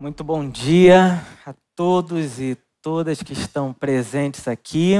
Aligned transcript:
Muito 0.00 0.24
bom 0.24 0.48
dia 0.48 1.22
a 1.44 1.54
todos 1.76 2.40
e 2.40 2.56
todas 2.80 3.22
que 3.22 3.34
estão 3.34 3.70
presentes 3.70 4.48
aqui. 4.48 4.96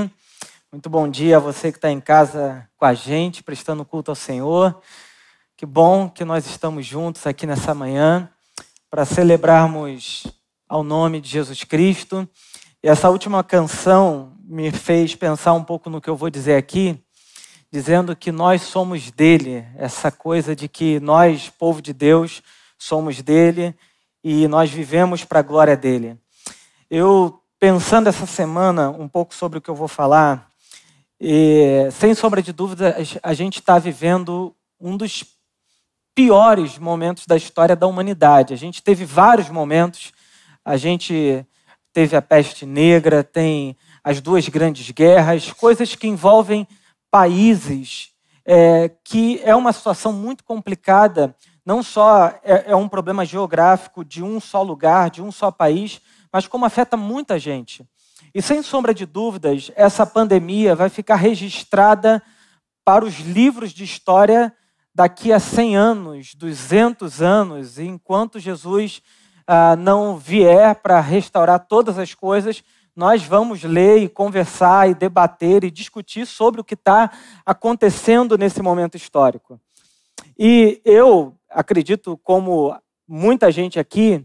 Muito 0.70 0.90
bom 0.90 1.08
dia 1.08 1.38
a 1.38 1.40
você 1.40 1.72
que 1.72 1.78
está 1.78 1.90
em 1.90 1.98
casa 1.98 2.68
com 2.76 2.84
a 2.84 2.92
gente, 2.92 3.42
prestando 3.42 3.82
culto 3.82 4.10
ao 4.10 4.14
Senhor. 4.14 4.78
Que 5.56 5.64
bom 5.64 6.06
que 6.06 6.22
nós 6.22 6.44
estamos 6.44 6.84
juntos 6.84 7.26
aqui 7.26 7.46
nessa 7.46 7.74
manhã 7.74 8.28
para 8.90 9.06
celebrarmos 9.06 10.26
ao 10.68 10.84
nome 10.84 11.18
de 11.18 11.30
Jesus 11.30 11.64
Cristo. 11.64 12.28
E 12.82 12.86
essa 12.86 13.08
última 13.08 13.42
canção 13.42 14.36
me 14.44 14.70
fez 14.70 15.14
pensar 15.14 15.54
um 15.54 15.64
pouco 15.64 15.88
no 15.88 15.98
que 15.98 16.10
eu 16.10 16.16
vou 16.16 16.28
dizer 16.28 16.56
aqui, 16.56 17.02
dizendo 17.72 18.14
que 18.14 18.30
nós 18.30 18.60
somos 18.60 19.10
dele, 19.10 19.64
essa 19.78 20.12
coisa 20.12 20.54
de 20.54 20.68
que 20.68 21.00
nós, 21.00 21.48
povo 21.48 21.80
de 21.80 21.94
Deus, 21.94 22.42
somos 22.78 23.22
dele 23.22 23.74
e 24.22 24.46
nós 24.48 24.70
vivemos 24.70 25.24
para 25.24 25.40
a 25.40 25.42
glória 25.42 25.76
dele. 25.76 26.16
Eu, 26.90 27.40
pensando 27.58 28.08
essa 28.08 28.26
semana 28.26 28.90
um 28.90 29.08
pouco 29.08 29.34
sobre 29.34 29.58
o 29.58 29.60
que 29.60 29.68
eu 29.68 29.74
vou 29.74 29.88
falar, 29.88 30.50
e, 31.20 31.88
sem 31.92 32.14
sombra 32.14 32.42
de 32.42 32.52
dúvida, 32.52 32.96
a 33.22 33.34
gente 33.34 33.58
está 33.58 33.78
vivendo 33.78 34.54
um 34.80 34.96
dos 34.96 35.24
piores 36.14 36.78
momentos 36.78 37.26
da 37.26 37.36
história 37.36 37.76
da 37.76 37.86
humanidade. 37.86 38.54
A 38.54 38.56
gente 38.56 38.82
teve 38.82 39.04
vários 39.04 39.48
momentos, 39.50 40.12
a 40.64 40.76
gente 40.76 41.46
teve 41.92 42.16
a 42.16 42.22
peste 42.22 42.64
negra, 42.64 43.22
tem 43.22 43.76
as 44.02 44.20
duas 44.20 44.48
grandes 44.48 44.90
guerras, 44.90 45.52
coisas 45.52 45.94
que 45.94 46.06
envolvem 46.06 46.66
países, 47.10 48.10
é, 48.44 48.90
que 49.04 49.40
é 49.44 49.54
uma 49.54 49.72
situação 49.72 50.12
muito 50.12 50.42
complicada 50.44 51.34
não 51.64 51.82
só 51.82 52.28
é, 52.42 52.72
é 52.72 52.76
um 52.76 52.88
problema 52.88 53.24
geográfico 53.24 54.04
de 54.04 54.22
um 54.22 54.40
só 54.40 54.62
lugar, 54.62 55.10
de 55.10 55.22
um 55.22 55.30
só 55.30 55.50
país, 55.50 56.00
mas 56.32 56.46
como 56.46 56.64
afeta 56.64 56.96
muita 56.96 57.38
gente. 57.38 57.86
E 58.34 58.40
sem 58.40 58.62
sombra 58.62 58.94
de 58.94 59.04
dúvidas, 59.06 59.70
essa 59.74 60.06
pandemia 60.06 60.74
vai 60.74 60.88
ficar 60.88 61.16
registrada 61.16 62.22
para 62.84 63.04
os 63.04 63.18
livros 63.18 63.72
de 63.72 63.84
história 63.84 64.54
daqui 64.94 65.32
a 65.32 65.40
100 65.40 65.76
anos, 65.76 66.34
200 66.34 67.22
anos, 67.22 67.78
enquanto 67.78 68.38
Jesus 68.38 69.02
ah, 69.46 69.74
não 69.76 70.16
vier 70.16 70.76
para 70.76 71.00
restaurar 71.00 71.66
todas 71.66 71.98
as 71.98 72.14
coisas, 72.14 72.62
nós 72.94 73.22
vamos 73.24 73.62
ler 73.62 74.02
e 74.02 74.08
conversar 74.08 74.88
e 74.88 74.94
debater 74.94 75.64
e 75.64 75.70
discutir 75.70 76.26
sobre 76.26 76.60
o 76.60 76.64
que 76.64 76.74
está 76.74 77.10
acontecendo 77.46 78.36
nesse 78.36 78.62
momento 78.62 78.96
histórico. 78.96 79.60
E 80.38 80.80
eu 80.84 81.34
acredito, 81.50 82.18
como 82.22 82.76
muita 83.06 83.50
gente 83.50 83.78
aqui, 83.78 84.24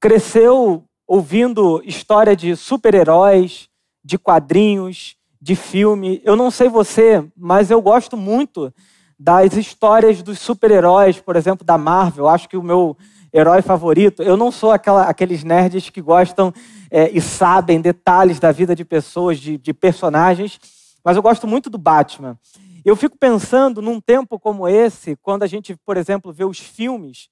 cresceu 0.00 0.84
ouvindo 1.06 1.82
história 1.84 2.34
de 2.36 2.56
super-heróis, 2.56 3.68
de 4.04 4.16
quadrinhos, 4.16 5.16
de 5.40 5.56
filme. 5.56 6.20
Eu 6.24 6.36
não 6.36 6.50
sei 6.50 6.68
você, 6.68 7.24
mas 7.36 7.70
eu 7.70 7.82
gosto 7.82 8.16
muito 8.16 8.72
das 9.18 9.54
histórias 9.54 10.22
dos 10.22 10.38
super-heróis, 10.38 11.20
por 11.20 11.36
exemplo, 11.36 11.64
da 11.64 11.76
Marvel. 11.76 12.28
Acho 12.28 12.48
que 12.48 12.56
o 12.56 12.62
meu 12.62 12.96
herói 13.32 13.62
favorito. 13.62 14.22
Eu 14.22 14.36
não 14.36 14.52
sou 14.52 14.70
aquela, 14.70 15.04
aqueles 15.04 15.42
nerds 15.42 15.90
que 15.90 16.00
gostam 16.00 16.52
é, 16.90 17.10
e 17.10 17.20
sabem 17.20 17.80
detalhes 17.80 18.38
da 18.38 18.52
vida 18.52 18.74
de 18.74 18.84
pessoas, 18.84 19.38
de, 19.38 19.56
de 19.56 19.72
personagens, 19.72 20.60
mas 21.04 21.16
eu 21.16 21.22
gosto 21.22 21.46
muito 21.46 21.70
do 21.70 21.78
Batman. 21.78 22.38
Eu 22.84 22.96
fico 22.96 23.16
pensando 23.16 23.80
num 23.80 24.00
tempo 24.00 24.40
como 24.40 24.66
esse, 24.66 25.14
quando 25.16 25.44
a 25.44 25.46
gente, 25.46 25.76
por 25.84 25.96
exemplo, 25.96 26.32
vê 26.32 26.44
os 26.44 26.58
filmes 26.58 27.28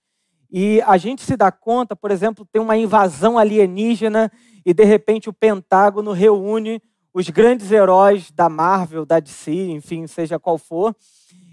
e 0.48 0.80
a 0.82 0.96
gente 0.96 1.22
se 1.22 1.36
dá 1.36 1.50
conta, 1.50 1.96
por 1.96 2.10
exemplo, 2.10 2.46
tem 2.52 2.62
uma 2.62 2.76
invasão 2.76 3.36
alienígena 3.36 4.30
e 4.64 4.72
de 4.72 4.84
repente 4.84 5.28
o 5.28 5.32
Pentágono 5.32 6.12
reúne 6.12 6.80
os 7.12 7.28
grandes 7.28 7.72
heróis 7.72 8.30
da 8.30 8.48
Marvel, 8.48 9.04
da 9.04 9.18
DC, 9.18 9.52
enfim, 9.70 10.06
seja 10.06 10.38
qual 10.38 10.56
for, 10.56 10.94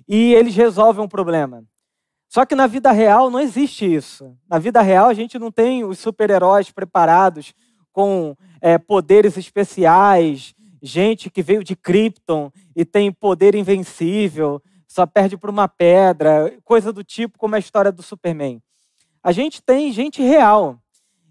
e 0.07 0.33
eles 0.35 0.55
resolvem 0.55 1.03
um 1.03 1.07
problema. 1.07 1.63
Só 2.29 2.45
que 2.45 2.55
na 2.55 2.67
vida 2.67 2.91
real 2.91 3.31
não 3.31 3.39
existe 3.39 3.91
isso. 3.91 4.37
Na 4.47 4.59
vida 4.59 4.81
real 4.81 5.07
a 5.07 5.13
gente 5.13 5.39
não 5.39 5.51
tem 5.51 5.83
os 5.83 5.97
super-heróis 5.97 6.71
preparados 6.71 7.53
com 7.91 8.35
é, 8.61 8.77
poderes 8.77 9.37
especiais, 9.37 10.53
gente 10.81 11.29
que 11.29 11.41
veio 11.41 11.63
de 11.63 11.75
Krypton 11.75 12.51
e 12.75 12.85
tem 12.85 13.11
poder 13.11 13.55
invencível, 13.55 14.61
só 14.87 15.05
perde 15.05 15.37
por 15.37 15.49
uma 15.49 15.67
pedra, 15.67 16.57
coisa 16.63 16.93
do 16.93 17.03
tipo 17.03 17.37
como 17.37 17.55
a 17.55 17.59
história 17.59 17.91
do 17.91 18.01
Superman. 18.01 18.61
A 19.21 19.31
gente 19.31 19.61
tem 19.61 19.91
gente 19.91 20.21
real. 20.21 20.79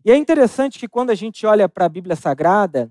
E 0.04 0.10
é 0.10 0.16
interessante 0.16 0.78
que 0.78 0.86
quando 0.86 1.10
a 1.10 1.14
gente 1.14 1.46
olha 1.46 1.68
para 1.68 1.86
a 1.86 1.88
Bíblia 1.88 2.14
Sagrada, 2.14 2.90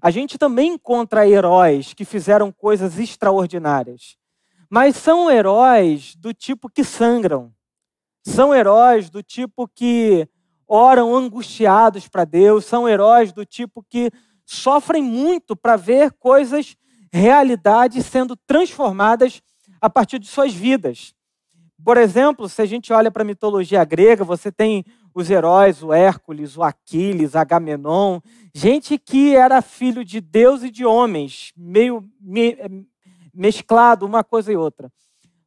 a 0.00 0.10
gente 0.10 0.38
também 0.38 0.74
encontra 0.74 1.28
heróis 1.28 1.94
que 1.94 2.04
fizeram 2.04 2.50
coisas 2.50 2.98
extraordinárias. 2.98 4.16
Mas 4.68 4.96
são 4.96 5.30
heróis 5.30 6.14
do 6.16 6.32
tipo 6.32 6.68
que 6.68 6.84
sangram. 6.84 7.52
São 8.22 8.54
heróis 8.54 9.10
do 9.10 9.22
tipo 9.22 9.68
que 9.68 10.28
oram 10.66 11.16
angustiados 11.16 12.06
para 12.06 12.24
Deus, 12.24 12.64
são 12.64 12.88
heróis 12.88 13.32
do 13.32 13.44
tipo 13.44 13.82
que 13.82 14.10
sofrem 14.50 15.00
muito 15.00 15.54
para 15.54 15.76
ver 15.76 16.10
coisas, 16.12 16.76
realidades 17.12 18.04
sendo 18.04 18.34
transformadas 18.34 19.40
a 19.80 19.88
partir 19.88 20.18
de 20.18 20.26
suas 20.26 20.52
vidas. 20.52 21.14
Por 21.84 21.96
exemplo, 21.96 22.48
se 22.48 22.60
a 22.60 22.66
gente 22.66 22.92
olha 22.92 23.10
para 23.10 23.22
a 23.22 23.26
mitologia 23.26 23.84
grega, 23.84 24.24
você 24.24 24.50
tem 24.50 24.84
os 25.14 25.30
heróis, 25.30 25.82
o 25.82 25.92
Hércules, 25.92 26.56
o 26.56 26.64
Aquiles, 26.64 27.36
Agamenon, 27.36 28.18
gente 28.52 28.98
que 28.98 29.36
era 29.36 29.62
filho 29.62 30.04
de 30.04 30.20
Deus 30.20 30.64
e 30.64 30.70
de 30.70 30.84
homens, 30.84 31.52
meio 31.56 32.04
me, 32.20 32.56
mesclado 33.32 34.04
uma 34.04 34.24
coisa 34.24 34.52
e 34.52 34.56
outra. 34.56 34.92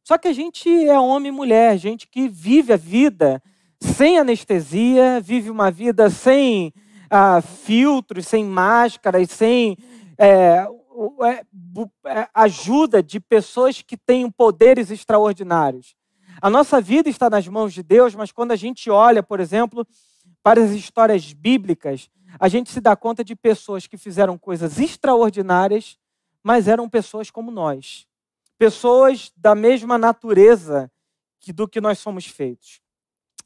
Só 0.02 0.16
que 0.16 0.28
a 0.28 0.32
gente 0.32 0.68
é 0.88 0.98
homem 0.98 1.28
e 1.28 1.34
mulher, 1.34 1.76
gente 1.78 2.08
que 2.08 2.26
vive 2.26 2.72
a 2.72 2.76
vida 2.76 3.42
sem 3.80 4.18
anestesia, 4.18 5.20
vive 5.20 5.50
uma 5.50 5.70
vida 5.70 6.08
sem 6.08 6.72
ah, 7.14 7.40
filtros, 7.40 8.26
sem 8.26 8.44
máscaras, 8.44 9.30
sem 9.30 9.78
é, 10.18 10.66
é, 11.22 11.46
é, 12.06 12.28
ajuda 12.34 13.00
de 13.00 13.20
pessoas 13.20 13.80
que 13.80 13.96
têm 13.96 14.28
poderes 14.28 14.90
extraordinários. 14.90 15.94
A 16.42 16.50
nossa 16.50 16.80
vida 16.80 17.08
está 17.08 17.30
nas 17.30 17.46
mãos 17.46 17.72
de 17.72 17.84
Deus, 17.84 18.16
mas 18.16 18.32
quando 18.32 18.50
a 18.50 18.56
gente 18.56 18.90
olha, 18.90 19.22
por 19.22 19.38
exemplo, 19.38 19.86
para 20.42 20.60
as 20.60 20.72
histórias 20.72 21.32
bíblicas, 21.32 22.10
a 22.40 22.48
gente 22.48 22.72
se 22.72 22.80
dá 22.80 22.96
conta 22.96 23.22
de 23.22 23.36
pessoas 23.36 23.86
que 23.86 23.96
fizeram 23.96 24.36
coisas 24.36 24.80
extraordinárias, 24.80 25.96
mas 26.42 26.66
eram 26.66 26.88
pessoas 26.88 27.30
como 27.30 27.52
nós. 27.52 28.08
Pessoas 28.58 29.30
da 29.36 29.54
mesma 29.54 29.96
natureza 29.96 30.90
que 31.38 31.52
do 31.52 31.68
que 31.68 31.80
nós 31.80 32.00
somos 32.00 32.26
feitos. 32.26 32.80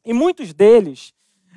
E 0.07 0.15
muitos 0.15 0.55
deles 0.55 1.13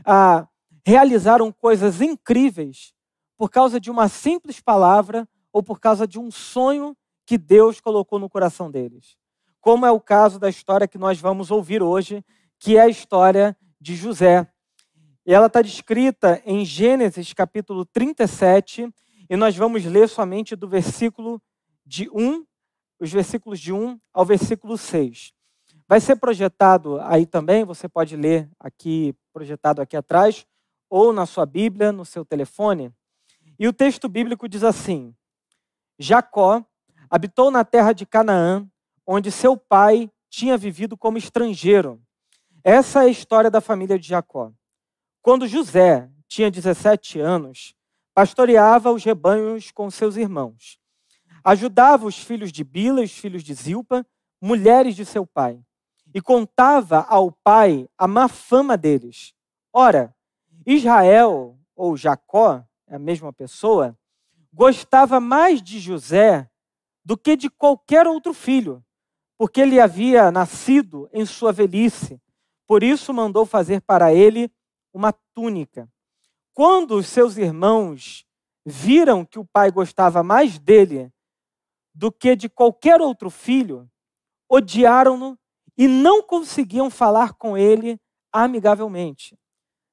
ah, 0.05 0.45
realizaram 0.85 1.51
coisas 1.51 2.01
incríveis 2.01 2.93
por 3.37 3.49
causa 3.49 3.79
de 3.79 3.89
uma 3.89 4.07
simples 4.07 4.59
palavra 4.59 5.27
ou 5.51 5.61
por 5.61 5.79
causa 5.79 6.07
de 6.07 6.19
um 6.19 6.31
sonho 6.31 6.95
que 7.25 7.37
Deus 7.37 7.79
colocou 7.79 8.19
no 8.19 8.29
coração 8.29 8.69
deles. 8.69 9.17
Como 9.59 9.85
é 9.85 9.91
o 9.91 9.99
caso 9.99 10.39
da 10.39 10.49
história 10.49 10.87
que 10.87 10.97
nós 10.97 11.19
vamos 11.19 11.51
ouvir 11.51 11.83
hoje, 11.83 12.23
que 12.59 12.77
é 12.77 12.81
a 12.81 12.89
história 12.89 13.55
de 13.79 13.95
José. 13.95 14.47
E 15.25 15.33
ela 15.33 15.47
está 15.47 15.61
descrita 15.61 16.41
em 16.45 16.65
Gênesis 16.65 17.33
capítulo 17.33 17.85
37, 17.85 18.91
e 19.29 19.35
nós 19.35 19.55
vamos 19.55 19.85
ler 19.85 20.09
somente 20.09 20.55
do 20.55 20.67
versículo 20.67 21.41
de 21.85 22.09
1, 22.11 22.43
os 22.99 23.11
versículos 23.11 23.59
de 23.59 23.71
1 23.71 23.99
ao 24.13 24.25
versículo 24.25 24.77
6. 24.77 25.31
Vai 25.87 25.99
ser 25.99 26.15
projetado 26.17 26.99
aí 27.01 27.25
também, 27.25 27.63
você 27.63 27.87
pode 27.87 28.15
ler 28.15 28.49
aqui, 28.59 29.15
projetado 29.33 29.81
aqui 29.81 29.95
atrás, 29.95 30.45
ou 30.91 31.13
na 31.13 31.25
sua 31.25 31.45
Bíblia, 31.45 31.93
no 31.93 32.03
seu 32.03 32.25
telefone. 32.25 32.93
E 33.57 33.65
o 33.65 33.71
texto 33.71 34.09
bíblico 34.09 34.49
diz 34.49 34.61
assim: 34.61 35.15
Jacó 35.97 36.63
habitou 37.09 37.49
na 37.49 37.63
terra 37.63 37.93
de 37.93 38.05
Canaã, 38.05 38.67
onde 39.07 39.31
seu 39.31 39.55
pai 39.55 40.11
tinha 40.29 40.57
vivido 40.57 40.97
como 40.97 41.17
estrangeiro. 41.17 42.01
Essa 42.61 43.03
é 43.03 43.05
a 43.05 43.09
história 43.09 43.49
da 43.49 43.61
família 43.61 43.97
de 43.97 44.09
Jacó. 44.09 44.51
Quando 45.21 45.47
José 45.47 46.09
tinha 46.27 46.51
17 46.51 47.19
anos, 47.19 47.73
pastoreava 48.13 48.91
os 48.91 49.03
rebanhos 49.03 49.71
com 49.71 49.89
seus 49.89 50.17
irmãos. 50.17 50.77
Ajudava 51.43 52.05
os 52.05 52.17
filhos 52.17 52.51
de 52.51 52.63
Bila 52.63 53.01
e 53.01 53.05
os 53.05 53.17
filhos 53.17 53.43
de 53.43 53.53
Zilpa, 53.53 54.05
mulheres 54.41 54.95
de 54.95 55.05
seu 55.05 55.25
pai, 55.25 55.59
e 56.13 56.21
contava 56.21 57.05
ao 57.07 57.31
pai 57.31 57.87
a 57.97 58.07
má 58.07 58.27
fama 58.27 58.77
deles. 58.77 59.33
Ora, 59.73 60.13
Israel, 60.65 61.57
ou 61.75 61.97
Jacó, 61.97 62.63
é 62.87 62.95
a 62.95 62.99
mesma 62.99 63.33
pessoa, 63.33 63.97
gostava 64.53 65.19
mais 65.19 65.61
de 65.61 65.79
José 65.79 66.49
do 67.03 67.17
que 67.17 67.35
de 67.35 67.49
qualquer 67.49 68.05
outro 68.05 68.33
filho, 68.33 68.83
porque 69.37 69.61
ele 69.61 69.79
havia 69.79 70.31
nascido 70.31 71.09
em 71.11 71.25
sua 71.25 71.51
velhice. 71.51 72.21
Por 72.67 72.83
isso 72.83 73.13
mandou 73.13 73.45
fazer 73.45 73.81
para 73.81 74.13
ele 74.13 74.51
uma 74.93 75.11
túnica. 75.33 75.89
Quando 76.53 76.95
os 76.95 77.07
seus 77.07 77.37
irmãos 77.37 78.25
viram 78.65 79.25
que 79.25 79.39
o 79.39 79.45
pai 79.45 79.71
gostava 79.71 80.21
mais 80.21 80.59
dele 80.59 81.11
do 81.93 82.11
que 82.11 82.35
de 82.35 82.47
qualquer 82.47 83.01
outro 83.01 83.29
filho, 83.29 83.89
odiaram-no 84.49 85.37
e 85.77 85.87
não 85.87 86.21
conseguiam 86.21 86.89
falar 86.89 87.33
com 87.33 87.57
ele 87.57 87.99
amigavelmente. 88.31 89.37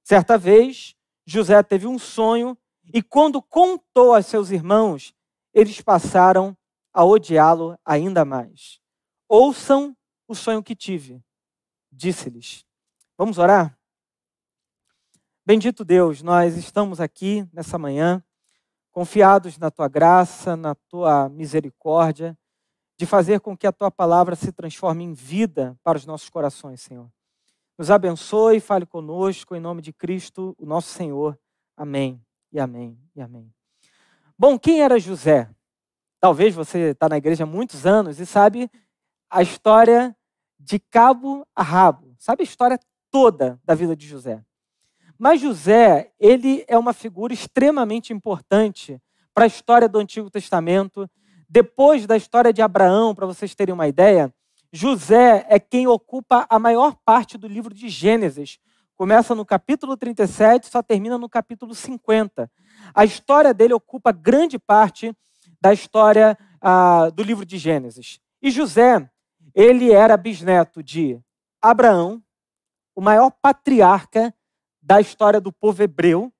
Certa 0.08 0.38
vez, 0.38 0.96
José 1.26 1.62
teve 1.62 1.86
um 1.86 1.98
sonho 1.98 2.56
e, 2.94 3.02
quando 3.02 3.42
contou 3.42 4.14
a 4.14 4.22
seus 4.22 4.50
irmãos, 4.50 5.14
eles 5.52 5.82
passaram 5.82 6.56
a 6.94 7.04
odiá-lo 7.04 7.78
ainda 7.84 8.24
mais. 8.24 8.80
Ouçam 9.28 9.94
o 10.26 10.34
sonho 10.34 10.62
que 10.62 10.74
tive, 10.74 11.22
disse-lhes. 11.92 12.64
Vamos 13.18 13.36
orar? 13.36 13.78
Bendito 15.44 15.84
Deus, 15.84 16.22
nós 16.22 16.56
estamos 16.56 17.02
aqui 17.02 17.46
nessa 17.52 17.76
manhã, 17.76 18.24
confiados 18.90 19.58
na 19.58 19.70
tua 19.70 19.88
graça, 19.88 20.56
na 20.56 20.74
tua 20.74 21.28
misericórdia, 21.28 22.34
de 22.96 23.04
fazer 23.04 23.40
com 23.40 23.54
que 23.54 23.66
a 23.66 23.72
tua 23.72 23.90
palavra 23.90 24.34
se 24.34 24.52
transforme 24.52 25.04
em 25.04 25.12
vida 25.12 25.78
para 25.84 25.98
os 25.98 26.06
nossos 26.06 26.30
corações, 26.30 26.80
Senhor. 26.80 27.10
Nos 27.78 27.92
abençoe, 27.92 28.58
fale 28.58 28.84
conosco, 28.84 29.54
em 29.54 29.60
nome 29.60 29.80
de 29.80 29.92
Cristo, 29.92 30.52
o 30.58 30.66
nosso 30.66 30.88
Senhor. 30.88 31.38
Amém, 31.76 32.20
e 32.50 32.58
amém, 32.58 32.98
e 33.14 33.20
amém. 33.20 33.54
Bom, 34.36 34.58
quem 34.58 34.82
era 34.82 34.98
José? 34.98 35.48
Talvez 36.18 36.52
você 36.56 36.90
está 36.90 37.08
na 37.08 37.18
igreja 37.18 37.44
há 37.44 37.46
muitos 37.46 37.86
anos 37.86 38.18
e 38.18 38.26
sabe 38.26 38.68
a 39.30 39.42
história 39.42 40.16
de 40.58 40.80
cabo 40.80 41.46
a 41.54 41.62
rabo, 41.62 42.16
sabe 42.18 42.42
a 42.42 42.44
história 42.44 42.80
toda 43.12 43.60
da 43.64 43.76
vida 43.76 43.94
de 43.94 44.08
José. 44.08 44.44
Mas 45.16 45.40
José, 45.40 46.12
ele 46.18 46.64
é 46.66 46.76
uma 46.76 46.92
figura 46.92 47.32
extremamente 47.32 48.12
importante 48.12 49.00
para 49.32 49.44
a 49.44 49.46
história 49.46 49.88
do 49.88 50.00
Antigo 50.00 50.28
Testamento. 50.28 51.08
Depois 51.48 52.08
da 52.08 52.16
história 52.16 52.52
de 52.52 52.60
Abraão, 52.60 53.14
para 53.14 53.26
vocês 53.26 53.54
terem 53.54 53.72
uma 53.72 53.86
ideia, 53.86 54.34
José 54.72 55.46
é 55.48 55.58
quem 55.58 55.86
ocupa 55.86 56.46
a 56.48 56.58
maior 56.58 56.94
parte 57.04 57.38
do 57.38 57.48
livro 57.48 57.74
de 57.74 57.88
Gênesis. 57.88 58.58
Começa 58.94 59.34
no 59.34 59.44
capítulo 59.44 59.96
37, 59.96 60.66
só 60.66 60.82
termina 60.82 61.16
no 61.16 61.28
capítulo 61.28 61.74
50. 61.74 62.50
A 62.94 63.04
história 63.04 63.54
dele 63.54 63.72
ocupa 63.72 64.12
grande 64.12 64.58
parte 64.58 65.16
da 65.60 65.72
história 65.72 66.36
ah, 66.60 67.08
do 67.10 67.22
livro 67.22 67.46
de 67.46 67.56
Gênesis. 67.56 68.20
E 68.42 68.50
José, 68.50 69.08
ele 69.54 69.90
era 69.90 70.16
bisneto 70.16 70.82
de 70.82 71.18
Abraão, 71.62 72.22
o 72.94 73.00
maior 73.00 73.30
patriarca 73.30 74.34
da 74.82 75.00
história 75.00 75.40
do 75.40 75.52
povo 75.52 75.82
hebreu, 75.82 76.32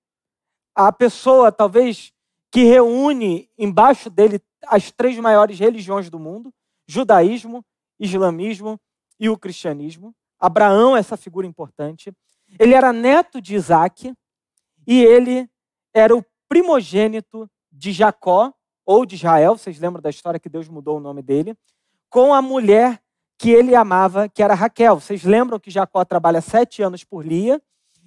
a 0.74 0.92
pessoa 0.92 1.50
talvez 1.50 2.12
que 2.50 2.64
reúne 2.64 3.50
embaixo 3.58 4.10
dele 4.10 4.40
as 4.66 4.90
três 4.90 5.18
maiores 5.18 5.58
religiões 5.58 6.10
do 6.10 6.18
mundo: 6.18 6.52
judaísmo, 6.86 7.64
islamismo 7.98 8.78
e 9.18 9.28
o 9.28 9.36
cristianismo. 9.36 10.14
Abraão 10.38 10.96
é 10.96 11.00
essa 11.00 11.16
figura 11.16 11.46
importante. 11.46 12.12
Ele 12.58 12.74
era 12.74 12.92
neto 12.92 13.40
de 13.40 13.54
Isaac 13.54 14.14
e 14.86 15.02
ele 15.02 15.48
era 15.92 16.16
o 16.16 16.24
primogênito 16.48 17.50
de 17.70 17.92
Jacó, 17.92 18.52
ou 18.88 19.04
de 19.04 19.16
Israel, 19.16 19.58
vocês 19.58 19.78
lembram 19.78 20.00
da 20.00 20.08
história 20.08 20.40
que 20.40 20.48
Deus 20.48 20.66
mudou 20.66 20.96
o 20.96 21.00
nome 21.00 21.20
dele, 21.20 21.54
com 22.08 22.32
a 22.32 22.40
mulher 22.40 22.98
que 23.36 23.50
ele 23.50 23.74
amava, 23.74 24.30
que 24.30 24.42
era 24.42 24.54
Raquel. 24.54 24.98
Vocês 24.98 25.24
lembram 25.24 25.60
que 25.60 25.70
Jacó 25.70 26.02
trabalha 26.06 26.40
sete 26.40 26.82
anos 26.82 27.04
por 27.04 27.22
Lia 27.22 27.60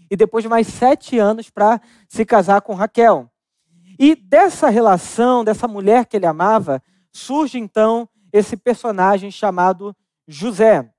e 0.09 0.15
depois 0.15 0.43
mais 0.47 0.65
sete 0.65 1.19
anos 1.19 1.51
para 1.51 1.79
se 2.09 2.25
casar 2.25 2.61
com 2.61 2.73
Raquel. 2.73 3.29
E 3.99 4.15
dessa 4.15 4.69
relação, 4.69 5.43
dessa 5.43 5.67
mulher 5.67 6.07
que 6.07 6.17
ele 6.17 6.25
amava, 6.25 6.81
surge 7.11 7.59
então 7.59 8.09
esse 8.31 8.55
personagem 8.55 9.31
chamado 9.31 9.95
José. 10.27 10.89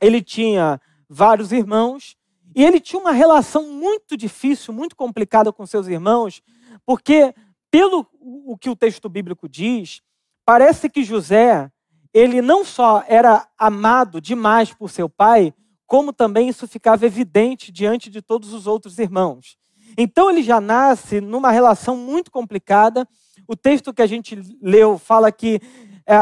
Ele 0.00 0.22
tinha 0.22 0.80
vários 1.08 1.52
irmãos 1.52 2.16
e 2.54 2.64
ele 2.64 2.80
tinha 2.80 3.00
uma 3.00 3.12
relação 3.12 3.68
muito 3.68 4.16
difícil, 4.16 4.72
muito 4.72 4.94
complicada 4.94 5.52
com 5.52 5.66
seus 5.66 5.86
irmãos, 5.86 6.42
porque 6.86 7.34
pelo 7.70 8.06
o 8.20 8.56
que 8.56 8.70
o 8.70 8.76
texto 8.76 9.08
bíblico 9.08 9.48
diz, 9.48 10.00
parece 10.44 10.88
que 10.88 11.02
José, 11.02 11.70
ele 12.12 12.40
não 12.40 12.64
só 12.64 13.04
era 13.08 13.48
amado 13.58 14.20
demais 14.20 14.72
por 14.72 14.88
seu 14.88 15.08
pai, 15.08 15.52
como 15.86 16.12
também 16.12 16.48
isso 16.48 16.66
ficava 16.66 17.04
evidente 17.04 17.72
diante 17.72 18.10
de 18.10 18.22
todos 18.22 18.52
os 18.52 18.66
outros 18.66 18.98
irmãos. 18.98 19.56
Então 19.96 20.30
ele 20.30 20.42
já 20.42 20.60
nasce 20.60 21.20
numa 21.20 21.50
relação 21.50 21.96
muito 21.96 22.30
complicada. 22.30 23.06
O 23.46 23.54
texto 23.54 23.92
que 23.92 24.02
a 24.02 24.06
gente 24.06 24.40
leu 24.60 24.98
fala 24.98 25.30
que 25.30 25.60
é, 26.06 26.16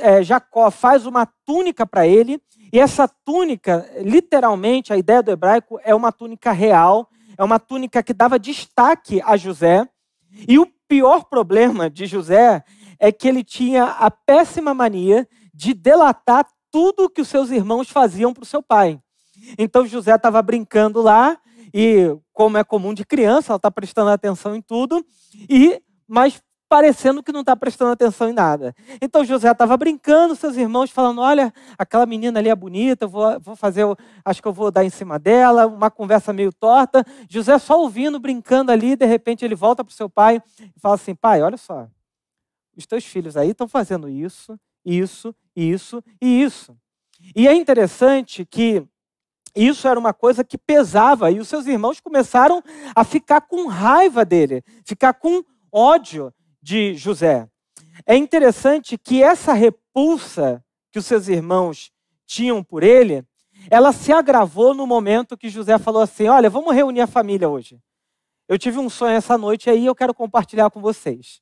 é, 0.00 0.22
Jacó 0.22 0.70
faz 0.70 1.06
uma 1.06 1.26
túnica 1.44 1.86
para 1.86 2.06
ele, 2.06 2.40
e 2.72 2.78
essa 2.78 3.08
túnica, 3.08 3.88
literalmente, 4.00 4.92
a 4.92 4.96
ideia 4.96 5.22
do 5.22 5.30
hebraico 5.30 5.78
é 5.82 5.94
uma 5.94 6.12
túnica 6.12 6.52
real, 6.52 7.08
é 7.36 7.44
uma 7.44 7.58
túnica 7.58 8.02
que 8.02 8.12
dava 8.12 8.38
destaque 8.38 9.22
a 9.24 9.36
José. 9.36 9.88
E 10.46 10.58
o 10.58 10.66
pior 10.88 11.24
problema 11.24 11.88
de 11.88 12.06
José 12.06 12.62
é 12.98 13.12
que 13.12 13.28
ele 13.28 13.44
tinha 13.44 13.84
a 13.84 14.10
péssima 14.10 14.74
mania 14.74 15.26
de 15.54 15.72
delatar 15.72 16.46
tudo 16.70 17.08
que 17.08 17.20
os 17.20 17.28
seus 17.28 17.50
irmãos 17.50 17.88
faziam 17.88 18.34
para 18.34 18.42
o 18.42 18.46
seu 18.46 18.62
pai. 18.62 19.00
Então 19.56 19.86
José 19.86 20.14
estava 20.14 20.42
brincando 20.42 21.00
lá 21.00 21.38
e, 21.72 22.14
como 22.32 22.58
é 22.58 22.64
comum 22.64 22.92
de 22.92 23.04
criança, 23.04 23.52
ela 23.52 23.56
está 23.56 23.70
prestando 23.70 24.10
atenção 24.10 24.54
em 24.54 24.60
tudo 24.60 25.04
e 25.48 25.80
mas 26.06 26.42
parecendo 26.68 27.22
que 27.22 27.32
não 27.32 27.40
está 27.40 27.56
prestando 27.56 27.92
atenção 27.92 28.28
em 28.28 28.32
nada. 28.32 28.74
Então 29.00 29.24
José 29.24 29.50
estava 29.50 29.76
brincando, 29.76 30.36
seus 30.36 30.56
irmãos 30.56 30.90
falando: 30.90 31.20
olha, 31.20 31.52
aquela 31.78 32.04
menina 32.04 32.38
ali 32.38 32.48
é 32.48 32.54
bonita, 32.54 33.06
eu 33.06 33.08
vou, 33.08 33.40
vou 33.40 33.56
fazer, 33.56 33.84
acho 34.24 34.42
que 34.42 34.48
eu 34.48 34.52
vou 34.52 34.70
dar 34.70 34.84
em 34.84 34.90
cima 34.90 35.18
dela, 35.18 35.66
uma 35.66 35.90
conversa 35.90 36.32
meio 36.32 36.52
torta. 36.52 37.04
José 37.28 37.58
só 37.58 37.80
ouvindo, 37.80 38.20
brincando 38.20 38.70
ali, 38.70 38.94
de 38.94 39.06
repente 39.06 39.44
ele 39.44 39.54
volta 39.54 39.82
para 39.82 39.92
o 39.92 39.94
seu 39.94 40.10
pai 40.10 40.42
e 40.60 40.80
fala 40.80 40.94
assim: 40.94 41.14
pai, 41.14 41.42
olha 41.42 41.56
só, 41.56 41.88
os 42.76 42.86
teus 42.86 43.04
filhos 43.04 43.36
aí 43.36 43.50
estão 43.50 43.66
fazendo 43.66 44.08
isso, 44.08 44.58
isso, 44.84 45.34
isso 45.56 46.02
e 46.20 46.42
isso. 46.42 46.76
E 47.34 47.48
é 47.48 47.54
interessante 47.54 48.44
que 48.44 48.86
isso 49.56 49.88
era 49.88 49.98
uma 49.98 50.12
coisa 50.12 50.44
que 50.44 50.56
pesava 50.56 51.30
e 51.30 51.40
os 51.40 51.48
seus 51.48 51.66
irmãos 51.66 51.98
começaram 51.98 52.62
a 52.94 53.02
ficar 53.02 53.40
com 53.40 53.66
raiva 53.66 54.24
dele, 54.24 54.62
ficar 54.84 55.14
com 55.14 55.42
ódio 55.72 56.32
de 56.68 56.94
José. 56.94 57.48
É 58.04 58.14
interessante 58.14 58.98
que 58.98 59.22
essa 59.22 59.54
repulsa 59.54 60.62
que 60.92 60.98
os 60.98 61.06
seus 61.06 61.26
irmãos 61.26 61.90
tinham 62.26 62.62
por 62.62 62.82
ele, 62.82 63.24
ela 63.70 63.90
se 63.90 64.12
agravou 64.12 64.74
no 64.74 64.86
momento 64.86 65.36
que 65.36 65.48
José 65.48 65.78
falou 65.78 66.02
assim: 66.02 66.28
Olha, 66.28 66.50
vamos 66.50 66.74
reunir 66.74 67.00
a 67.00 67.06
família 67.06 67.48
hoje. 67.48 67.80
Eu 68.46 68.58
tive 68.58 68.78
um 68.78 68.90
sonho 68.90 69.16
essa 69.16 69.38
noite 69.38 69.70
aí 69.70 69.86
eu 69.86 69.94
quero 69.94 70.12
compartilhar 70.12 70.68
com 70.68 70.78
vocês. 70.78 71.40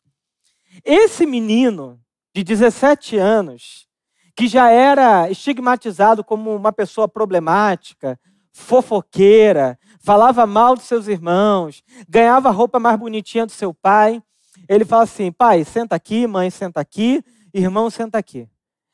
Esse 0.84 1.26
menino 1.26 2.00
de 2.32 2.44
17 2.44 3.16
anos, 3.16 3.88
que 4.36 4.46
já 4.46 4.70
era 4.70 5.28
estigmatizado 5.28 6.22
como 6.22 6.54
uma 6.54 6.72
pessoa 6.72 7.08
problemática, 7.08 8.18
fofoqueira, 8.52 9.76
falava 9.98 10.46
mal 10.46 10.76
dos 10.76 10.84
seus 10.84 11.08
irmãos, 11.08 11.82
ganhava 12.08 12.50
roupa 12.50 12.78
mais 12.78 12.96
bonitinha 12.96 13.44
do 13.44 13.52
seu 13.52 13.74
pai, 13.74 14.22
ele 14.68 14.84
fala 14.84 15.04
assim: 15.04 15.32
pai, 15.32 15.64
senta 15.64 15.94
aqui, 15.94 16.26
mãe, 16.26 16.50
senta 16.50 16.80
aqui, 16.80 17.22
irmão, 17.52 17.90
senta 17.90 18.18
aqui. 18.18 18.48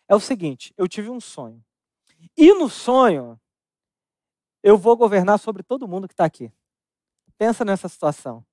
É 0.09 0.15
o 0.15 0.21
seguinte: 0.21 0.73
eu 0.77 0.89
tive 0.89 1.11
um 1.11 1.21
sonho. 1.21 1.63
E 2.37 2.53
no 2.55 2.69
sonho, 2.69 3.39
eu 4.63 4.79
vou 4.79 4.97
governar 4.97 5.39
sobre 5.39 5.63
todo 5.63 5.89
mundo 5.89 6.07
que 6.07 6.15
está 6.15 6.25
aqui. 6.25 6.53
Pensa 7.37 7.65
nessa 7.65 7.89
situação. 7.89 8.45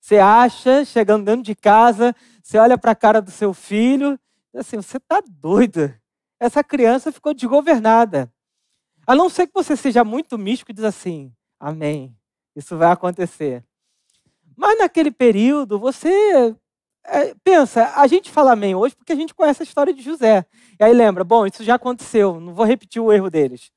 Você 0.00 0.18
acha, 0.18 0.84
chegando 0.84 1.24
dentro 1.24 1.42
de 1.42 1.54
casa, 1.54 2.14
você 2.42 2.58
olha 2.58 2.78
para 2.78 2.92
a 2.92 2.96
cara 2.96 3.20
do 3.20 3.30
seu 3.30 3.52
filho, 3.52 4.18
assim, 4.54 4.76
você 4.76 4.96
está 4.96 5.22
doido. 5.26 5.92
Essa 6.40 6.62
criança 6.62 7.12
ficou 7.12 7.34
desgovernada. 7.34 8.32
A 9.06 9.14
não 9.14 9.28
ser 9.28 9.46
que 9.46 9.54
você 9.54 9.76
seja 9.76 10.04
muito 10.04 10.38
místico 10.38 10.70
e 10.70 10.74
diz 10.74 10.84
assim, 10.84 11.34
amém, 11.58 12.16
isso 12.54 12.76
vai 12.76 12.92
acontecer. 12.92 13.64
Mas 14.58 14.76
naquele 14.76 15.12
período, 15.12 15.78
você 15.78 16.52
é, 17.06 17.32
pensa, 17.44 17.92
a 17.94 18.08
gente 18.08 18.28
fala 18.28 18.52
amém 18.52 18.74
hoje 18.74 18.96
porque 18.96 19.12
a 19.12 19.16
gente 19.16 19.32
conhece 19.32 19.62
a 19.62 19.64
história 19.64 19.94
de 19.94 20.02
José. 20.02 20.44
E 20.80 20.82
aí 20.82 20.92
lembra, 20.92 21.22
bom, 21.22 21.46
isso 21.46 21.62
já 21.62 21.76
aconteceu, 21.76 22.40
não 22.40 22.52
vou 22.52 22.66
repetir 22.66 23.00
o 23.00 23.12
erro 23.12 23.30
deles. 23.30 23.70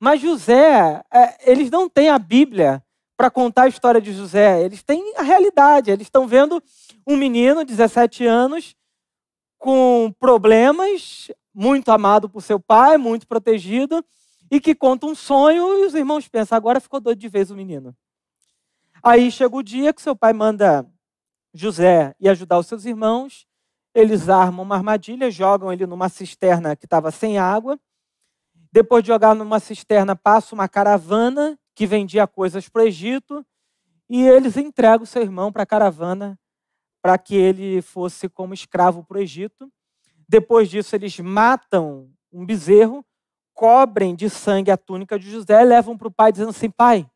Mas 0.00 0.20
José, 0.20 1.00
é, 1.12 1.50
eles 1.50 1.70
não 1.70 1.88
têm 1.88 2.08
a 2.08 2.18
Bíblia 2.18 2.82
para 3.16 3.30
contar 3.30 3.62
a 3.62 3.68
história 3.68 4.00
de 4.00 4.12
José, 4.12 4.60
eles 4.64 4.82
têm 4.82 5.14
a 5.16 5.22
realidade. 5.22 5.92
Eles 5.92 6.08
estão 6.08 6.26
vendo 6.26 6.60
um 7.06 7.16
menino, 7.16 7.64
17 7.64 8.26
anos, 8.26 8.74
com 9.56 10.12
problemas, 10.18 11.30
muito 11.54 11.92
amado 11.92 12.28
por 12.28 12.42
seu 12.42 12.58
pai, 12.58 12.98
muito 12.98 13.24
protegido, 13.28 14.04
e 14.50 14.60
que 14.60 14.74
conta 14.74 15.06
um 15.06 15.14
sonho, 15.14 15.78
e 15.78 15.86
os 15.86 15.94
irmãos 15.94 16.26
pensam, 16.26 16.56
agora 16.56 16.80
ficou 16.80 16.98
doido 16.98 17.20
de 17.20 17.28
vez 17.28 17.52
o 17.52 17.54
menino. 17.54 17.94
Aí 19.06 19.30
chega 19.30 19.54
o 19.54 19.62
dia 19.62 19.92
que 19.92 20.00
seu 20.00 20.16
pai 20.16 20.32
manda 20.32 20.90
José 21.52 22.16
ir 22.18 22.26
ajudar 22.30 22.58
os 22.58 22.66
seus 22.66 22.86
irmãos. 22.86 23.46
Eles 23.94 24.30
armam 24.30 24.64
uma 24.64 24.76
armadilha, 24.76 25.30
jogam 25.30 25.70
ele 25.70 25.84
numa 25.84 26.08
cisterna 26.08 26.74
que 26.74 26.86
estava 26.86 27.10
sem 27.10 27.36
água. 27.36 27.78
Depois 28.72 29.04
de 29.04 29.08
jogar 29.08 29.34
numa 29.34 29.60
cisterna, 29.60 30.16
passa 30.16 30.54
uma 30.54 30.66
caravana 30.70 31.58
que 31.74 31.86
vendia 31.86 32.26
coisas 32.26 32.66
para 32.66 32.80
o 32.80 32.86
Egito. 32.86 33.44
E 34.08 34.22
eles 34.26 34.56
entregam 34.56 35.04
seu 35.04 35.20
irmão 35.20 35.52
para 35.52 35.64
a 35.64 35.66
caravana 35.66 36.38
para 37.02 37.18
que 37.18 37.36
ele 37.36 37.82
fosse 37.82 38.26
como 38.26 38.54
escravo 38.54 39.04
para 39.04 39.18
o 39.18 39.20
Egito. 39.20 39.70
Depois 40.26 40.70
disso, 40.70 40.96
eles 40.96 41.20
matam 41.20 42.10
um 42.32 42.46
bezerro, 42.46 43.04
cobrem 43.52 44.14
de 44.14 44.30
sangue 44.30 44.70
a 44.70 44.78
túnica 44.78 45.18
de 45.18 45.30
José, 45.30 45.62
levam 45.62 45.94
para 45.94 46.08
o 46.08 46.10
pai 46.10 46.32
dizendo 46.32 46.48
assim: 46.48 46.70
Pai, 46.70 47.06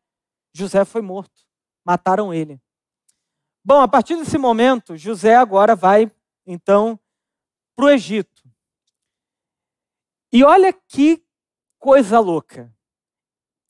José 0.53 0.85
foi 0.85 1.01
morto, 1.01 1.48
mataram 1.83 2.33
ele. 2.33 2.61
Bom, 3.63 3.81
a 3.81 3.87
partir 3.87 4.15
desse 4.15 4.37
momento, 4.37 4.97
José 4.97 5.35
agora 5.35 5.75
vai, 5.75 6.11
então, 6.45 6.99
para 7.75 7.85
o 7.85 7.89
Egito. 7.89 8.43
E 10.31 10.43
olha 10.43 10.71
que 10.73 11.23
coisa 11.77 12.19
louca. 12.19 12.73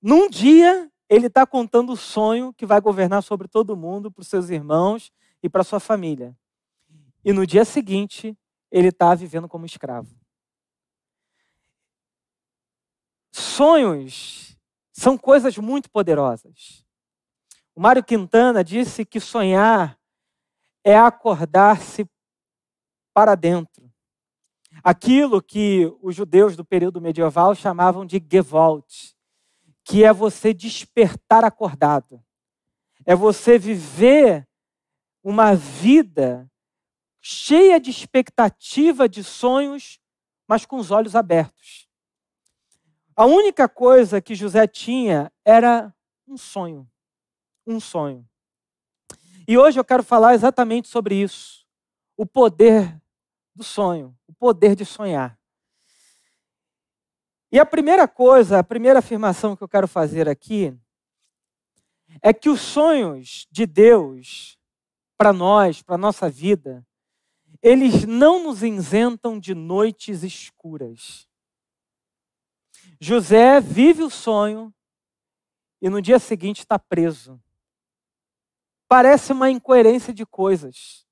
Num 0.01 0.29
dia, 0.29 0.91
ele 1.09 1.27
está 1.27 1.45
contando 1.45 1.93
o 1.93 1.97
sonho 1.97 2.53
que 2.53 2.65
vai 2.65 2.79
governar 2.79 3.23
sobre 3.23 3.47
todo 3.47 3.75
mundo, 3.75 4.11
para 4.11 4.21
os 4.21 4.27
seus 4.27 4.49
irmãos 4.49 5.11
e 5.41 5.49
para 5.49 5.63
sua 5.63 5.79
família. 5.79 6.37
E 7.23 7.33
no 7.33 7.45
dia 7.45 7.65
seguinte, 7.65 8.37
ele 8.71 8.89
está 8.89 9.13
vivendo 9.15 9.47
como 9.47 9.65
escravo. 9.65 10.15
Sonhos 13.31 14.57
são 14.91 15.17
coisas 15.17 15.57
muito 15.57 15.89
poderosas. 15.89 16.85
O 17.79 17.81
Mário 17.81 18.03
Quintana 18.03 18.61
disse 18.61 19.05
que 19.05 19.21
sonhar 19.21 19.97
é 20.83 20.97
acordar-se 20.97 22.05
para 23.13 23.35
dentro. 23.35 23.89
Aquilo 24.83 25.41
que 25.41 25.89
os 26.01 26.13
judeus 26.13 26.57
do 26.57 26.65
período 26.65 26.99
medieval 26.99 27.55
chamavam 27.55 28.05
de 28.05 28.19
Gewalt, 28.19 29.13
que 29.85 30.03
é 30.03 30.11
você 30.11 30.53
despertar 30.53 31.45
acordado. 31.45 32.21
É 33.05 33.15
você 33.15 33.57
viver 33.57 34.45
uma 35.23 35.55
vida 35.55 36.51
cheia 37.21 37.79
de 37.79 37.91
expectativa, 37.91 39.07
de 39.07 39.23
sonhos, 39.23 40.01
mas 40.45 40.65
com 40.65 40.75
os 40.75 40.91
olhos 40.91 41.15
abertos. 41.15 41.87
A 43.15 43.25
única 43.25 43.69
coisa 43.69 44.19
que 44.19 44.35
José 44.35 44.67
tinha 44.67 45.31
era 45.45 45.95
um 46.27 46.35
sonho. 46.35 46.85
Um 47.69 47.79
sonho. 47.79 48.27
E 49.47 49.55
hoje 49.55 49.79
eu 49.79 49.85
quero 49.85 50.01
falar 50.03 50.33
exatamente 50.33 50.87
sobre 50.87 51.13
isso. 51.21 51.67
O 52.17 52.25
poder 52.25 52.99
do 53.53 53.63
sonho, 53.63 54.17
o 54.27 54.33
poder 54.33 54.75
de 54.75 54.83
sonhar. 54.83 55.39
E 57.51 57.59
a 57.59 57.65
primeira 57.67 58.07
coisa, 58.07 58.57
a 58.57 58.63
primeira 58.63 58.97
afirmação 58.97 59.55
que 59.55 59.63
eu 59.63 59.67
quero 59.67 59.87
fazer 59.87 60.27
aqui 60.27 60.75
é 62.23 62.33
que 62.33 62.49
os 62.49 62.59
sonhos 62.59 63.47
de 63.51 63.67
Deus 63.67 64.57
para 65.15 65.31
nós, 65.31 65.83
para 65.83 65.95
nossa 65.95 66.27
vida, 66.27 66.83
eles 67.61 68.03
não 68.03 68.43
nos 68.43 68.63
isentam 68.63 69.39
de 69.39 69.53
noites 69.53 70.23
escuras. 70.23 71.27
José 72.99 73.61
vive 73.61 74.01
o 74.01 74.09
sonho 74.09 74.73
e 75.79 75.87
no 75.87 76.01
dia 76.01 76.17
seguinte 76.17 76.61
está 76.61 76.79
preso. 76.79 77.39
Parece 78.89 79.31
uma 79.31 79.51
incoerência 79.51 80.11
de 80.11 80.25
coisas. 80.25 81.05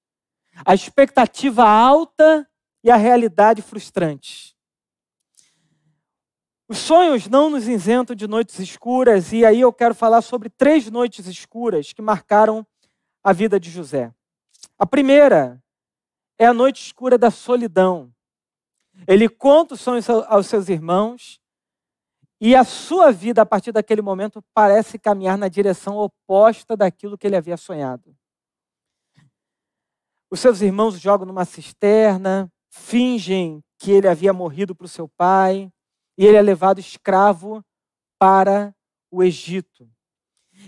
A 0.66 0.74
expectativa 0.74 1.64
alta 1.64 2.50
e 2.84 2.90
a 2.90 2.96
realidade 2.96 3.62
frustrante. 3.62 4.58
Os 6.68 6.80
sonhos 6.80 7.28
não 7.28 7.52
nos 7.52 7.68
isentam 7.68 8.16
de 8.16 8.28
noites 8.28 8.60
escuras, 8.60 9.32
e 9.32 9.46
aí 9.46 9.62
eu 9.62 9.72
quero 9.72 9.94
falar 9.94 10.22
sobre 10.24 10.50
três 10.50 10.90
noites 10.90 11.28
escuras 11.28 11.94
que 11.94 12.02
marcaram 12.02 12.66
a 13.24 13.32
vida 13.32 13.60
de 13.60 13.70
José. 13.70 14.12
A 14.78 14.86
primeira 14.86 15.64
é 16.40 16.48
a 16.48 16.54
noite 16.54 16.82
escura 16.82 17.16
da 17.16 17.30
solidão. 17.30 18.12
Ele 19.08 19.30
conta 19.30 19.76
os 19.76 19.82
sonhos 19.82 20.10
aos 20.10 20.48
seus 20.48 20.68
irmãos 20.68 21.40
e 22.40 22.56
a 22.56 22.64
sua 22.64 23.12
vida, 23.12 23.42
a 23.42 23.46
partir 23.46 23.72
daquele 23.72 24.02
momento, 24.02 24.44
parece 24.54 25.00
caminhar 25.00 25.38
na 25.38 25.48
direção 25.48 25.98
oposta 25.98 26.78
daquilo 26.78 27.18
que 27.18 27.26
ele 27.26 27.36
havia 27.36 27.58
sonhado. 27.58 28.16
Os 30.30 30.40
seus 30.40 30.62
irmãos 30.62 31.00
jogam 31.00 31.26
numa 31.26 31.46
cisterna, 31.46 32.52
fingem 32.70 33.64
que 33.80 33.92
ele 33.92 34.08
havia 34.08 34.34
morrido 34.34 34.76
para 34.76 34.86
o 34.86 34.90
seu 34.90 35.08
pai, 35.08 35.72
e 36.18 36.26
ele 36.26 36.38
é 36.38 36.42
levado 36.42 36.80
escravo 36.80 37.64
para 38.20 38.76
o 39.10 39.24
Egito. 39.24 39.90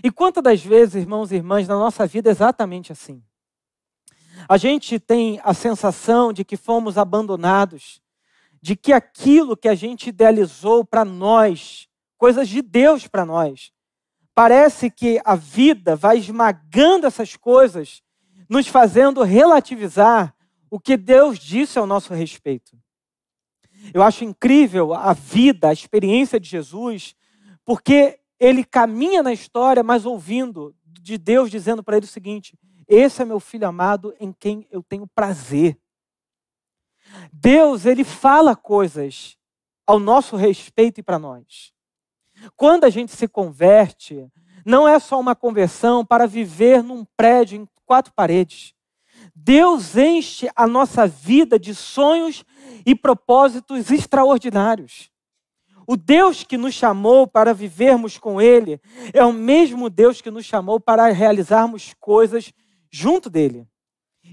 E 0.02 0.10
quantas 0.10 0.42
das 0.42 0.62
vezes, 0.62 0.94
irmãos 0.94 1.30
e 1.30 1.36
irmãs, 1.36 1.68
na 1.68 1.76
nossa 1.76 2.06
vida 2.06 2.30
é 2.30 2.32
exatamente 2.32 2.90
assim? 2.90 3.22
A 4.48 4.56
gente 4.56 4.98
tem 4.98 5.40
a 5.44 5.52
sensação 5.52 6.32
de 6.32 6.44
que 6.44 6.56
fomos 6.56 6.96
abandonados, 6.96 8.00
de 8.60 8.76
que 8.76 8.92
aquilo 8.92 9.56
que 9.56 9.68
a 9.68 9.74
gente 9.74 10.08
idealizou 10.08 10.84
para 10.84 11.04
nós, 11.04 11.88
coisas 12.18 12.48
de 12.48 12.60
Deus 12.60 13.06
para 13.06 13.24
nós, 13.24 13.72
parece 14.34 14.90
que 14.90 15.20
a 15.24 15.34
vida 15.34 15.96
vai 15.96 16.18
esmagando 16.18 17.06
essas 17.06 17.36
coisas, 17.36 18.02
nos 18.48 18.66
fazendo 18.66 19.22
relativizar 19.22 20.34
o 20.70 20.78
que 20.78 20.96
Deus 20.96 21.38
disse 21.38 21.78
ao 21.78 21.86
nosso 21.86 22.14
respeito. 22.14 22.78
Eu 23.94 24.02
acho 24.02 24.24
incrível 24.24 24.92
a 24.92 25.12
vida, 25.12 25.68
a 25.68 25.72
experiência 25.72 26.38
de 26.38 26.48
Jesus, 26.48 27.14
porque 27.64 28.20
ele 28.38 28.64
caminha 28.64 29.22
na 29.22 29.32
história, 29.32 29.82
mas 29.82 30.04
ouvindo 30.04 30.74
de 30.84 31.16
Deus 31.16 31.50
dizendo 31.50 31.82
para 31.82 31.96
ele 31.96 32.06
o 32.06 32.08
seguinte: 32.08 32.58
Esse 32.86 33.22
é 33.22 33.24
meu 33.24 33.40
filho 33.40 33.66
amado 33.66 34.14
em 34.20 34.32
quem 34.32 34.66
eu 34.70 34.82
tenho 34.82 35.06
prazer. 35.06 35.78
Deus, 37.32 37.86
ele 37.86 38.04
fala 38.04 38.54
coisas 38.54 39.36
ao 39.86 39.98
nosso 39.98 40.36
respeito 40.36 41.00
e 41.00 41.02
para 41.02 41.18
nós. 41.18 41.72
Quando 42.56 42.84
a 42.84 42.90
gente 42.90 43.12
se 43.12 43.26
converte, 43.26 44.26
não 44.64 44.86
é 44.86 44.98
só 44.98 45.18
uma 45.18 45.34
conversão 45.34 46.04
para 46.04 46.26
viver 46.26 46.82
num 46.82 47.04
prédio 47.16 47.60
em 47.60 47.68
quatro 47.84 48.12
paredes. 48.14 48.74
Deus 49.34 49.96
enche 49.96 50.48
a 50.54 50.66
nossa 50.66 51.06
vida 51.06 51.58
de 51.58 51.74
sonhos 51.74 52.44
e 52.86 52.94
propósitos 52.94 53.90
extraordinários. 53.90 55.10
O 55.86 55.96
Deus 55.96 56.44
que 56.44 56.56
nos 56.56 56.74
chamou 56.74 57.26
para 57.26 57.52
vivermos 57.52 58.16
com 58.16 58.40
Ele 58.40 58.80
é 59.12 59.24
o 59.24 59.32
mesmo 59.32 59.90
Deus 59.90 60.20
que 60.20 60.30
nos 60.30 60.44
chamou 60.44 60.78
para 60.78 61.10
realizarmos 61.10 61.94
coisas 61.98 62.52
junto 62.90 63.28
dele. 63.28 63.66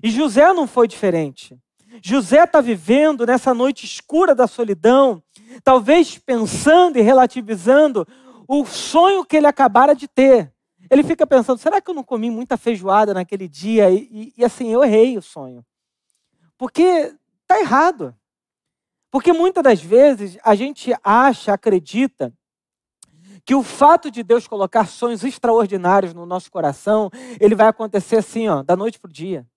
E 0.03 0.12
José 0.12 0.53
não 0.53 0.67
foi 0.67 0.88
diferente. 0.88 1.57
José 2.04 2.44
está 2.44 2.62
vivendo 2.62 3.25
nessa 3.25 3.54
noite 3.54 3.86
escura 3.86 4.34
da 4.34 4.48
solidão, 4.48 5.22
talvez 5.63 6.18
pensando 6.18 6.98
e 6.98 7.01
relativizando 7.01 8.08
o 8.48 8.66
sonho 8.66 9.25
que 9.25 9.38
ele 9.38 9.48
acabara 9.48 9.94
de 9.94 10.08
ter. 10.08 10.54
Ele 10.89 11.04
fica 11.04 11.27
pensando: 11.27 11.60
será 11.60 11.82
que 11.82 11.89
eu 11.89 11.96
não 11.96 12.04
comi 12.04 12.30
muita 12.30 12.58
feijoada 12.58 13.13
naquele 13.13 13.48
dia? 13.48 13.89
E, 13.89 14.08
e, 14.12 14.34
e 14.38 14.46
assim, 14.46 14.70
eu 14.72 14.84
errei 14.84 15.18
o 15.18 15.22
sonho. 15.22 15.66
Porque 16.58 17.13
está 17.42 17.60
errado. 17.60 18.16
Porque 19.10 19.32
muitas 19.32 19.63
das 19.63 19.82
vezes 19.82 20.38
a 20.44 20.54
gente 20.56 20.94
acha, 21.04 21.54
acredita, 21.54 22.34
que 23.46 23.56
o 23.56 23.63
fato 23.63 24.12
de 24.12 24.24
Deus 24.24 24.46
colocar 24.46 24.86
sonhos 24.88 25.24
extraordinários 25.24 26.13
no 26.13 26.25
nosso 26.25 26.51
coração, 26.51 27.10
ele 27.39 27.56
vai 27.56 27.68
acontecer 27.68 28.18
assim, 28.18 28.50
ó, 28.50 28.62
da 28.62 28.75
noite 28.75 29.00
para 29.00 29.08
o 29.08 29.13
dia. 29.13 29.48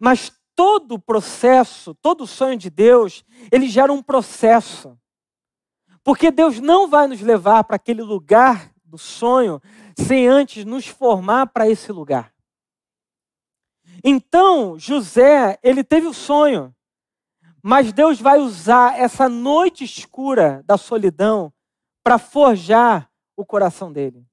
Mas 0.00 0.32
todo 0.54 0.98
processo, 0.98 1.94
todo 1.94 2.26
sonho 2.26 2.56
de 2.56 2.70
Deus, 2.70 3.24
ele 3.50 3.68
gera 3.68 3.92
um 3.92 4.02
processo. 4.02 4.98
Porque 6.02 6.30
Deus 6.30 6.60
não 6.60 6.88
vai 6.88 7.06
nos 7.06 7.20
levar 7.20 7.64
para 7.64 7.76
aquele 7.76 8.02
lugar 8.02 8.70
do 8.84 8.98
sonho 8.98 9.60
sem 9.98 10.28
antes 10.28 10.64
nos 10.64 10.86
formar 10.86 11.46
para 11.48 11.68
esse 11.68 11.90
lugar. 11.90 12.32
Então, 14.02 14.78
José, 14.78 15.58
ele 15.62 15.82
teve 15.82 16.06
o 16.06 16.14
sonho, 16.14 16.74
mas 17.62 17.92
Deus 17.92 18.20
vai 18.20 18.38
usar 18.38 18.98
essa 18.98 19.28
noite 19.28 19.84
escura 19.84 20.62
da 20.66 20.76
solidão 20.76 21.52
para 22.02 22.18
forjar 22.18 23.10
o 23.34 23.44
coração 23.46 23.90
dele. 23.90 24.26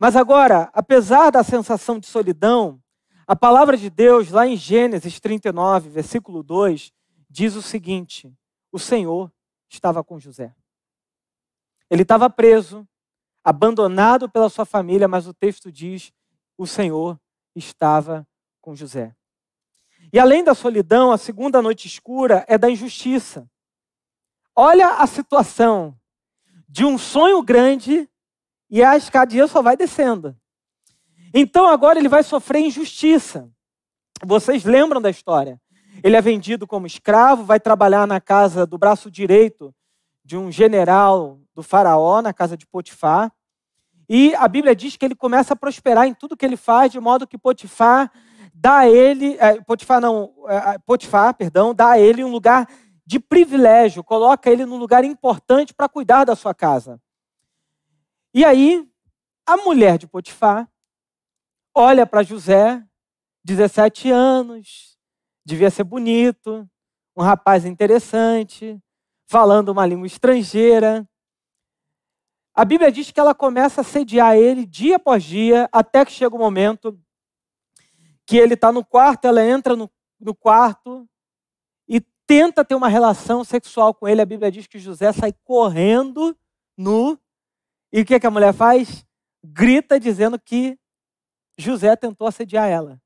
Mas 0.00 0.16
agora, 0.16 0.68
apesar 0.72 1.30
da 1.30 1.44
sensação 1.44 2.00
de 2.00 2.06
solidão, 2.06 2.82
a 3.26 3.34
palavra 3.34 3.76
de 3.76 3.90
Deus, 3.90 4.30
lá 4.30 4.46
em 4.46 4.56
Gênesis 4.56 5.18
39, 5.18 5.88
versículo 5.88 6.42
2, 6.42 6.92
diz 7.28 7.56
o 7.56 7.62
seguinte: 7.62 8.32
O 8.70 8.78
Senhor 8.78 9.32
estava 9.68 10.04
com 10.04 10.18
José. 10.18 10.54
Ele 11.90 12.02
estava 12.02 12.30
preso, 12.30 12.86
abandonado 13.42 14.28
pela 14.28 14.48
sua 14.48 14.64
família, 14.64 15.08
mas 15.08 15.26
o 15.26 15.34
texto 15.34 15.72
diz: 15.72 16.12
o 16.56 16.66
Senhor 16.66 17.18
estava 17.54 18.26
com 18.60 18.76
José. 18.76 19.14
E 20.12 20.18
além 20.18 20.44
da 20.44 20.54
solidão, 20.54 21.10
a 21.10 21.18
segunda 21.18 21.60
noite 21.60 21.86
escura 21.86 22.44
é 22.46 22.56
da 22.56 22.70
injustiça. 22.70 23.50
Olha 24.54 24.96
a 24.98 25.06
situação 25.06 25.98
de 26.68 26.84
um 26.84 26.96
sonho 26.96 27.42
grande 27.42 28.08
e 28.70 28.82
a 28.82 28.96
escadinha 28.96 29.46
só 29.46 29.60
vai 29.60 29.76
descendo. 29.76 30.36
Então 31.32 31.66
agora 31.66 31.98
ele 31.98 32.08
vai 32.08 32.22
sofrer 32.22 32.60
injustiça. 32.60 33.50
Vocês 34.24 34.64
lembram 34.64 35.00
da 35.00 35.10
história? 35.10 35.60
Ele 36.02 36.16
é 36.16 36.20
vendido 36.20 36.66
como 36.66 36.86
escravo, 36.86 37.44
vai 37.44 37.58
trabalhar 37.58 38.06
na 38.06 38.20
casa 38.20 38.66
do 38.66 38.78
braço 38.78 39.10
direito 39.10 39.74
de 40.24 40.36
um 40.36 40.50
general 40.50 41.38
do 41.54 41.62
faraó, 41.62 42.20
na 42.20 42.32
casa 42.32 42.56
de 42.56 42.66
Potifar. 42.66 43.32
E 44.08 44.34
a 44.34 44.46
Bíblia 44.46 44.74
diz 44.74 44.96
que 44.96 45.04
ele 45.04 45.14
começa 45.14 45.54
a 45.54 45.56
prosperar 45.56 46.06
em 46.06 46.14
tudo 46.14 46.36
que 46.36 46.44
ele 46.44 46.56
faz, 46.56 46.92
de 46.92 47.00
modo 47.00 47.26
que 47.26 47.38
Potifar 47.38 48.10
dá 48.54 48.78
a 48.78 48.88
ele, 48.88 49.36
é, 49.38 49.60
Potifar 49.62 50.00
não, 50.00 50.32
é, 50.48 50.78
Potifar, 50.78 51.34
perdão, 51.34 51.74
dá 51.74 51.90
a 51.90 51.98
ele 51.98 52.24
um 52.24 52.30
lugar 52.30 52.68
de 53.04 53.20
privilégio, 53.20 54.02
coloca 54.02 54.50
ele 54.50 54.64
num 54.64 54.78
lugar 54.78 55.04
importante 55.04 55.72
para 55.72 55.88
cuidar 55.88 56.24
da 56.24 56.34
sua 56.34 56.54
casa. 56.54 57.00
E 58.34 58.44
aí, 58.44 58.86
a 59.46 59.56
mulher 59.56 59.98
de 59.98 60.06
Potifar 60.06 60.68
olha 61.76 62.06
para 62.06 62.22
José, 62.22 62.82
17 63.44 64.10
anos, 64.10 64.96
devia 65.44 65.70
ser 65.70 65.84
bonito, 65.84 66.66
um 67.14 67.22
rapaz 67.22 67.66
interessante, 67.66 68.80
falando 69.28 69.68
uma 69.68 69.84
língua 69.84 70.06
estrangeira. 70.06 71.06
A 72.54 72.64
Bíblia 72.64 72.90
diz 72.90 73.10
que 73.10 73.20
ela 73.20 73.34
começa 73.34 73.82
a 73.82 73.84
sediar 73.84 74.36
ele 74.36 74.64
dia 74.64 74.96
após 74.96 75.22
dia, 75.22 75.68
até 75.70 76.02
que 76.02 76.12
chega 76.12 76.34
o 76.34 76.38
momento 76.38 76.98
que 78.26 78.38
ele 78.38 78.54
está 78.54 78.72
no 78.72 78.82
quarto, 78.82 79.26
ela 79.26 79.44
entra 79.44 79.76
no, 79.76 79.90
no 80.18 80.34
quarto 80.34 81.06
e 81.86 82.00
tenta 82.26 82.64
ter 82.64 82.74
uma 82.74 82.88
relação 82.88 83.44
sexual 83.44 83.92
com 83.92 84.08
ele. 84.08 84.22
A 84.22 84.26
Bíblia 84.26 84.50
diz 84.50 84.66
que 84.66 84.78
José 84.78 85.12
sai 85.12 85.32
correndo 85.44 86.34
nu. 86.76 87.18
E 87.92 88.00
o 88.00 88.04
que, 88.04 88.18
que 88.18 88.26
a 88.26 88.30
mulher 88.30 88.54
faz? 88.54 89.06
Grita 89.44 90.00
dizendo 90.00 90.40
que 90.40 90.78
José 91.58 91.94
tentou 91.96 92.26
assediar 92.26 92.68
ela. 92.68 93.00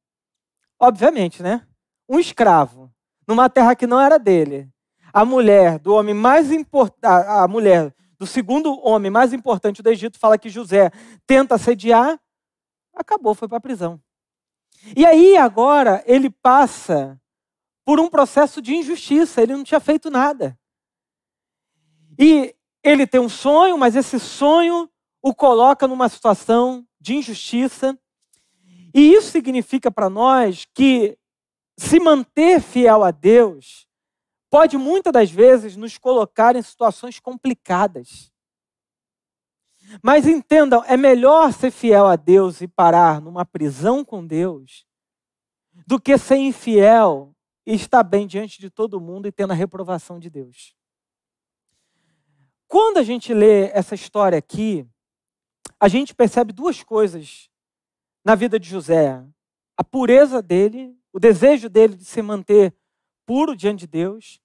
Obviamente, 0.78 1.42
né? 1.42 1.66
Um 2.09 2.19
escravo, 2.19 2.92
numa 3.26 3.49
terra 3.49 3.76
que 3.76 3.87
não 3.87 4.00
era 4.00 4.19
dele. 4.19 4.69
A 5.12 5.25
mulher 5.25 5.78
do 5.78 5.95
homem 5.95 6.14
mais 6.14 6.50
importante, 6.50 7.07
a 7.07 7.47
mulher 7.47 7.95
do 8.19 8.26
segundo 8.26 8.78
homem 8.87 9.11
mais 9.11 9.33
importante 9.33 9.83
do 9.83 9.88
Egito, 9.88 10.19
fala 10.19 10.38
que 10.38 10.49
José 10.49 10.90
tenta 11.26 11.54
assediar, 11.54 12.21
acabou, 12.95 13.35
foi 13.35 13.49
para 13.49 13.59
a 13.59 13.62
prisão. 13.62 14.00
E 14.97 15.04
aí 15.07 15.37
agora 15.37 16.02
ele 16.07 16.30
passa 16.30 17.21
por 17.85 17.99
um 17.99 18.09
processo 18.09 18.61
de 18.61 18.75
injustiça, 18.75 19.42
ele 19.42 19.54
não 19.57 19.64
tinha 19.64 19.80
feito 19.80 20.11
nada. 20.11 20.59
E 22.19 22.54
ele 22.83 23.07
tem 23.07 23.21
um 23.21 23.28
sonho, 23.28 23.76
mas 23.78 23.97
esse 23.97 24.19
sonho 24.19 24.88
o 25.23 25.35
coloca 25.35 25.87
numa 25.87 26.09
situação 26.09 26.87
de 27.00 27.14
injustiça. 27.14 27.99
Significa 29.31 29.91
para 29.91 30.11
nós 30.11 30.67
que 30.75 31.17
se 31.77 31.99
manter 31.99 32.61
fiel 32.61 33.03
a 33.03 33.11
Deus 33.11 33.87
pode 34.51 34.77
muitas 34.77 35.13
das 35.13 35.31
vezes 35.31 35.77
nos 35.77 35.97
colocar 35.97 36.57
em 36.57 36.63
situações 36.63 37.21
complicadas. 37.21 38.31
Mas 40.03 40.27
entendam, 40.27 40.85
é 40.85 40.97
melhor 40.97 41.53
ser 41.53 41.71
fiel 41.71 42.07
a 42.07 42.17
Deus 42.17 42.61
e 42.61 42.69
parar 42.69 43.21
numa 43.21 43.45
prisão 43.45 44.05
com 44.05 44.27
Deus 44.27 44.87
do 45.87 46.01
que 46.01 46.16
ser 46.19 46.37
infiel 46.37 47.35
e 47.66 47.75
estar 47.75 48.03
bem 48.03 48.27
diante 48.27 48.61
de 48.61 48.71
todo 48.71 49.01
mundo 49.01 49.27
e 49.27 49.33
tendo 49.33 49.53
a 49.53 49.57
reprovação 49.57 50.19
de 50.19 50.31
Deus. 50.31 50.75
Quando 52.69 52.99
a 52.99 53.03
gente 53.03 53.35
lê 53.35 53.69
essa 53.71 53.95
história 53.95 54.38
aqui, 54.38 54.87
a 55.79 55.88
gente 55.88 56.14
percebe 56.14 56.53
duas 56.53 56.83
coisas 56.85 57.50
na 58.24 58.35
vida 58.35 58.59
de 58.59 58.68
José: 58.68 59.22
a 59.76 59.85
pureza 59.85 60.42
dele, 60.42 60.96
o 61.12 61.18
desejo 61.18 61.68
dele 61.68 61.96
de 61.96 62.04
se 62.04 62.22
manter 62.22 62.74
puro 63.26 63.56
diante 63.56 63.80
de 63.80 63.87
Deus 63.87 64.40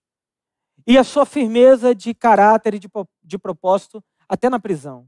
e 0.87 0.97
a 0.97 1.03
sua 1.03 1.25
firmeza 1.25 1.95
de 1.95 2.13
caráter 2.13 2.75
e 2.75 2.79
de, 2.79 2.87
de 3.23 3.37
propósito 3.37 4.03
até 4.27 4.49
na 4.49 4.59
prisão. 4.59 5.07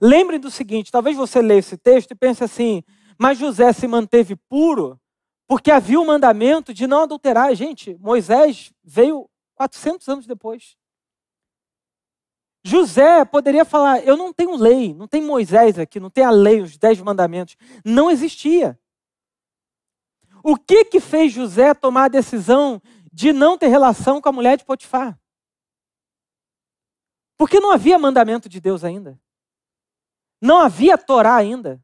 Lembrem 0.00 0.38
do 0.38 0.50
seguinte: 0.50 0.90
talvez 0.90 1.16
você 1.16 1.40
leia 1.40 1.58
esse 1.58 1.76
texto 1.76 2.12
e 2.12 2.14
pense 2.14 2.44
assim, 2.44 2.82
mas 3.18 3.38
José 3.38 3.72
se 3.72 3.86
manteve 3.86 4.36
puro 4.48 5.00
porque 5.46 5.70
havia 5.70 6.00
o 6.00 6.06
mandamento 6.06 6.72
de 6.72 6.86
não 6.86 7.02
adulterar. 7.02 7.54
Gente, 7.54 7.96
Moisés 7.98 8.72
veio 8.84 9.28
400 9.56 10.08
anos 10.08 10.26
depois. 10.26 10.76
José 12.62 13.24
poderia 13.24 13.64
falar: 13.64 14.04
Eu 14.04 14.16
não 14.16 14.32
tenho 14.32 14.56
lei, 14.56 14.94
não 14.94 15.08
tem 15.08 15.22
Moisés 15.22 15.78
aqui, 15.78 15.98
não 15.98 16.10
tem 16.10 16.24
a 16.24 16.30
lei, 16.30 16.60
os 16.60 16.76
dez 16.76 17.00
mandamentos. 17.00 17.56
Não 17.84 18.10
existia. 18.10 18.78
O 20.42 20.56
que 20.56 20.84
que 20.84 21.00
fez 21.00 21.32
José 21.32 21.74
tomar 21.74 22.04
a 22.04 22.08
decisão 22.08 22.80
de 23.12 23.32
não 23.32 23.58
ter 23.58 23.68
relação 23.68 24.20
com 24.20 24.28
a 24.28 24.32
mulher 24.32 24.56
de 24.56 24.64
Potifar? 24.64 25.18
Porque 27.36 27.60
não 27.60 27.72
havia 27.72 27.98
mandamento 27.98 28.48
de 28.48 28.60
Deus 28.60 28.84
ainda. 28.84 29.18
Não 30.40 30.58
havia 30.58 30.96
Torá 30.96 31.36
ainda. 31.36 31.82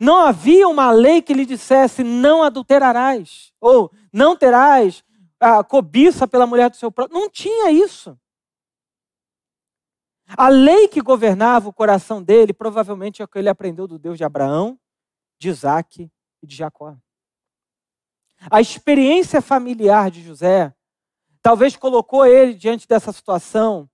Não 0.00 0.18
havia 0.18 0.68
uma 0.68 0.90
lei 0.90 1.20
que 1.20 1.34
lhe 1.34 1.44
dissesse 1.44 2.02
não 2.02 2.42
adulterarás. 2.42 3.52
Ou 3.60 3.90
não 4.12 4.36
terás 4.36 5.04
a 5.40 5.62
cobiça 5.64 6.26
pela 6.26 6.46
mulher 6.46 6.70
do 6.70 6.76
seu 6.76 6.90
próprio. 6.90 7.18
Não 7.18 7.28
tinha 7.28 7.70
isso. 7.70 8.18
A 10.36 10.48
lei 10.48 10.88
que 10.88 11.00
governava 11.00 11.68
o 11.68 11.72
coração 11.72 12.22
dele 12.22 12.52
provavelmente 12.52 13.20
é 13.20 13.24
o 13.24 13.28
que 13.28 13.38
ele 13.38 13.48
aprendeu 13.48 13.86
do 13.86 13.98
Deus 13.98 14.16
de 14.16 14.24
Abraão, 14.24 14.78
de 15.38 15.48
Isaac 15.48 16.10
e 16.42 16.46
de 16.46 16.56
Jacó. 16.56 16.96
A 18.50 18.60
experiência 18.60 19.40
familiar 19.40 20.10
de 20.10 20.22
José 20.22 20.74
talvez 21.40 21.76
colocou 21.76 22.24
ele 22.26 22.54
diante 22.54 22.88
dessa 22.88 23.12
situação. 23.12 23.88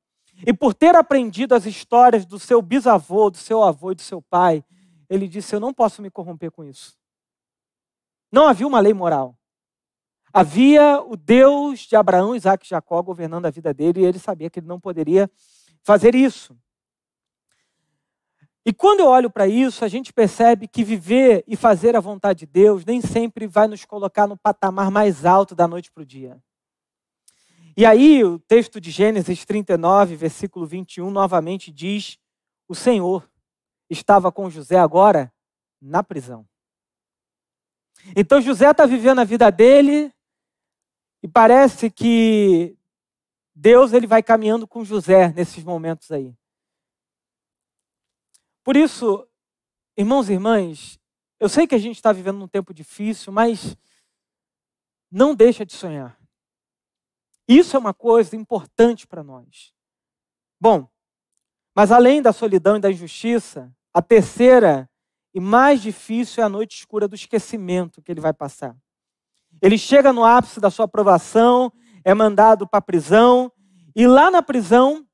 E 0.47 0.53
por 0.53 0.73
ter 0.73 0.95
aprendido 0.95 1.55
as 1.55 1.67
histórias 1.67 2.25
do 2.25 2.39
seu 2.39 2.63
bisavô, 2.63 3.29
do 3.31 3.37
seu 3.37 3.63
avô 3.63 3.93
e 3.93 3.95
do 3.97 4.03
seu 4.03 4.23
pai, 4.23 4.65
ele 5.11 5.27
disse: 5.27 5.55
Eu 5.55 5.61
não 5.61 5.75
posso 5.75 6.01
me 6.01 6.11
corromper 6.11 6.51
com 6.53 6.65
isso. 6.65 6.97
Não 8.31 8.47
havia 8.47 8.67
uma 8.67 8.79
lei 8.79 8.95
moral. 8.95 9.37
Havia 10.33 11.01
o 11.01 11.17
Deus 11.17 11.81
de 11.81 11.97
Abraão, 11.97 12.37
Isaac 12.37 12.65
e 12.65 12.69
Jacó 12.69 13.03
governando 13.03 13.47
a 13.47 13.51
vida 13.51 13.73
dele 13.73 14.03
e 14.03 14.05
ele 14.05 14.19
sabia 14.19 14.51
que 14.51 14.61
ele 14.61 14.67
não 14.67 14.79
poderia 14.79 15.29
fazer 15.89 16.15
isso. 16.15 16.55
E 18.63 18.75
quando 18.75 19.01
eu 19.01 19.07
olho 19.07 19.31
para 19.31 19.49
isso, 19.49 19.87
a 19.87 19.89
gente 19.89 20.13
percebe 20.13 20.69
que 20.69 20.85
viver 20.85 21.43
e 21.49 21.57
fazer 21.57 21.97
a 21.97 22.01
vontade 22.01 22.41
de 22.41 22.47
Deus 22.47 22.85
nem 22.85 23.01
sempre 23.01 23.47
vai 23.47 23.67
nos 23.67 23.87
colocar 23.87 24.27
no 24.27 24.37
patamar 24.37 24.91
mais 24.91 25.25
alto 25.25 25.55
da 25.55 25.67
noite 25.67 25.91
para 25.91 26.03
o 26.03 26.07
dia. 26.07 26.39
E 27.75 27.87
aí, 27.87 28.23
o 28.23 28.39
texto 28.39 28.79
de 28.79 28.91
Gênesis 28.91 29.47
39, 29.47 30.15
versículo 30.15 30.67
21, 30.67 31.11
novamente 31.11 31.73
diz: 31.73 32.19
O 32.69 32.75
Senhor 32.75 33.27
estava 33.89 34.31
com 34.31 34.51
José 34.51 34.79
agora 34.79 35.33
na 35.81 36.03
prisão. 36.03 36.47
Então, 38.15 38.43
José 38.43 38.71
está 38.71 38.85
vivendo 38.85 39.21
a 39.21 39.25
vida 39.25 39.51
dele 39.51 40.13
e 41.23 41.29
parece 41.29 41.91
que 41.91 42.78
Deus 43.61 43.93
ele 43.93 44.07
vai 44.07 44.23
caminhando 44.23 44.69
com 44.69 44.85
José 44.85 45.33
nesses 45.33 45.65
momentos 45.65 46.13
aí. 46.13 46.33
Por 48.63 48.77
isso, 48.77 49.27
irmãos 49.97 50.29
e 50.29 50.35
irmãs, 50.35 50.97
eu 51.41 51.49
sei 51.49 51.67
que 51.67 51.75
a 51.75 51.79
gente 51.79 51.97
está 51.97 52.13
vivendo 52.13 52.41
um 52.41 52.47
tempo 52.47 52.73
difícil, 52.73 53.33
mas 53.33 53.77
não 55.11 55.35
deixa 55.35 55.67
de 55.67 55.73
sonhar. 55.73 56.17
Isso 57.49 57.75
é 57.75 57.81
uma 57.81 57.93
coisa 57.93 58.37
importante 58.37 59.09
para 59.09 59.25
nós. 59.25 59.75
Bom, 60.61 60.89
mas 61.75 61.91
além 61.91 62.23
da 62.23 62.33
solidão 62.33 62.77
e 62.77 62.81
da 62.81 62.93
injustiça, 62.93 63.75
a 63.93 64.01
terceira 64.01 64.89
e 65.35 65.41
mais 65.41 65.83
difícil 65.83 66.45
é 66.45 66.47
a 66.47 66.49
noite 66.49 66.77
escura 66.77 67.09
do 67.09 67.17
esquecimento 67.17 68.01
que 68.03 68.13
ele 68.13 68.21
vai 68.21 68.33
passar. 68.33 68.77
Ele 69.61 69.77
chega 69.77 70.13
no 70.13 70.25
ápice 70.25 70.61
da 70.61 70.71
sua 70.71 70.85
aprovação, 70.85 71.73
é 72.09 72.15
mandado 72.15 72.67
para 72.67 72.79
a 72.79 72.83
prisão, 72.83 73.53
e 73.95 74.07
lá 74.07 74.31
na 74.31 74.43
prisão, 74.43 75.07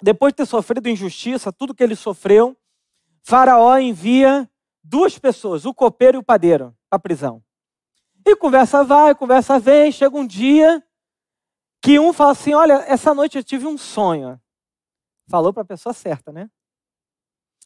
depois 0.00 0.32
de 0.32 0.36
ter 0.36 0.46
sofrido 0.46 0.88
injustiça, 0.88 1.52
tudo 1.52 1.74
que 1.74 1.82
ele 1.82 1.96
sofreu, 1.96 2.56
Faraó 3.24 3.76
envia 3.78 4.48
duas 4.80 5.18
pessoas, 5.18 5.66
o 5.66 5.74
copeiro 5.74 6.18
e 6.18 6.20
o 6.20 6.22
padeiro, 6.22 6.72
para 6.88 6.98
a 6.98 7.00
prisão. 7.00 7.42
E 8.24 8.36
conversa 8.36 8.84
vai, 8.84 9.12
conversa 9.12 9.58
vem, 9.58 9.90
chega 9.90 10.16
um 10.16 10.24
dia 10.24 10.80
que 11.82 11.98
um 11.98 12.12
fala 12.12 12.30
assim: 12.30 12.54
Olha, 12.54 12.84
essa 12.86 13.12
noite 13.12 13.36
eu 13.36 13.42
tive 13.42 13.66
um 13.66 13.76
sonho. 13.76 14.40
Falou 15.28 15.52
para 15.52 15.62
a 15.62 15.66
pessoa 15.66 15.92
certa, 15.92 16.30
né? 16.30 16.48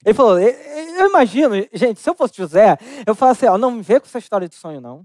Ele 0.06 0.14
falou, 0.14 0.38
eu 0.38 1.06
imagino, 1.06 1.54
gente, 1.72 2.00
se 2.00 2.08
eu 2.08 2.14
fosse 2.14 2.37
José, 2.37 2.78
eu 3.04 3.16
falasse 3.16 3.44
assim, 3.44 3.54
ó, 3.54 3.58
não 3.58 3.72
me 3.72 3.82
vê 3.82 3.98
com 3.98 4.06
essa 4.06 4.18
história 4.18 4.48
de 4.48 4.54
sonho, 4.54 4.80
não. 4.80 5.04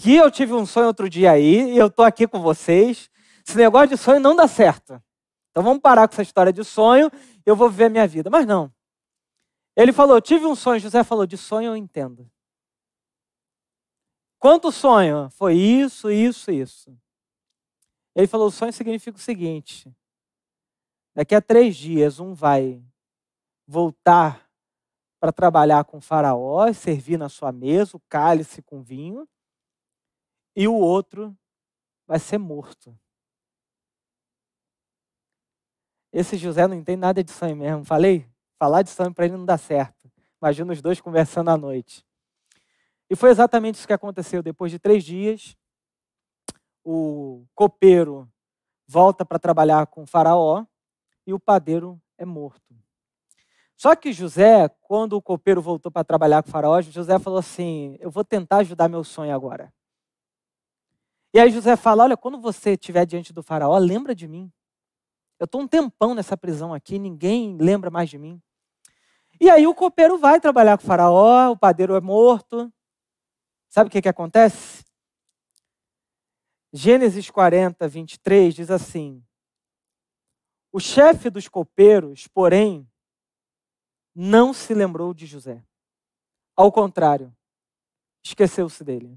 Que 0.00 0.14
eu 0.14 0.30
tive 0.30 0.52
um 0.52 0.64
sonho 0.64 0.86
outro 0.86 1.10
dia 1.10 1.32
aí, 1.32 1.72
e 1.72 1.76
eu 1.76 1.90
tô 1.90 2.04
aqui 2.04 2.26
com 2.28 2.40
vocês. 2.40 3.10
Esse 3.46 3.56
negócio 3.56 3.88
de 3.88 3.96
sonho 3.96 4.20
não 4.20 4.36
dá 4.36 4.46
certo. 4.46 5.02
Então 5.50 5.62
vamos 5.62 5.80
parar 5.80 6.06
com 6.06 6.14
essa 6.14 6.22
história 6.22 6.52
de 6.52 6.62
sonho, 6.62 7.10
eu 7.44 7.56
vou 7.56 7.68
viver 7.68 7.86
a 7.86 7.90
minha 7.90 8.06
vida. 8.06 8.30
Mas 8.30 8.46
não. 8.46 8.72
Ele 9.76 9.92
falou, 9.92 10.20
tive 10.20 10.46
um 10.46 10.54
sonho, 10.54 10.78
José 10.78 11.02
falou, 11.02 11.26
de 11.26 11.36
sonho 11.36 11.72
eu 11.72 11.76
entendo. 11.76 12.30
Quanto 14.38 14.70
sonho? 14.70 15.28
Foi 15.30 15.54
isso, 15.54 16.10
isso, 16.10 16.52
isso. 16.52 16.96
Ele 18.14 18.28
falou, 18.28 18.48
o 18.48 18.52
sonho 18.52 18.72
significa 18.72 19.16
o 19.16 19.20
seguinte, 19.20 19.92
daqui 21.14 21.34
a 21.34 21.40
três 21.40 21.76
dias 21.76 22.20
um 22.20 22.34
vai 22.34 22.80
voltar 23.66 24.48
para 25.20 25.32
trabalhar 25.32 25.84
com 25.84 25.98
o 25.98 26.00
faraó, 26.00 26.72
servir 26.72 27.16
na 27.16 27.28
sua 27.28 27.50
mesa 27.50 27.96
o 27.96 28.02
cálice 28.08 28.62
com 28.62 28.82
vinho, 28.82 29.28
e 30.58 30.66
o 30.66 30.74
outro 30.74 31.38
vai 32.04 32.18
ser 32.18 32.36
morto. 32.36 32.92
Esse 36.12 36.36
José 36.36 36.66
não 36.66 36.74
entende 36.74 36.96
nada 36.96 37.22
de 37.22 37.30
sonho 37.30 37.54
mesmo. 37.54 37.84
Falei? 37.84 38.28
Falar 38.58 38.82
de 38.82 38.90
sonho 38.90 39.14
para 39.14 39.26
ele 39.26 39.36
não 39.36 39.46
dá 39.46 39.56
certo. 39.56 40.10
Imagina 40.42 40.72
os 40.72 40.82
dois 40.82 41.00
conversando 41.00 41.50
à 41.50 41.56
noite. 41.56 42.04
E 43.08 43.14
foi 43.14 43.30
exatamente 43.30 43.76
isso 43.76 43.86
que 43.86 43.92
aconteceu. 43.92 44.42
Depois 44.42 44.72
de 44.72 44.80
três 44.80 45.04
dias, 45.04 45.56
o 46.82 47.46
copeiro 47.54 48.28
volta 48.84 49.24
para 49.24 49.38
trabalhar 49.38 49.86
com 49.86 50.02
o 50.02 50.06
faraó 50.08 50.66
e 51.24 51.32
o 51.32 51.38
padeiro 51.38 52.02
é 52.18 52.24
morto. 52.24 52.74
Só 53.76 53.94
que 53.94 54.12
José, 54.12 54.68
quando 54.80 55.12
o 55.12 55.22
copeiro 55.22 55.62
voltou 55.62 55.92
para 55.92 56.02
trabalhar 56.02 56.42
com 56.42 56.48
o 56.48 56.52
faraó, 56.52 56.82
José 56.82 57.16
falou 57.20 57.38
assim: 57.38 57.96
Eu 58.00 58.10
vou 58.10 58.24
tentar 58.24 58.56
ajudar 58.56 58.88
meu 58.88 59.04
sonho 59.04 59.32
agora. 59.32 59.72
E 61.32 61.38
aí 61.38 61.50
José 61.50 61.76
fala: 61.76 62.04
Olha, 62.04 62.16
quando 62.16 62.40
você 62.40 62.72
estiver 62.72 63.04
diante 63.04 63.32
do 63.32 63.42
faraó, 63.42 63.76
lembra 63.78 64.14
de 64.14 64.26
mim. 64.26 64.50
Eu 65.38 65.44
estou 65.44 65.60
um 65.60 65.68
tempão 65.68 66.14
nessa 66.14 66.36
prisão 66.36 66.74
aqui, 66.74 66.98
ninguém 66.98 67.56
lembra 67.58 67.90
mais 67.90 68.10
de 68.10 68.18
mim. 68.18 68.42
E 69.40 69.48
aí 69.48 69.66
o 69.66 69.74
copeiro 69.74 70.18
vai 70.18 70.40
trabalhar 70.40 70.76
com 70.76 70.84
o 70.84 70.86
faraó, 70.86 71.52
o 71.52 71.56
padeiro 71.56 71.94
é 71.94 72.00
morto. 72.00 72.72
Sabe 73.68 73.88
o 73.88 73.90
que, 73.90 74.02
que 74.02 74.08
acontece? 74.08 74.84
Gênesis 76.72 77.30
40, 77.30 77.86
23 77.86 78.54
diz 78.54 78.70
assim: 78.70 79.24
O 80.72 80.80
chefe 80.80 81.30
dos 81.30 81.46
copeiros, 81.46 82.26
porém, 82.26 82.88
não 84.14 84.52
se 84.52 84.74
lembrou 84.74 85.14
de 85.14 85.26
José. 85.26 85.62
Ao 86.56 86.72
contrário, 86.72 87.32
esqueceu-se 88.24 88.82
dele. 88.82 89.16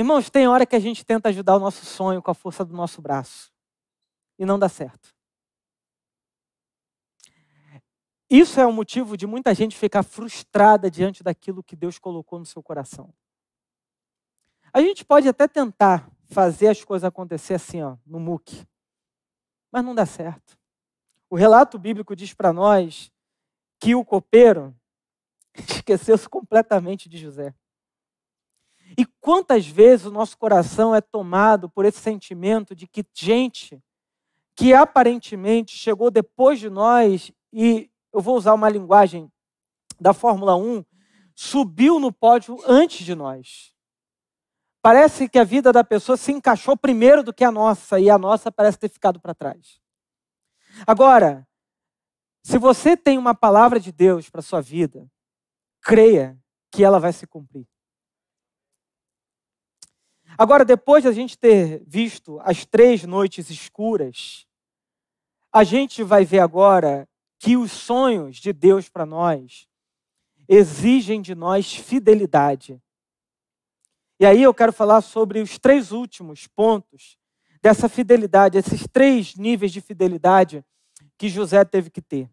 Irmãos, 0.00 0.30
tem 0.30 0.48
hora 0.48 0.64
que 0.64 0.74
a 0.74 0.80
gente 0.80 1.04
tenta 1.04 1.28
ajudar 1.28 1.56
o 1.56 1.58
nosso 1.58 1.84
sonho 1.84 2.22
com 2.22 2.30
a 2.30 2.34
força 2.34 2.64
do 2.64 2.74
nosso 2.74 3.02
braço 3.02 3.52
e 4.38 4.46
não 4.46 4.58
dá 4.58 4.66
certo. 4.66 5.14
Isso 8.30 8.58
é 8.58 8.64
o 8.64 8.72
motivo 8.72 9.14
de 9.14 9.26
muita 9.26 9.52
gente 9.52 9.76
ficar 9.76 10.02
frustrada 10.02 10.90
diante 10.90 11.22
daquilo 11.22 11.62
que 11.62 11.76
Deus 11.76 11.98
colocou 11.98 12.38
no 12.38 12.46
seu 12.46 12.62
coração. 12.62 13.12
A 14.72 14.80
gente 14.80 15.04
pode 15.04 15.28
até 15.28 15.46
tentar 15.46 16.10
fazer 16.30 16.68
as 16.68 16.82
coisas 16.82 17.06
acontecer 17.06 17.52
assim, 17.52 17.82
ó, 17.82 17.98
no 18.06 18.18
muque, 18.18 18.66
mas 19.70 19.84
não 19.84 19.94
dá 19.94 20.06
certo. 20.06 20.58
O 21.28 21.36
relato 21.36 21.78
bíblico 21.78 22.16
diz 22.16 22.32
para 22.32 22.54
nós 22.54 23.12
que 23.78 23.94
o 23.94 24.02
copeiro 24.02 24.74
esqueceu-se 25.52 26.26
completamente 26.26 27.06
de 27.06 27.18
José. 27.18 27.54
Quantas 29.20 29.66
vezes 29.66 30.06
o 30.06 30.10
nosso 30.10 30.36
coração 30.38 30.94
é 30.94 31.00
tomado 31.00 31.68
por 31.68 31.84
esse 31.84 31.98
sentimento 31.98 32.74
de 32.74 32.86
que 32.86 33.04
gente 33.14 33.82
que 34.56 34.74
aparentemente 34.74 35.76
chegou 35.76 36.10
depois 36.10 36.58
de 36.58 36.68
nós, 36.68 37.32
e 37.52 37.90
eu 38.12 38.20
vou 38.20 38.36
usar 38.36 38.52
uma 38.52 38.68
linguagem 38.68 39.30
da 39.98 40.12
Fórmula 40.12 40.56
1, 40.56 40.84
subiu 41.34 41.98
no 41.98 42.12
pódio 42.12 42.58
antes 42.66 43.04
de 43.04 43.14
nós. 43.14 43.74
Parece 44.82 45.28
que 45.28 45.38
a 45.38 45.44
vida 45.44 45.72
da 45.72 45.84
pessoa 45.84 46.16
se 46.16 46.32
encaixou 46.32 46.76
primeiro 46.76 47.22
do 47.22 47.32
que 47.32 47.44
a 47.44 47.50
nossa, 47.50 48.00
e 48.00 48.10
a 48.10 48.18
nossa 48.18 48.50
parece 48.50 48.78
ter 48.78 48.88
ficado 48.88 49.20
para 49.20 49.34
trás. 49.34 49.80
Agora, 50.86 51.46
se 52.42 52.58
você 52.58 52.96
tem 52.96 53.18
uma 53.18 53.34
palavra 53.34 53.78
de 53.78 53.92
Deus 53.92 54.30
para 54.30 54.42
sua 54.42 54.60
vida, 54.60 55.06
creia 55.82 56.38
que 56.70 56.82
ela 56.82 56.98
vai 56.98 57.12
se 57.12 57.26
cumprir. 57.26 57.66
Agora, 60.38 60.64
depois 60.64 61.02
de 61.02 61.08
a 61.08 61.12
gente 61.12 61.38
ter 61.38 61.82
visto 61.86 62.40
as 62.40 62.64
três 62.64 63.04
noites 63.04 63.50
escuras, 63.50 64.46
a 65.52 65.64
gente 65.64 66.02
vai 66.02 66.24
ver 66.24 66.40
agora 66.40 67.08
que 67.38 67.56
os 67.56 67.72
sonhos 67.72 68.36
de 68.36 68.52
Deus 68.52 68.88
para 68.88 69.04
nós 69.04 69.68
exigem 70.48 71.22
de 71.22 71.34
nós 71.34 71.74
fidelidade. 71.74 72.80
E 74.18 74.26
aí 74.26 74.42
eu 74.42 74.52
quero 74.52 74.72
falar 74.72 75.00
sobre 75.00 75.40
os 75.40 75.58
três 75.58 75.92
últimos 75.92 76.46
pontos 76.46 77.16
dessa 77.62 77.88
fidelidade, 77.88 78.58
esses 78.58 78.86
três 78.92 79.34
níveis 79.34 79.72
de 79.72 79.80
fidelidade 79.80 80.64
que 81.16 81.28
José 81.28 81.64
teve 81.64 81.90
que 81.90 82.02
ter. 82.02 82.28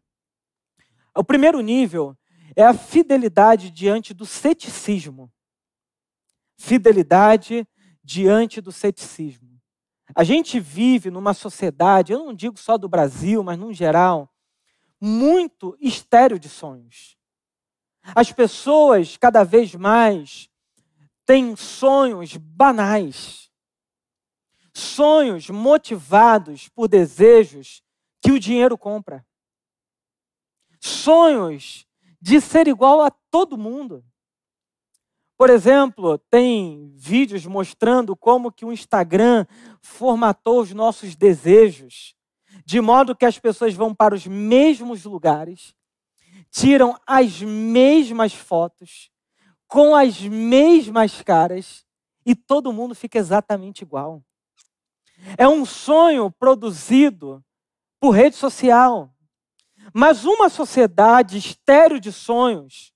O 1.15 1.23
primeiro 1.23 1.61
nível 1.61 2.17
é 2.55 2.63
a 2.63 2.73
fidelidade 2.73 3.71
diante 3.71 4.13
do 4.13 4.25
ceticismo. 4.25 5.31
Fidelidade 6.57 7.67
diante 8.07 8.61
do 8.61 8.71
ceticismo. 8.71 9.61
A 10.15 10.23
gente 10.23 10.61
vive 10.61 11.11
numa 11.11 11.33
sociedade, 11.33 12.13
eu 12.13 12.19
não 12.19 12.33
digo 12.33 12.57
só 12.57 12.77
do 12.77 12.87
Brasil, 12.87 13.43
mas 13.43 13.59
num 13.59 13.73
geral, 13.73 14.33
muito 14.99 15.77
estéreo 15.81 16.39
de 16.39 16.47
sonhos. 16.47 17.17
As 18.15 18.31
pessoas 18.31 19.17
cada 19.17 19.43
vez 19.43 19.75
mais 19.75 20.49
têm 21.25 21.53
sonhos 21.57 22.37
banais. 22.37 23.51
Sonhos 24.73 25.49
motivados 25.49 26.69
por 26.69 26.87
desejos 26.87 27.83
que 28.21 28.31
o 28.31 28.39
dinheiro 28.39 28.77
compra. 28.77 29.27
Sonhos 30.79 31.85
de 32.21 32.39
ser 32.39 32.69
igual 32.69 33.01
a 33.01 33.11
todo 33.11 33.57
mundo. 33.57 34.01
Por 35.37 35.51
exemplo, 35.51 36.17
tem 36.17 36.91
vídeos 36.95 37.45
mostrando 37.45 38.15
como 38.15 38.51
que 38.51 38.65
o 38.65 38.73
Instagram 38.73 39.45
formatou 39.81 40.61
os 40.61 40.73
nossos 40.73 41.15
desejos, 41.15 42.15
de 42.65 42.81
modo 42.81 43.15
que 43.15 43.25
as 43.25 43.37
pessoas 43.37 43.75
vão 43.75 43.93
para 43.93 44.15
os 44.15 44.25
mesmos 44.25 45.05
lugares, 45.05 45.75
tiram 46.49 46.99
as 47.05 47.41
mesmas 47.41 48.33
fotos, 48.33 49.11
com 49.67 49.95
as 49.95 50.19
mesmas 50.21 51.21
caras, 51.21 51.85
e 52.25 52.33
todo 52.33 52.73
mundo 52.73 52.95
fica 52.95 53.19
exatamente 53.19 53.81
igual. 53.83 54.23
É 55.37 55.47
um 55.47 55.65
sonho 55.65 56.31
produzido 56.31 57.43
por 57.99 58.11
rede 58.11 58.35
social. 58.35 59.13
Mas 59.93 60.25
uma 60.25 60.49
sociedade 60.49 61.37
estéreo 61.37 61.99
de 61.99 62.11
sonhos, 62.11 62.91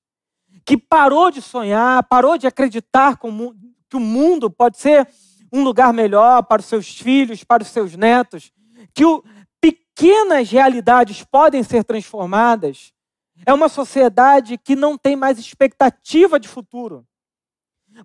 que 0.66 0.78
parou 0.78 1.32
de 1.32 1.42
sonhar, 1.42 2.04
parou 2.04 2.38
de 2.38 2.48
acreditar 2.48 3.18
que 3.18 3.28
o 3.28 4.00
mundo 4.00 4.50
pode 4.50 4.78
ser 4.78 5.08
um 5.52 5.64
lugar 5.64 5.94
melhor 5.94 6.44
para 6.44 6.62
os 6.62 6.66
seus 6.66 6.98
filhos, 6.98 7.44
para 7.44 7.64
os 7.64 7.70
seus 7.70 7.96
netos, 7.96 8.52
que 8.94 9.04
o, 9.04 9.24
pequenas 9.60 10.50
realidades 10.50 11.24
podem 11.24 11.62
ser 11.62 11.84
transformadas, 11.84 12.94
é 13.46 13.54
uma 13.54 13.70
sociedade 13.70 14.58
que 14.58 14.76
não 14.76 14.98
tem 14.98 15.16
mais 15.16 15.38
expectativa 15.38 16.40
de 16.40 16.48
futuro. 16.48 17.06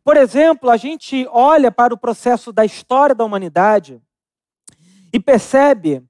Por 0.03 0.17
exemplo, 0.17 0.71
a 0.71 0.77
gente 0.77 1.27
olha 1.31 1.71
para 1.71 1.95
o 1.95 1.99
processo 1.99 2.53
da 2.53 2.65
história 2.65 3.15
da 3.15 3.25
humanidade 3.25 4.01
e 5.13 5.21
percebe 5.21 6.05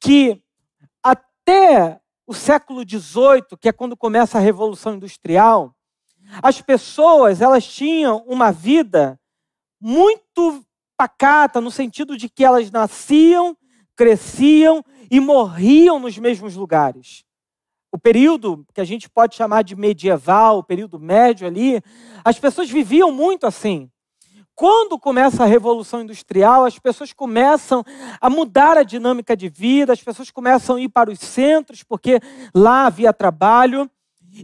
que 0.00 0.40
até 1.02 2.00
o 2.26 2.34
século 2.34 2.82
XVIII, 2.88 3.56
que 3.58 3.68
é 3.68 3.72
quando 3.72 3.96
começa 3.96 4.38
a 4.38 4.40
Revolução 4.40 4.94
Industrial, 4.94 5.74
as 6.42 6.60
pessoas 6.60 7.40
elas 7.40 7.66
tinham 7.66 8.24
uma 8.26 8.50
vida 8.50 9.18
muito 9.80 10.64
pacata, 10.96 11.60
no 11.60 11.70
sentido 11.70 12.16
de 12.16 12.28
que 12.28 12.44
elas 12.44 12.70
nasciam, 12.70 13.56
cresciam 13.96 14.84
e 15.10 15.20
morriam 15.20 15.98
nos 15.98 16.18
mesmos 16.18 16.56
lugares. 16.56 17.24
O 17.90 17.98
período 17.98 18.66
que 18.74 18.80
a 18.80 18.84
gente 18.84 19.08
pode 19.08 19.34
chamar 19.34 19.62
de 19.62 19.74
medieval, 19.74 20.58
o 20.58 20.62
período 20.62 20.98
médio 20.98 21.46
ali, 21.46 21.80
as 22.24 22.38
pessoas 22.38 22.68
viviam 22.68 23.10
muito 23.10 23.46
assim. 23.46 23.90
quando 24.54 24.98
começa 24.98 25.44
a 25.44 25.46
revolução 25.46 26.02
industrial, 26.02 26.64
as 26.64 26.80
pessoas 26.80 27.12
começam 27.12 27.84
a 28.20 28.28
mudar 28.28 28.76
a 28.76 28.82
dinâmica 28.82 29.36
de 29.36 29.48
vida, 29.48 29.92
as 29.92 30.02
pessoas 30.02 30.32
começam 30.32 30.74
a 30.74 30.80
ir 30.80 30.88
para 30.88 31.12
os 31.12 31.20
centros, 31.20 31.84
porque 31.84 32.18
lá 32.52 32.86
havia 32.86 33.12
trabalho. 33.12 33.88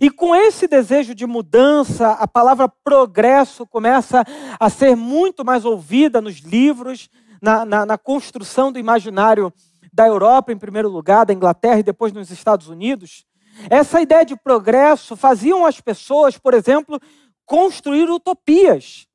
E 0.00 0.11
com 0.11 0.35
esse 0.35 0.66
desejo 0.66 1.14
de 1.14 1.26
mudança, 1.26 2.12
a 2.12 2.26
palavra 2.26 2.68
progresso 2.68 3.66
começa 3.66 4.24
a 4.59 4.68
ser 4.68 4.96
muito 4.96 5.44
mais 5.44 5.64
ouvida 5.64 6.20
nos 6.20 6.38
livros, 6.38 7.09
na, 7.40 7.64
na, 7.64 7.87
na 7.87 7.98
construção 7.98 8.72
do 8.72 8.78
imaginário 8.78 9.52
da 9.92 10.07
Europa, 10.07 10.52
em 10.52 10.59
primeiro 10.59 10.88
lugar, 10.88 11.24
da 11.24 11.33
Inglaterra 11.33 11.78
e 11.78 11.85
depois 11.85 12.12
nos 12.12 12.30
Estados 12.30 12.68
Unidos. 12.68 13.24
Essa 13.70 14.00
ideia 14.00 14.24
de 14.24 14.37
progresso 14.37 15.16
faziam 15.16 15.64
as 15.64 15.80
pessoas, 15.80 16.37
por 16.37 16.54
exemplo, 16.54 17.00
construir 17.46 18.11
utopias. 18.11 19.07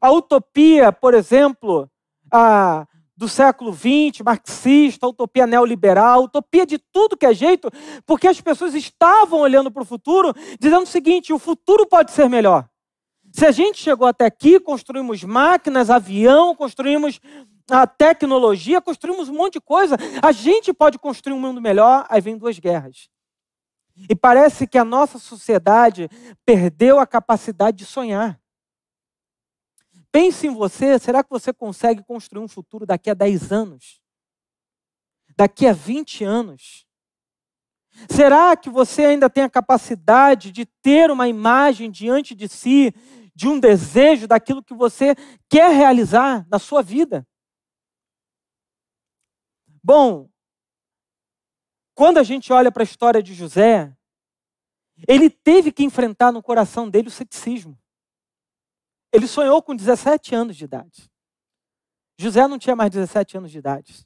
A 0.00 0.10
utopia, 0.10 0.90
por 0.90 1.14
exemplo, 1.14 1.88
a, 2.32 2.86
do 3.16 3.28
século 3.28 3.72
XX, 3.72 4.22
marxista, 4.24 5.06
utopia 5.06 5.46
neoliberal, 5.46 6.24
utopia 6.24 6.66
de 6.66 6.78
tudo 6.78 7.16
que 7.16 7.26
é 7.26 7.32
jeito, 7.32 7.70
porque 8.04 8.26
as 8.26 8.40
pessoas 8.40 8.74
estavam 8.74 9.40
olhando 9.40 9.70
para 9.70 9.82
o 9.82 9.86
futuro, 9.86 10.32
dizendo 10.60 10.82
o 10.82 10.86
seguinte: 10.86 11.32
o 11.32 11.38
futuro 11.38 11.86
pode 11.86 12.10
ser 12.10 12.28
melhor. 12.28 12.68
Se 13.32 13.46
a 13.46 13.50
gente 13.50 13.80
chegou 13.80 14.06
até 14.06 14.26
aqui, 14.26 14.60
construímos 14.60 15.24
máquinas, 15.24 15.90
avião, 15.90 16.54
construímos 16.54 17.20
a 17.70 17.86
tecnologia, 17.86 18.80
construímos 18.80 19.28
um 19.28 19.34
monte 19.34 19.54
de 19.54 19.60
coisa, 19.60 19.96
a 20.22 20.32
gente 20.32 20.72
pode 20.72 20.98
construir 20.98 21.34
um 21.34 21.40
mundo 21.40 21.60
melhor, 21.60 22.06
aí 22.08 22.20
vem 22.20 22.36
duas 22.36 22.58
guerras. 22.58 23.08
E 24.08 24.14
parece 24.14 24.66
que 24.66 24.76
a 24.76 24.84
nossa 24.84 25.18
sociedade 25.18 26.08
perdeu 26.44 26.98
a 26.98 27.06
capacidade 27.06 27.78
de 27.78 27.86
sonhar. 27.86 28.38
Pense 30.14 30.46
em 30.46 30.54
você, 30.54 30.96
será 30.96 31.24
que 31.24 31.30
você 31.30 31.52
consegue 31.52 32.04
construir 32.04 32.40
um 32.40 32.46
futuro 32.46 32.86
daqui 32.86 33.10
a 33.10 33.14
10 33.14 33.50
anos? 33.50 34.00
Daqui 35.36 35.66
a 35.66 35.72
20 35.72 36.22
anos? 36.22 36.86
Será 38.08 38.56
que 38.56 38.70
você 38.70 39.06
ainda 39.06 39.28
tem 39.28 39.42
a 39.42 39.50
capacidade 39.50 40.52
de 40.52 40.66
ter 40.66 41.10
uma 41.10 41.26
imagem 41.26 41.90
diante 41.90 42.32
de 42.32 42.48
si, 42.48 42.94
de 43.34 43.48
um 43.48 43.58
desejo 43.58 44.28
daquilo 44.28 44.62
que 44.62 44.72
você 44.72 45.16
quer 45.48 45.74
realizar 45.74 46.46
na 46.48 46.60
sua 46.60 46.80
vida? 46.80 47.26
Bom, 49.82 50.30
quando 51.92 52.18
a 52.18 52.22
gente 52.22 52.52
olha 52.52 52.70
para 52.70 52.84
a 52.84 52.88
história 52.88 53.20
de 53.20 53.34
José, 53.34 53.92
ele 55.08 55.28
teve 55.28 55.72
que 55.72 55.82
enfrentar 55.82 56.30
no 56.30 56.40
coração 56.40 56.88
dele 56.88 57.08
o 57.08 57.10
ceticismo. 57.10 57.76
Ele 59.14 59.28
sonhou 59.28 59.62
com 59.62 59.76
17 59.76 60.34
anos 60.34 60.56
de 60.56 60.64
idade. 60.64 61.08
José 62.18 62.48
não 62.48 62.58
tinha 62.58 62.74
mais 62.74 62.90
17 62.90 63.36
anos 63.36 63.52
de 63.52 63.58
idade. 63.58 64.04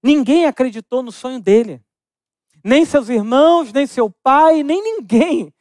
Ninguém 0.00 0.46
acreditou 0.46 1.02
no 1.02 1.10
sonho 1.10 1.40
dele. 1.40 1.84
Nem 2.62 2.84
seus 2.84 3.08
irmãos, 3.08 3.72
nem 3.72 3.84
seu 3.84 4.08
pai, 4.08 4.62
nem 4.62 4.80
ninguém. 4.80 5.52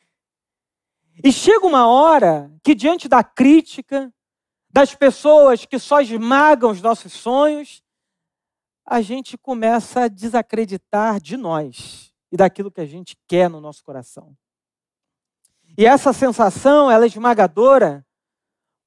E 1.24 1.32
chega 1.32 1.66
uma 1.66 1.88
hora 1.88 2.56
que, 2.64 2.76
diante 2.76 3.08
da 3.08 3.24
crítica, 3.24 4.14
das 4.70 4.94
pessoas 4.94 5.66
que 5.66 5.80
só 5.80 6.02
esmagam 6.02 6.70
os 6.70 6.84
nossos 6.84 7.12
sonhos, 7.14 7.82
a 8.86 9.02
gente 9.02 9.40
começa 9.40 10.02
a 10.02 10.08
desacreditar 10.08 11.20
de 11.20 11.36
nós 11.36 12.14
e 12.32 12.38
daquilo 12.38 12.70
que 12.72 12.82
a 12.82 12.86
gente 12.86 13.18
quer 13.28 13.50
no 13.50 13.60
nosso 13.60 13.84
coração. 13.84 14.38
E 15.78 15.86
essa 15.86 16.14
sensação, 16.14 16.92
ela 16.92 17.06
é 17.06 17.08
esmagadora, 17.08 18.06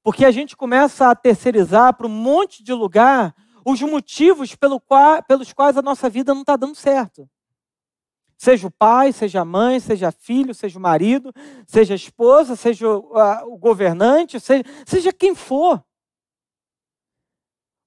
porque 0.03 0.23
a 0.23 0.31
gente 0.31 0.55
começa 0.55 1.09
a 1.09 1.15
terceirizar 1.15 1.95
para 1.95 2.05
um 2.05 2.09
monte 2.09 2.63
de 2.63 2.73
lugar 2.73 3.35
os 3.65 3.81
motivos 3.81 4.55
pelo 4.55 4.79
qual, 4.79 5.23
pelos 5.23 5.51
quais 5.51 5.77
a 5.77 5.81
nossa 5.81 6.09
vida 6.09 6.33
não 6.33 6.41
está 6.41 6.55
dando 6.55 6.75
certo. 6.75 7.27
Seja 8.37 8.67
o 8.67 8.71
pai, 8.71 9.11
seja 9.11 9.41
a 9.41 9.45
mãe, 9.45 9.79
seja 9.79 10.11
filho, 10.11 10.53
seja 10.53 10.77
o 10.77 10.81
marido, 10.81 11.33
seja 11.65 11.93
a 11.93 11.95
esposa, 11.95 12.55
seja 12.55 12.87
o, 12.87 13.57
governante, 13.57 14.39
seja, 14.39 14.63
seja 14.85 15.11
quem 15.11 15.33
for. 15.33 15.83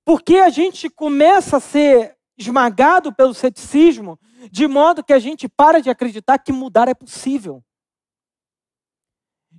Porque 0.05 0.39
a 0.39 0.49
gente 0.49 0.89
começa 0.89 1.59
a 1.59 1.61
ser 1.61 2.17
esmagado 2.37 3.13
pelo 3.13 3.35
ceticismo, 3.35 4.19
de 4.51 4.67
modo 4.67 5.05
que 5.05 5.13
a 5.13 5.19
gente 5.19 5.49
para 5.49 5.81
de 5.81 5.91
acreditar 5.91 6.39
que 6.39 6.53
mudar 6.53 6.89
é 6.89 6.95
possível. 6.95 7.63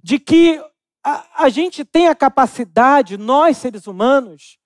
De 0.01 0.19
que 0.19 0.61
a, 1.03 1.45
a 1.45 1.49
gente 1.49 1.83
tem 1.85 2.07
a 2.07 2.15
capacidade, 2.15 3.17
nós 3.17 3.57
seres 3.57 3.87
humanos, 3.87 4.59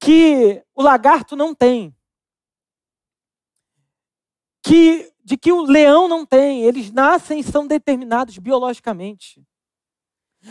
que 0.00 0.64
o 0.74 0.82
lagarto 0.82 1.36
não 1.36 1.54
tem. 1.54 1.94
Que, 4.64 5.12
de 5.24 5.36
que 5.36 5.52
o 5.52 5.62
leão 5.62 6.08
não 6.08 6.26
tem. 6.26 6.62
Eles 6.62 6.90
nascem 6.90 7.40
e 7.40 7.44
são 7.44 7.66
determinados 7.66 8.38
biologicamente. 8.38 9.44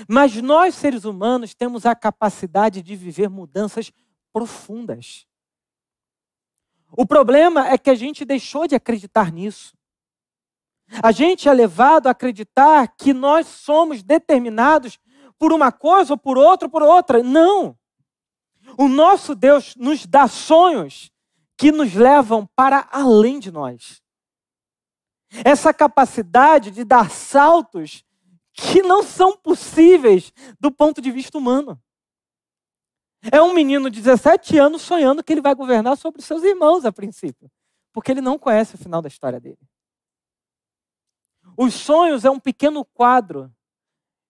Mas 0.08 0.36
nós, 0.36 0.76
seres 0.76 1.04
humanos, 1.04 1.54
temos 1.54 1.86
a 1.86 1.96
capacidade 1.96 2.82
de 2.82 2.96
viver 2.96 3.30
mudanças 3.30 3.92
profundas. 4.32 5.28
O 6.92 7.06
problema 7.06 7.68
é 7.68 7.78
que 7.78 7.90
a 7.90 7.96
gente 7.96 8.26
deixou 8.26 8.68
de 8.68 8.76
acreditar 8.76 9.32
nisso. 9.32 9.76
A 11.02 11.12
gente 11.12 11.48
é 11.48 11.54
levado 11.54 12.08
a 12.08 12.12
acreditar 12.12 12.88
que 12.98 13.14
nós 13.14 13.48
somos 13.48 14.04
determinados 14.04 15.00
por 15.38 15.54
uma 15.54 15.72
coisa 15.72 16.14
ou 16.14 16.18
por 16.18 16.38
outra 16.38 16.68
ou 16.68 16.72
por 16.72 16.84
outra. 16.84 17.24
Não. 17.24 17.78
O 18.78 18.88
nosso 18.88 19.36
Deus 19.36 19.76
nos 19.76 20.06
dá 20.06 20.28
sonhos 20.28 21.12
que 21.58 21.72
nos 21.72 21.94
levam 21.94 22.48
para 22.56 22.88
além 22.92 23.40
de 23.40 23.52
nós. 23.52 24.02
Essa 25.46 25.74
capacidade 25.74 26.72
de 26.72 26.84
dar 26.84 27.10
saltos 27.10 28.04
que 28.54 28.82
não 28.82 29.02
são 29.02 29.38
possíveis 29.38 30.34
do 30.60 30.72
ponto 30.72 31.02
de 31.02 31.12
vista 31.12 31.38
humano. 31.38 31.82
É 33.32 33.42
um 33.42 33.54
menino 33.54 33.90
de 33.90 34.02
17 34.02 34.58
anos 34.58 34.82
sonhando 34.82 35.24
que 35.24 35.32
ele 35.32 35.42
vai 35.42 35.54
governar 35.54 35.96
sobre 35.96 36.22
seus 36.22 36.44
irmãos 36.44 36.86
a 36.86 36.92
princípio, 36.92 37.50
porque 37.94 38.12
ele 38.12 38.22
não 38.22 38.38
conhece 38.38 38.76
o 38.76 38.78
final 38.78 39.02
da 39.02 39.08
história 39.08 39.40
dele. 39.40 39.60
Os 41.64 41.76
sonhos 41.76 42.26
é 42.26 42.30
um 42.32 42.40
pequeno 42.40 42.84
quadro 42.84 43.56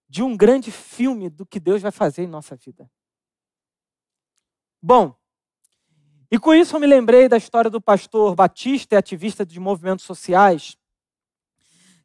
de 0.10 0.22
um 0.22 0.36
grande 0.36 0.70
filme 0.70 1.30
do 1.30 1.46
que 1.46 1.62
Deus 1.62 1.82
vai 1.82 1.90
fazer 1.90 2.24
em 2.24 2.28
nossa 2.28 2.58
vida. 2.58 2.92
Bom, 4.82 5.16
e 6.30 6.38
com 6.38 6.54
isso 6.54 6.76
eu 6.76 6.80
me 6.82 6.86
lembrei 6.86 7.30
da 7.30 7.38
história 7.38 7.72
do 7.72 7.80
pastor 7.80 8.36
batista 8.36 8.98
ativista 8.98 9.46
de 9.46 9.62
movimentos 9.62 10.04
sociais, 10.04 10.76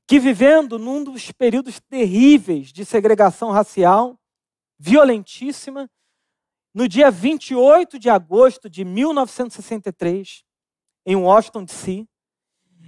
que 0.06 0.20
vivendo 0.20 0.78
num 0.78 1.02
dos 1.02 1.32
períodos 1.32 1.80
terríveis 1.80 2.72
de 2.72 2.84
segregação 2.84 3.50
racial, 3.50 4.16
violentíssima, 4.78 5.90
no 6.72 6.86
dia 6.86 7.10
28 7.10 7.98
de 7.98 8.08
agosto 8.08 8.70
de 8.70 8.84
1963, 8.84 10.44
em 11.04 11.16
Washington, 11.16 11.64
D.C., 11.64 12.06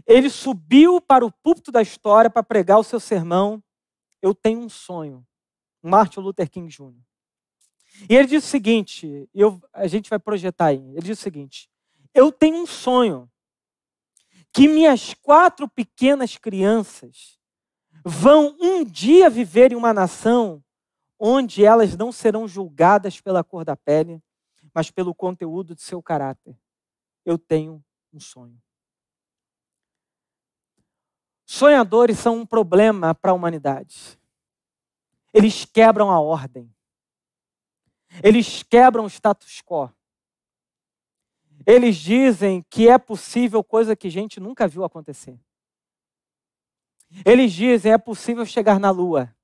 ele 0.07 0.31
subiu 0.31 1.01
para 1.01 1.25
o 1.25 1.33
púlpito 1.33 1.73
da 1.73 1.83
história 1.83 2.31
para 2.31 2.43
pregar 2.43 2.79
o 2.79 2.85
seu 2.85 3.01
sermão 3.01 3.63
Eu 4.23 4.35
Tenho 4.35 4.61
um 4.61 4.69
Sonho, 4.69 5.27
Martin 5.83 6.21
Luther 6.21 6.51
King 6.51 6.69
Jr. 6.69 6.95
E 8.09 8.15
ele 8.15 8.29
disse 8.29 8.47
o 8.47 8.51
seguinte, 8.51 9.29
eu, 9.35 9.61
a 9.73 9.87
gente 9.87 10.09
vai 10.09 10.19
projetar 10.19 10.67
aí, 10.67 10.85
ele 10.91 11.01
disse 11.01 11.21
o 11.21 11.25
seguinte, 11.25 11.69
eu 12.15 12.31
tenho 12.31 12.57
um 12.57 12.67
sonho, 12.67 13.31
que 14.53 14.69
minhas 14.69 15.15
quatro 15.15 15.69
pequenas 15.69 16.37
crianças 16.37 17.39
vão 18.05 18.57
um 18.61 18.85
dia 18.85 19.29
viver 19.29 19.73
em 19.73 19.77
uma 19.77 19.93
nação 19.93 20.63
onde 21.19 21.65
elas 21.65 21.97
não 21.97 22.13
serão 22.13 22.47
julgadas 22.47 23.21
pela 23.21 23.43
cor 23.43 23.65
da 23.65 23.77
pele, 23.77 24.23
mas 24.73 24.91
pelo 24.91 25.15
conteúdo 25.15 25.75
de 25.75 25.83
seu 25.83 26.03
caráter. 26.03 26.57
Eu 27.25 27.37
tenho 27.37 27.85
um 28.13 28.21
sonho. 28.21 28.57
Sonhadores 31.51 32.19
são 32.19 32.37
um 32.37 32.47
problema 32.47 33.15
para 33.15 33.31
a 33.31 33.35
humanidade. 33.35 34.21
Eles 35.33 35.65
quebram 35.65 36.11
a 36.11 36.21
ordem. 36.21 36.71
Eles 38.23 38.63
quebram 38.63 39.07
o 39.07 39.09
status 39.09 39.63
quo. 39.63 39.91
Eles 41.67 41.97
dizem 41.97 42.63
que 42.69 42.87
é 42.87 42.99
possível 42.99 43.65
coisa 43.65 43.97
que 43.97 44.11
gente 44.11 44.39
nunca 44.39 44.69
viu 44.69 44.85
acontecer. 44.85 45.41
Eles 47.25 47.51
dizem 47.51 47.93
é 47.93 47.99
possível 47.99 48.45
chegar 48.45 48.79
na 48.79 48.91
lua 48.91 49.35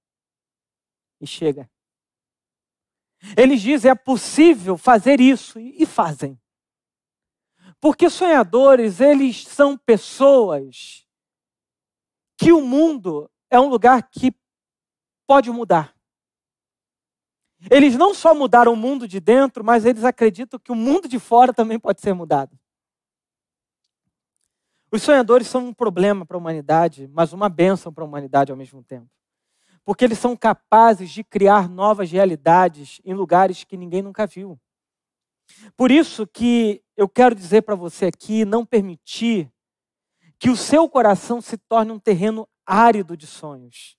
e 1.18 1.26
chega. 1.26 1.70
Eles 3.34 3.62
dizem 3.62 3.90
é 3.90 3.94
possível 3.94 4.76
fazer 4.76 5.22
isso 5.22 5.58
e 5.58 5.86
fazem. 5.86 6.38
Porque 7.80 8.10
sonhadores, 8.10 9.00
eles 9.00 9.46
são 9.46 9.74
pessoas 9.74 11.03
que 12.36 12.52
o 12.52 12.60
mundo 12.60 13.30
é 13.50 13.58
um 13.58 13.68
lugar 13.68 14.02
que 14.10 14.34
pode 15.26 15.50
mudar. 15.50 15.94
Eles 17.70 17.96
não 17.96 18.12
só 18.12 18.34
mudaram 18.34 18.72
o 18.72 18.76
mundo 18.76 19.08
de 19.08 19.20
dentro, 19.20 19.64
mas 19.64 19.84
eles 19.84 20.04
acreditam 20.04 20.58
que 20.58 20.72
o 20.72 20.74
mundo 20.74 21.08
de 21.08 21.18
fora 21.18 21.52
também 21.52 21.78
pode 21.78 22.00
ser 22.00 22.12
mudado. 22.12 22.58
Os 24.90 25.02
sonhadores 25.02 25.46
são 25.46 25.66
um 25.66 25.74
problema 25.74 26.24
para 26.24 26.36
a 26.36 26.38
humanidade, 26.38 27.08
mas 27.12 27.32
uma 27.32 27.48
bênção 27.48 27.92
para 27.92 28.04
a 28.04 28.06
humanidade 28.06 28.52
ao 28.52 28.56
mesmo 28.56 28.82
tempo. 28.82 29.10
Porque 29.84 30.04
eles 30.04 30.18
são 30.18 30.36
capazes 30.36 31.10
de 31.10 31.24
criar 31.24 31.68
novas 31.68 32.10
realidades 32.10 33.00
em 33.04 33.12
lugares 33.12 33.64
que 33.64 33.76
ninguém 33.76 34.02
nunca 34.02 34.26
viu. 34.26 34.58
Por 35.76 35.90
isso 35.90 36.26
que 36.26 36.82
eu 36.96 37.08
quero 37.08 37.34
dizer 37.34 37.62
para 37.62 37.74
você 37.74 38.06
aqui, 38.06 38.44
não 38.44 38.64
permitir 38.64 39.50
que 40.44 40.50
o 40.50 40.56
seu 40.58 40.86
coração 40.86 41.40
se 41.40 41.56
torne 41.56 41.90
um 41.90 41.98
terreno 41.98 42.46
árido 42.66 43.16
de 43.16 43.26
sonhos. 43.26 43.96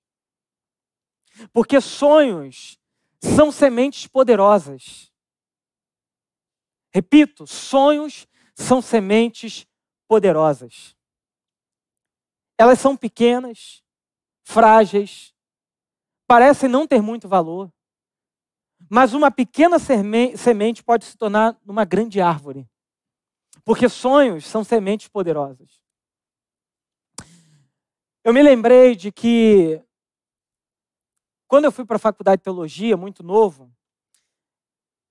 Porque 1.51 1.81
sonhos 1.81 2.79
são 3.19 3.51
sementes 3.51 4.05
poderosas. 4.05 5.11
Repito, 6.93 7.47
sonhos 7.47 8.27
são 8.53 8.79
sementes 8.79 9.65
poderosas. 10.07 10.95
Elas 12.59 12.79
são 12.79 12.95
pequenas, 12.95 13.83
frágeis, 14.43 15.33
parecem 16.27 16.69
não 16.69 16.85
ter 16.85 17.01
muito 17.01 17.27
valor, 17.27 17.73
mas 18.87 19.15
uma 19.15 19.31
pequena 19.31 19.79
semente 19.79 20.83
pode 20.83 21.05
se 21.05 21.17
tornar 21.17 21.59
uma 21.65 21.85
grande 21.85 22.21
árvore. 22.21 22.69
Porque 23.63 23.89
sonhos 23.89 24.45
são 24.45 24.63
sementes 24.63 25.07
poderosas. 25.07 25.83
Eu 28.25 28.33
me 28.33 28.41
lembrei 28.41 28.95
de 28.95 29.11
que 29.11 29.79
quando 31.47 31.65
eu 31.65 31.71
fui 31.71 31.85
para 31.85 31.97
a 31.97 31.99
faculdade 31.99 32.39
de 32.39 32.45
teologia, 32.45 32.97
muito 32.97 33.21
novo, 33.21 33.71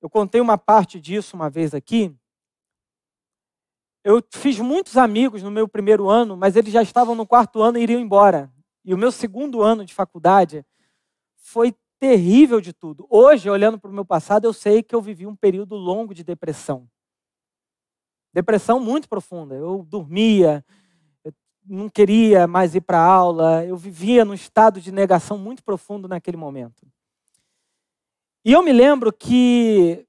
eu 0.02 0.10
contei 0.10 0.40
uma 0.40 0.58
parte 0.58 1.00
disso 1.00 1.36
uma 1.36 1.48
vez 1.48 1.74
aqui. 1.74 2.12
Eu 4.02 4.20
fiz 4.32 4.58
muitos 4.58 4.96
amigos 4.96 5.44
no 5.44 5.50
meu 5.52 5.68
primeiro 5.68 6.10
ano, 6.10 6.36
mas 6.36 6.56
eles 6.56 6.72
já 6.72 6.82
estavam 6.82 7.14
no 7.14 7.24
quarto 7.24 7.62
ano 7.62 7.78
e 7.78 7.84
iriam 7.84 8.00
embora. 8.00 8.52
E 8.84 8.92
o 8.92 8.98
meu 8.98 9.12
segundo 9.12 9.62
ano 9.62 9.84
de 9.84 9.94
faculdade 9.94 10.66
foi 11.36 11.72
terrível 12.00 12.60
de 12.60 12.72
tudo. 12.72 13.06
Hoje, 13.08 13.48
olhando 13.48 13.78
para 13.78 13.92
o 13.92 13.94
meu 13.94 14.04
passado, 14.04 14.44
eu 14.44 14.52
sei 14.52 14.82
que 14.82 14.92
eu 14.92 15.00
vivi 15.00 15.24
um 15.24 15.36
período 15.36 15.76
longo 15.76 16.12
de 16.12 16.24
depressão. 16.24 16.90
Depressão 18.32 18.80
muito 18.80 19.08
profunda. 19.08 19.54
Eu 19.54 19.84
dormia, 19.84 20.64
não 21.66 21.88
queria 21.88 22.46
mais 22.46 22.74
ir 22.74 22.80
para 22.80 23.00
aula, 23.00 23.64
eu 23.64 23.76
vivia 23.76 24.24
num 24.24 24.34
estado 24.34 24.80
de 24.80 24.92
negação 24.92 25.38
muito 25.38 25.62
profundo 25.62 26.06
naquele 26.06 26.36
momento. 26.36 26.86
E 28.44 28.52
eu 28.52 28.62
me 28.62 28.72
lembro 28.72 29.12
que 29.12 30.06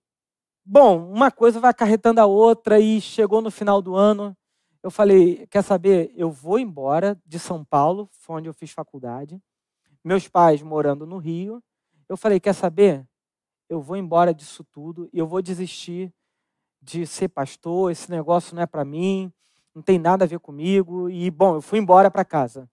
Bom, 0.67 1.11
uma 1.11 1.29
coisa 1.29 1.59
vai 1.59 1.69
acarretando 1.69 2.19
a 2.19 2.25
outra 2.25 2.79
e 2.79 2.99
chegou 2.99 3.39
no 3.39 3.51
final 3.51 3.83
do 3.83 3.95
ano. 3.95 4.35
Eu 4.81 4.89
falei: 4.89 5.45
quer 5.45 5.63
saber? 5.63 6.11
Eu 6.15 6.31
vou 6.31 6.57
embora 6.57 7.21
de 7.23 7.37
São 7.37 7.63
Paulo, 7.63 8.09
foi 8.13 8.37
onde 8.37 8.49
eu 8.49 8.53
fiz 8.53 8.71
faculdade. 8.71 9.39
Meus 10.03 10.27
pais 10.27 10.63
morando 10.63 11.05
no 11.05 11.19
Rio. 11.19 11.63
Eu 12.09 12.17
falei: 12.17 12.39
quer 12.39 12.53
saber? 12.53 13.07
Eu 13.69 13.79
vou 13.79 13.95
embora 13.95 14.33
disso 14.33 14.63
tudo 14.63 15.07
e 15.13 15.19
eu 15.19 15.27
vou 15.27 15.39
desistir 15.39 16.11
de 16.81 17.05
ser 17.05 17.27
pastor. 17.27 17.91
Esse 17.91 18.09
negócio 18.09 18.55
não 18.55 18.63
é 18.63 18.65
para 18.65 18.83
mim, 18.83 19.31
não 19.75 19.81
tem 19.81 19.99
nada 19.99 20.23
a 20.23 20.27
ver 20.27 20.39
comigo. 20.39 21.09
E, 21.09 21.29
bom, 21.29 21.55
eu 21.55 21.61
fui 21.61 21.77
embora 21.77 22.09
para 22.09 22.23
casa. 22.23 22.69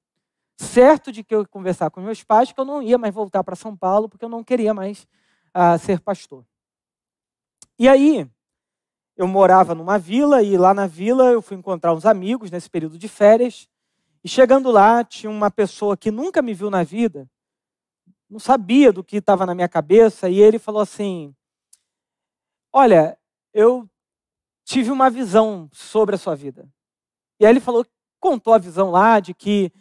Certo 0.57 1.11
de 1.11 1.25
que 1.25 1.35
eu 1.35 1.41
ia 1.41 1.47
conversar 1.47 1.91
com 1.91 2.01
meus 2.01 2.23
pais 2.23 2.53
que 2.53 2.61
eu 2.61 2.65
não 2.65 2.81
ia 2.81 2.97
mais 2.97 3.13
voltar 3.13 3.43
para 3.43 3.57
São 3.57 3.77
Paulo 3.77 4.09
porque 4.09 4.25
eu 4.25 4.29
não 4.29 4.45
queria 4.45 4.73
mais 4.73 5.07
uh, 5.49 5.77
ser 5.81 6.01
pastor. 6.01 6.45
E 7.77 7.89
aí, 7.89 8.31
eu 9.17 9.27
morava 9.27 9.75
numa 9.75 9.99
vila 9.99 10.43
e 10.43 10.57
lá 10.57 10.73
na 10.73 10.87
vila 10.87 11.25
eu 11.33 11.43
fui 11.43 11.57
encontrar 11.57 11.93
uns 11.93 12.07
amigos 12.07 12.51
nesse 12.51 12.71
período 12.71 12.97
de 12.97 13.09
férias. 13.09 13.69
E 14.23 14.29
chegando 14.29 14.71
lá, 14.71 15.03
tinha 15.03 15.31
uma 15.31 15.51
pessoa 15.51 15.97
que 15.97 16.11
nunca 16.11 16.41
me 16.41 16.55
viu 16.55 16.71
na 16.71 16.85
vida, 16.85 17.29
não 18.31 18.39
sabia 18.39 18.93
do 18.93 19.03
que 19.03 19.17
estava 19.17 19.45
na 19.45 19.55
minha 19.55 19.69
cabeça, 19.69 20.29
e 20.29 20.39
ele 20.41 20.59
falou 20.61 20.81
assim: 20.81 21.35
Olha, 22.73 23.19
eu 23.53 23.89
tive 24.65 24.91
uma 24.91 25.11
visão 25.11 25.69
sobre 25.73 26.15
a 26.15 26.19
sua 26.19 26.37
vida. 26.37 26.69
E 27.43 27.45
aí 27.45 27.51
ele 27.51 27.59
falou, 27.59 27.85
contou 28.21 28.55
a 28.55 28.59
visão 28.59 28.89
lá 28.89 29.19
de 29.19 29.35
que 29.35 29.73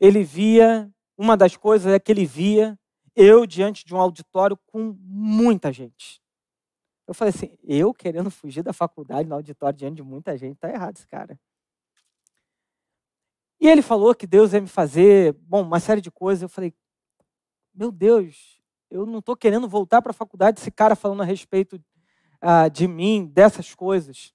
ele 0.00 0.24
via, 0.24 0.90
uma 1.18 1.36
das 1.36 1.54
coisas 1.54 1.92
é 1.92 2.00
que 2.00 2.10
ele 2.10 2.24
via 2.24 2.78
eu 3.14 3.44
diante 3.44 3.84
de 3.84 3.94
um 3.94 4.00
auditório 4.00 4.58
com 4.66 4.96
muita 4.98 5.70
gente. 5.70 6.18
Eu 7.06 7.12
falei 7.12 7.34
assim, 7.34 7.58
eu 7.62 7.92
querendo 7.92 8.30
fugir 8.30 8.62
da 8.62 8.72
faculdade 8.72 9.28
no 9.28 9.34
auditório 9.34 9.76
diante 9.76 9.96
de 9.96 10.02
muita 10.02 10.34
gente, 10.38 10.56
tá 10.56 10.70
errado 10.70 10.96
esse 10.96 11.06
cara. 11.06 11.38
E 13.60 13.68
ele 13.68 13.82
falou 13.82 14.14
que 14.14 14.26
Deus 14.26 14.54
ia 14.54 14.60
me 14.62 14.66
fazer, 14.66 15.34
bom, 15.42 15.60
uma 15.60 15.78
série 15.78 16.00
de 16.00 16.10
coisas. 16.10 16.40
Eu 16.40 16.48
falei, 16.48 16.72
meu 17.74 17.92
Deus, 17.92 18.62
eu 18.90 19.04
não 19.04 19.18
estou 19.18 19.36
querendo 19.36 19.68
voltar 19.68 20.00
para 20.00 20.12
a 20.12 20.14
faculdade, 20.14 20.58
esse 20.58 20.70
cara 20.70 20.96
falando 20.96 21.20
a 21.20 21.26
respeito 21.26 21.76
uh, 22.42 22.70
de 22.72 22.88
mim, 22.88 23.26
dessas 23.26 23.74
coisas. 23.74 24.32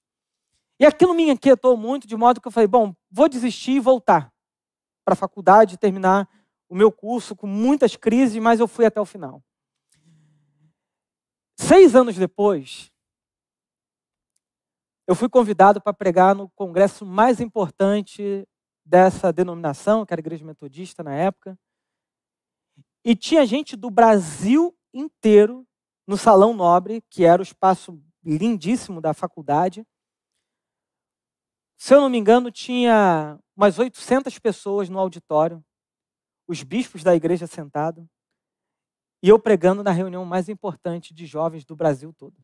E 0.79 0.85
aquilo 0.85 1.13
me 1.13 1.29
inquietou 1.29 1.77
muito, 1.77 2.07
de 2.07 2.15
modo 2.15 2.41
que 2.41 2.47
eu 2.47 2.51
falei, 2.51 2.67
bom, 2.67 2.93
vou 3.09 3.29
desistir 3.29 3.73
e 3.73 3.79
voltar 3.79 4.31
para 5.03 5.13
a 5.13 5.17
faculdade, 5.17 5.77
terminar 5.77 6.27
o 6.67 6.75
meu 6.75 6.91
curso 6.91 7.35
com 7.35 7.47
muitas 7.47 7.95
crises, 7.95 8.41
mas 8.41 8.59
eu 8.59 8.67
fui 8.67 8.85
até 8.85 8.99
o 8.99 9.05
final. 9.05 9.41
Seis 11.57 11.95
anos 11.95 12.15
depois, 12.15 12.91
eu 15.07 15.15
fui 15.15 15.29
convidado 15.29 15.79
para 15.79 15.93
pregar 15.93 16.35
no 16.35 16.49
congresso 16.49 17.05
mais 17.05 17.39
importante 17.39 18.47
dessa 18.83 19.31
denominação, 19.31 20.05
que 20.05 20.13
era 20.13 20.19
a 20.19 20.23
Igreja 20.23 20.43
Metodista 20.43 21.03
na 21.03 21.13
época. 21.13 21.57
E 23.03 23.15
tinha 23.15 23.45
gente 23.45 23.75
do 23.75 23.89
Brasil 23.89 24.75
inteiro 24.93 25.65
no 26.07 26.17
Salão 26.17 26.53
Nobre, 26.53 27.03
que 27.09 27.23
era 27.23 27.41
o 27.41 27.43
espaço 27.43 28.01
lindíssimo 28.23 28.99
da 28.99 29.13
faculdade. 29.13 29.85
Se 31.77 31.93
eu 31.93 32.01
não 32.01 32.09
me 32.09 32.17
engano, 32.17 32.51
tinha 32.51 33.39
umas 33.55 33.77
800 33.77 34.39
pessoas 34.39 34.89
no 34.89 34.99
auditório, 34.99 35.63
os 36.47 36.63
bispos 36.63 37.03
da 37.03 37.15
igreja 37.15 37.47
sentados. 37.47 38.05
E 39.21 39.29
eu 39.29 39.39
pregando 39.39 39.83
na 39.83 39.91
reunião 39.91 40.23
mais 40.25 40.49
importante 40.49 41.13
de 41.13 41.25
jovens 41.25 41.65
do 41.65 41.75
Brasil 41.75 42.13
todo. 42.13 42.35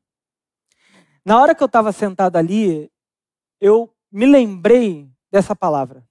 Na 1.23 1.39
hora 1.39 1.53
que 1.53 1.61
eu 1.61 1.67
estava 1.67 1.91
sentado 1.91 2.37
ali, 2.37 2.91
eu 3.59 3.93
me 4.11 4.25
lembrei 4.25 5.09
dessa 5.31 5.55
palavra. 5.55 6.03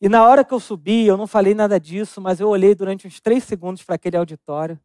E 0.00 0.08
na 0.08 0.26
hora 0.26 0.44
que 0.44 0.54
eu 0.54 0.60
subi, 0.60 1.06
eu 1.06 1.16
não 1.16 1.26
falei 1.26 1.54
nada 1.54 1.78
disso, 1.78 2.20
mas 2.20 2.40
eu 2.40 2.48
olhei 2.48 2.74
durante 2.74 3.06
uns 3.06 3.20
três 3.20 3.44
segundos 3.44 3.82
para 3.82 3.96
aquele 3.96 4.16
auditório 4.16 4.80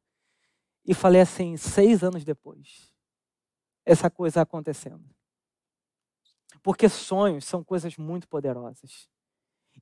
e 0.85 0.93
falei 0.93 1.21
assim: 1.21 1.55
seis 1.57 2.03
anos 2.03 2.23
depois, 2.23 2.93
essa 3.85 4.09
coisa 4.09 4.41
acontecendo. 4.41 5.03
Porque 6.65 6.89
sonhos 6.89 7.45
são 7.45 7.63
coisas 7.63 7.95
muito 7.95 8.27
poderosas. 8.27 9.07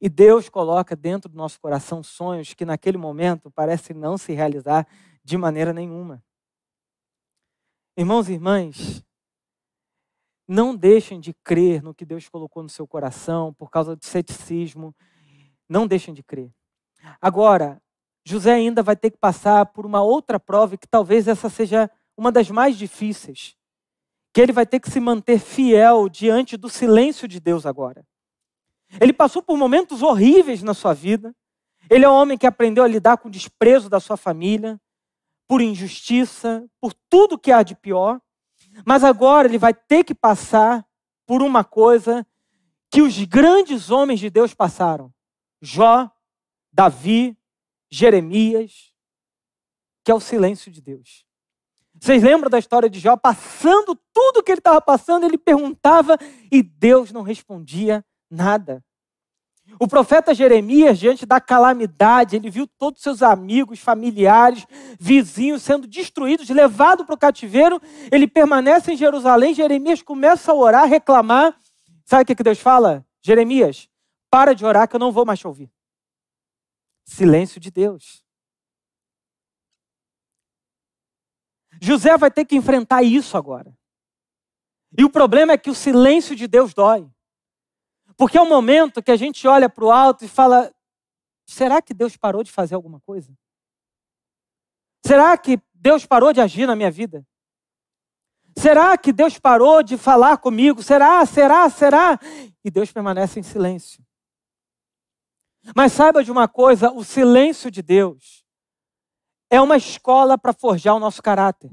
E 0.02 0.10
Deus 0.10 0.50
coloca 0.50 0.98
dentro 0.98 1.30
do 1.30 1.38
nosso 1.38 1.58
coração 1.58 2.04
sonhos 2.04 2.54
que 2.54 2.66
naquele 2.66 2.98
momento 2.98 3.50
parecem 3.50 3.96
não 3.96 4.18
se 4.18 4.34
realizar 4.34 4.86
de 5.24 5.38
maneira 5.38 5.72
nenhuma. 5.72 6.22
Irmãos 7.96 8.28
e 8.28 8.34
irmãs, 8.34 9.02
não 10.46 10.76
deixem 10.76 11.22
de 11.22 11.34
crer 11.34 11.82
no 11.82 11.94
que 11.94 12.04
Deus 12.04 12.28
colocou 12.28 12.62
no 12.62 12.68
seu 12.68 12.86
coração 12.86 13.54
por 13.54 13.70
causa 13.72 13.96
do 13.96 14.04
ceticismo. 14.04 14.94
Não 15.70 15.88
deixem 15.88 16.14
de 16.14 16.22
crer. 16.22 16.52
Agora, 17.22 17.82
José 18.26 18.56
ainda 18.56 18.84
vai 18.84 18.98
ter 18.98 19.10
que 19.10 19.18
passar 19.18 19.68
por 19.68 19.86
uma 19.86 20.04
outra 20.04 20.38
prova, 20.38 20.76
que 20.76 20.88
talvez 20.88 21.30
essa 21.30 21.50
seja 21.50 21.90
uma 22.18 22.30
das 22.30 22.52
mais 22.52 22.78
difíceis. 22.78 23.56
Que 24.34 24.42
ele 24.42 24.52
vai 24.52 24.66
ter 24.66 24.80
que 24.80 24.90
se 24.90 25.00
manter 25.00 25.40
fiel 25.40 26.10
diante 26.10 26.58
do 26.58 26.70
silêncio 26.70 27.28
de 27.28 27.40
Deus 27.40 27.66
agora. 27.66 28.06
Ele 29.00 29.14
passou 29.14 29.42
por 29.42 29.58
momentos 29.58 30.02
horríveis 30.02 30.62
na 30.64 30.74
sua 30.74 30.94
vida. 30.94 31.36
Ele 31.90 32.06
é 32.06 32.10
um 32.10 32.14
homem 32.14 32.38
que 32.38 32.48
aprendeu 32.48 32.84
a 32.84 32.88
lidar 32.88 33.18
com 33.18 33.28
o 33.28 33.32
desprezo 33.32 33.90
da 33.90 34.00
sua 34.00 34.18
família, 34.18 34.80
por 35.48 35.62
injustiça, 35.62 36.68
por 36.80 36.94
tudo 37.10 37.38
que 37.38 37.52
há 37.52 37.62
de 37.64 37.76
pior. 37.76 38.20
Mas 38.86 39.04
agora 39.04 39.48
ele 39.48 39.58
vai 39.58 39.74
ter 39.74 40.04
que 40.04 40.16
passar 40.16 40.86
por 41.26 41.42
uma 41.42 41.64
coisa 41.64 42.26
que 42.92 43.02
os 43.02 43.24
grandes 43.26 43.90
homens 43.90 44.20
de 44.20 44.30
Deus 44.30 44.54
passaram: 44.54 45.14
Jó, 45.62 46.12
Davi, 46.72 47.38
Jeremias, 47.92 48.94
que 50.04 50.12
é 50.12 50.16
o 50.16 50.20
silêncio 50.20 50.72
de 50.72 50.82
Deus. 50.82 51.26
Vocês 52.04 52.22
lembram 52.22 52.50
da 52.50 52.60
história 52.60 52.90
de 52.90 53.00
Jó? 53.00 53.16
Passando 53.16 53.98
tudo 54.12 54.44
que 54.44 54.52
ele 54.52 54.60
estava 54.60 54.82
passando, 54.82 55.26
ele 55.26 55.38
perguntava 55.38 56.18
e 56.52 56.62
Deus 56.62 57.14
não 57.14 57.22
respondia 57.22 58.04
nada. 58.30 58.84
O 59.80 59.88
profeta 59.88 60.34
Jeremias, 60.34 61.00
diante 61.00 61.26
da 61.26 61.40
calamidade, 61.40 62.36
ele 62.36 62.50
viu 62.50 62.68
todos 62.68 63.02
seus 63.02 63.24
amigos, 63.24 63.80
familiares, 63.80 64.68
vizinhos 65.00 65.64
sendo 65.64 65.88
destruídos, 65.88 66.50
levados 66.50 67.06
para 67.06 67.16
o 67.16 67.18
cativeiro. 67.18 67.82
Ele 68.12 68.28
permanece 68.28 68.92
em 68.92 68.98
Jerusalém. 68.98 69.54
Jeremias 69.54 70.02
começa 70.02 70.52
a 70.52 70.56
orar, 70.56 70.86
reclamar. 70.86 71.58
Sabe 72.04 72.24
o 72.24 72.36
que 72.36 72.44
Deus 72.44 72.60
fala? 72.60 73.06
Jeremias, 73.22 73.88
para 74.30 74.54
de 74.54 74.66
orar 74.66 74.90
que 74.90 74.96
eu 74.98 75.00
não 75.00 75.14
vou 75.14 75.24
mais 75.26 75.40
te 75.40 75.48
ouvir. 75.48 75.72
Silêncio 77.06 77.62
de 77.62 77.72
Deus. 77.72 78.23
José 81.84 82.18
vai 82.18 82.32
ter 82.32 82.46
que 82.46 82.56
enfrentar 82.56 83.04
isso 83.04 83.36
agora. 83.36 83.78
E 84.98 85.04
o 85.04 85.10
problema 85.10 85.52
é 85.52 85.58
que 85.58 85.70
o 85.70 85.76
silêncio 85.76 86.34
de 86.34 86.48
Deus 86.48 86.74
dói. 86.74 87.06
Porque 88.16 88.38
é 88.38 88.42
um 88.42 88.48
momento 88.48 89.04
que 89.04 89.12
a 89.12 89.18
gente 89.18 89.46
olha 89.46 89.68
para 89.68 89.84
o 89.84 89.92
alto 89.92 90.24
e 90.24 90.30
fala: 90.30 90.74
será 91.46 91.82
que 91.82 91.94
Deus 91.94 92.16
parou 92.16 92.42
de 92.42 92.54
fazer 92.54 92.76
alguma 92.76 93.02
coisa? 93.02 93.34
Será 95.06 95.38
que 95.38 95.62
Deus 95.74 96.06
parou 96.06 96.32
de 96.32 96.40
agir 96.40 96.66
na 96.66 96.76
minha 96.76 96.90
vida? 96.90 97.28
Será 98.58 98.98
que 98.98 99.12
Deus 99.12 99.38
parou 99.38 99.84
de 99.84 99.98
falar 99.98 100.38
comigo? 100.38 100.82
Será, 100.82 101.26
será, 101.26 101.70
será? 101.70 102.18
E 102.64 102.72
Deus 102.72 102.94
permanece 102.94 103.42
em 103.42 103.44
silêncio. 103.44 104.02
Mas 105.76 105.92
saiba 105.92 106.24
de 106.24 106.32
uma 106.32 106.48
coisa: 106.48 106.94
o 106.94 107.04
silêncio 107.04 107.70
de 107.70 107.82
Deus 107.82 108.43
é 109.54 109.62
uma 109.62 109.78
escola 109.78 110.36
para 110.36 110.52
forjar 110.52 110.96
o 110.96 111.00
nosso 111.00 111.22
caráter. 111.22 111.70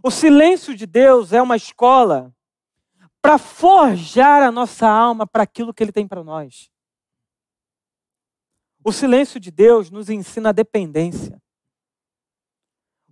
O 0.00 0.12
silêncio 0.12 0.72
de 0.72 0.86
Deus 0.86 1.32
é 1.32 1.42
uma 1.42 1.56
escola 1.56 2.32
para 3.20 3.36
forjar 3.36 4.40
a 4.40 4.52
nossa 4.52 4.88
alma 4.88 5.26
para 5.26 5.42
aquilo 5.42 5.74
que 5.74 5.82
Ele 5.82 5.90
tem 5.90 6.06
para 6.06 6.22
nós. 6.22 6.70
O 8.84 8.92
silêncio 8.92 9.40
de 9.40 9.50
Deus 9.50 9.90
nos 9.90 10.08
ensina 10.08 10.50
a 10.50 10.52
dependência. 10.52 11.42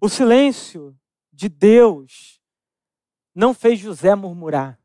O 0.01 0.09
silêncio 0.09 0.97
de 1.33 1.49
Deus 1.49 2.41
não 3.35 3.53
fez 3.53 3.81
José 3.81 4.15
murmurar. 4.15 4.79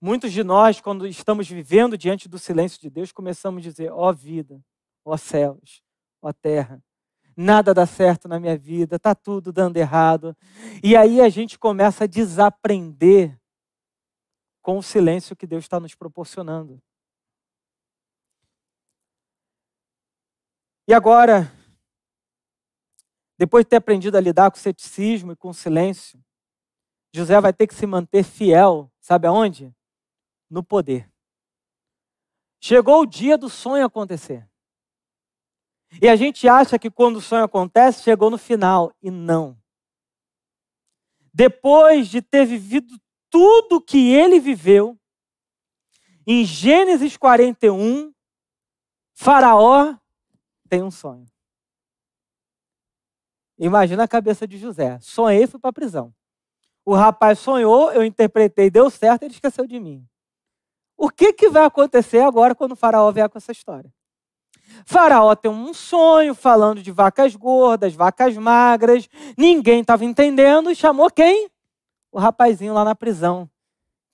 Muitos 0.00 0.32
de 0.32 0.42
nós, 0.42 0.80
quando 0.80 1.06
estamos 1.06 1.48
vivendo 1.48 1.96
diante 1.96 2.28
do 2.28 2.36
silêncio 2.36 2.80
de 2.80 2.90
Deus, 2.90 3.12
começamos 3.12 3.60
a 3.60 3.62
dizer: 3.62 3.92
ó 3.92 4.10
oh 4.10 4.12
vida, 4.12 4.60
ó 5.04 5.14
oh 5.14 5.18
céus, 5.18 5.86
ó 6.20 6.32
terra, 6.32 6.82
nada 7.36 7.72
dá 7.72 7.86
certo 7.86 8.26
na 8.26 8.40
minha 8.40 8.58
vida, 8.58 8.96
está 8.96 9.14
tudo 9.14 9.52
dando 9.52 9.76
errado. 9.76 10.36
E 10.82 10.96
aí 10.96 11.20
a 11.20 11.28
gente 11.28 11.58
começa 11.58 12.04
a 12.04 12.06
desaprender 12.06 13.38
com 14.60 14.78
o 14.78 14.82
silêncio 14.82 15.36
que 15.36 15.46
Deus 15.46 15.64
está 15.64 15.78
nos 15.78 15.94
proporcionando. 15.94 16.82
E 20.88 20.94
agora, 20.94 21.52
depois 23.36 23.64
de 23.64 23.68
ter 23.68 23.76
aprendido 23.76 24.16
a 24.16 24.20
lidar 24.20 24.50
com 24.50 24.56
o 24.56 24.60
ceticismo 24.60 25.32
e 25.32 25.36
com 25.36 25.50
o 25.50 25.54
silêncio, 25.54 26.18
José 27.14 27.38
vai 27.40 27.52
ter 27.52 27.66
que 27.66 27.74
se 27.74 27.86
manter 27.86 28.24
fiel, 28.24 28.90
sabe 29.00 29.26
aonde? 29.26 29.74
No 30.50 30.62
poder. 30.64 31.10
Chegou 32.58 33.02
o 33.02 33.06
dia 33.06 33.36
do 33.36 33.48
sonho 33.50 33.84
acontecer. 33.84 34.47
E 36.00 36.08
a 36.08 36.16
gente 36.16 36.46
acha 36.46 36.78
que 36.78 36.90
quando 36.90 37.16
o 37.16 37.20
sonho 37.20 37.44
acontece, 37.44 38.02
chegou 38.02 38.30
no 38.30 38.38
final. 38.38 38.92
E 39.02 39.10
não. 39.10 39.56
Depois 41.32 42.08
de 42.08 42.20
ter 42.20 42.44
vivido 42.44 42.98
tudo 43.30 43.80
que 43.80 44.12
ele 44.12 44.40
viveu, 44.40 44.98
em 46.26 46.44
Gênesis 46.44 47.16
41, 47.16 48.12
Faraó 49.14 49.96
tem 50.68 50.82
um 50.82 50.90
sonho. 50.90 51.26
Imagina 53.58 54.04
a 54.04 54.08
cabeça 54.08 54.46
de 54.46 54.58
José. 54.58 54.98
Sonhei 55.00 55.44
e 55.44 55.46
fui 55.46 55.58
para 55.58 55.70
a 55.70 55.72
prisão. 55.72 56.14
O 56.84 56.94
rapaz 56.94 57.38
sonhou, 57.38 57.92
eu 57.92 58.04
interpretei, 58.04 58.70
deu 58.70 58.88
certo, 58.88 59.22
ele 59.22 59.34
esqueceu 59.34 59.66
de 59.66 59.80
mim. 59.80 60.06
O 60.96 61.10
que, 61.10 61.32
que 61.32 61.48
vai 61.48 61.64
acontecer 61.64 62.20
agora 62.20 62.54
quando 62.54 62.72
o 62.72 62.76
faraó 62.76 63.10
vier 63.10 63.28
com 63.28 63.38
essa 63.38 63.52
história? 63.52 63.92
Faraó 64.84 65.34
tem 65.34 65.50
um 65.50 65.72
sonho 65.74 66.34
falando 66.34 66.82
de 66.82 66.90
vacas 66.90 67.34
gordas, 67.34 67.94
vacas 67.94 68.36
magras, 68.36 69.08
ninguém 69.36 69.80
estava 69.80 70.04
entendendo 70.04 70.70
e 70.70 70.76
chamou 70.76 71.10
quem? 71.10 71.50
o 72.10 72.18
rapazinho 72.18 72.74
lá 72.74 72.84
na 72.84 72.94
prisão, 72.94 73.50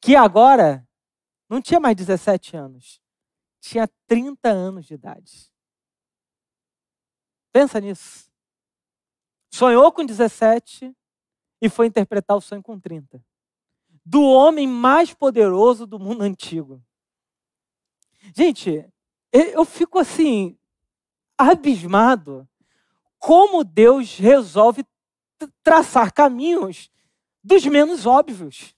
que 0.00 0.16
agora 0.16 0.86
não 1.48 1.60
tinha 1.60 1.80
mais 1.80 1.96
17 1.96 2.56
anos, 2.56 3.00
tinha 3.60 3.88
30 4.06 4.48
anos 4.48 4.86
de 4.86 4.94
idade. 4.94 5.50
Pensa 7.52 7.80
nisso. 7.80 8.30
Sonhou 9.52 9.92
com 9.92 10.04
17 10.04 10.94
e 11.60 11.68
foi 11.68 11.86
interpretar 11.86 12.36
o 12.36 12.40
sonho 12.40 12.62
com 12.62 12.78
30. 12.78 13.24
Do 14.04 14.22
homem 14.22 14.66
mais 14.66 15.14
poderoso 15.14 15.86
do 15.86 15.98
mundo 15.98 16.22
antigo. 16.22 16.82
Gente, 18.36 18.86
eu 19.34 19.64
fico 19.64 19.98
assim, 19.98 20.56
abismado 21.36 22.48
como 23.18 23.64
Deus 23.64 24.16
resolve 24.18 24.84
traçar 25.62 26.12
caminhos 26.12 26.90
dos 27.42 27.64
menos 27.66 28.06
óbvios. 28.06 28.74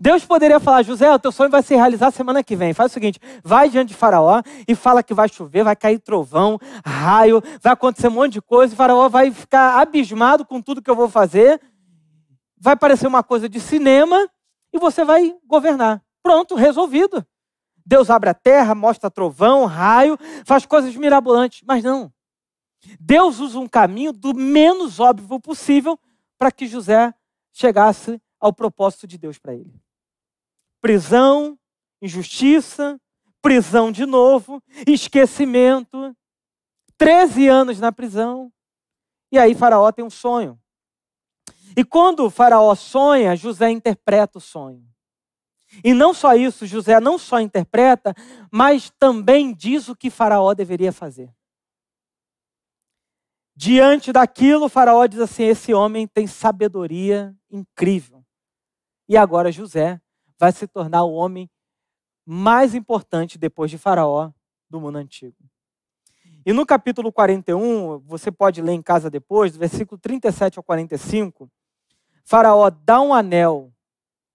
Deus 0.00 0.24
poderia 0.24 0.60
falar, 0.60 0.82
José, 0.82 1.10
o 1.10 1.18
teu 1.18 1.32
sonho 1.32 1.50
vai 1.50 1.62
se 1.62 1.74
realizar 1.74 2.10
semana 2.10 2.42
que 2.42 2.56
vem. 2.56 2.74
Faz 2.74 2.90
o 2.90 2.94
seguinte: 2.94 3.20
vai 3.42 3.70
diante 3.70 3.88
de 3.88 3.94
Faraó 3.94 4.42
e 4.66 4.74
fala 4.74 5.02
que 5.02 5.14
vai 5.14 5.28
chover, 5.28 5.64
vai 5.64 5.76
cair 5.76 5.98
trovão, 5.98 6.58
raio, 6.84 7.42
vai 7.62 7.72
acontecer 7.72 8.08
um 8.08 8.12
monte 8.12 8.34
de 8.34 8.42
coisa, 8.42 8.74
e 8.74 8.76
Faraó 8.76 9.08
vai 9.08 9.30
ficar 9.30 9.78
abismado 9.80 10.44
com 10.44 10.60
tudo 10.60 10.82
que 10.82 10.90
eu 10.90 10.96
vou 10.96 11.08
fazer. 11.08 11.60
Vai 12.60 12.76
parecer 12.76 13.06
uma 13.06 13.22
coisa 13.22 13.48
de 13.48 13.60
cinema 13.60 14.28
e 14.72 14.78
você 14.78 15.04
vai 15.04 15.34
governar. 15.46 16.02
Pronto, 16.22 16.54
resolvido. 16.54 17.24
Deus 17.88 18.10
abre 18.10 18.28
a 18.28 18.34
terra, 18.34 18.74
mostra 18.74 19.10
trovão, 19.10 19.64
raio, 19.64 20.18
faz 20.44 20.66
coisas 20.66 20.94
mirabolantes. 20.94 21.62
Mas 21.66 21.82
não. 21.82 22.12
Deus 23.00 23.40
usa 23.40 23.58
um 23.58 23.66
caminho 23.66 24.12
do 24.12 24.34
menos 24.34 25.00
óbvio 25.00 25.40
possível 25.40 25.98
para 26.36 26.52
que 26.52 26.66
José 26.66 27.14
chegasse 27.50 28.20
ao 28.38 28.52
propósito 28.52 29.06
de 29.06 29.16
Deus 29.16 29.38
para 29.38 29.54
ele. 29.54 29.74
Prisão, 30.82 31.58
injustiça, 32.02 33.00
prisão 33.40 33.90
de 33.90 34.04
novo, 34.04 34.62
esquecimento, 34.86 36.14
13 36.98 37.48
anos 37.48 37.80
na 37.80 37.90
prisão. 37.90 38.52
E 39.32 39.38
aí 39.38 39.54
Faraó 39.54 39.90
tem 39.90 40.04
um 40.04 40.10
sonho. 40.10 40.60
E 41.74 41.82
quando 41.82 42.26
o 42.26 42.30
Faraó 42.30 42.74
sonha, 42.74 43.34
José 43.34 43.70
interpreta 43.70 44.36
o 44.36 44.42
sonho. 44.42 44.87
E 45.84 45.92
não 45.92 46.14
só 46.14 46.34
isso, 46.34 46.66
José 46.66 46.98
não 46.98 47.18
só 47.18 47.40
interpreta, 47.40 48.14
mas 48.50 48.90
também 48.98 49.52
diz 49.54 49.88
o 49.88 49.96
que 49.96 50.10
Faraó 50.10 50.54
deveria 50.54 50.92
fazer. 50.92 51.32
Diante 53.54 54.12
daquilo, 54.12 54.68
Faraó 54.68 55.06
diz 55.06 55.20
assim: 55.20 55.42
esse 55.42 55.74
homem 55.74 56.06
tem 56.06 56.26
sabedoria 56.26 57.34
incrível. 57.50 58.24
E 59.08 59.16
agora 59.16 59.50
José 59.50 60.00
vai 60.38 60.52
se 60.52 60.66
tornar 60.66 61.04
o 61.04 61.12
homem 61.12 61.50
mais 62.24 62.74
importante 62.74 63.38
depois 63.38 63.70
de 63.70 63.78
Faraó 63.78 64.30
do 64.70 64.80
mundo 64.80 64.98
antigo. 64.98 65.36
E 66.46 66.52
no 66.52 66.64
capítulo 66.64 67.12
41, 67.12 67.98
você 68.00 68.30
pode 68.30 68.62
ler 68.62 68.72
em 68.72 68.82
casa 68.82 69.10
depois, 69.10 69.52
do 69.52 69.58
versículo 69.58 69.98
37 69.98 70.58
ao 70.58 70.62
45, 70.62 71.50
Faraó 72.24 72.70
dá 72.70 73.00
um 73.00 73.12
anel, 73.12 73.72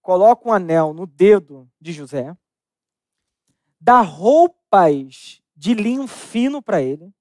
coloca 0.03 0.47
um 0.47 0.53
anel 0.53 0.93
no 0.93 1.07
dedo 1.07 1.67
de 1.79 1.93
José, 1.93 2.35
dá 3.79 4.01
roupas 4.01 5.41
de 5.55 5.73
linho 5.73 6.07
fino 6.07 6.61
para 6.61 6.81
ele, 6.81 7.11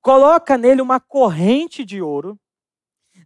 coloca 0.00 0.56
nele 0.56 0.80
uma 0.80 1.00
corrente 1.00 1.84
de 1.84 2.00
ouro, 2.00 2.38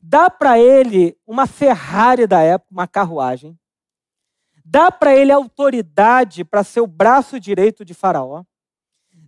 dá 0.02 0.30
para 0.30 0.58
ele 0.58 1.16
uma 1.26 1.46
Ferrari 1.46 2.26
da 2.26 2.40
época, 2.40 2.72
uma 2.72 2.88
carruagem, 2.88 3.58
dá 4.64 4.90
para 4.90 5.14
ele 5.14 5.30
autoridade 5.30 6.42
para 6.42 6.64
ser 6.64 6.80
o 6.80 6.86
braço 6.86 7.38
direito 7.38 7.84
de 7.84 7.92
Faraó, 7.92 8.42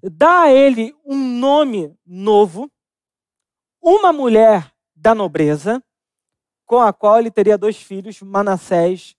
dá 0.03 0.43
a 0.43 0.53
ele 0.53 0.97
um 1.05 1.39
nome 1.39 1.95
novo, 2.07 2.71
uma 3.81 4.11
mulher 4.11 4.73
da 4.97 5.15
nobreza, 5.15 5.85
com 6.65 6.81
a 6.81 6.95
qual 6.95 7.19
ele 7.19 7.31
teria 7.31 7.59
dois 7.59 7.77
filhos, 7.77 8.23
Manassés 8.23 9.15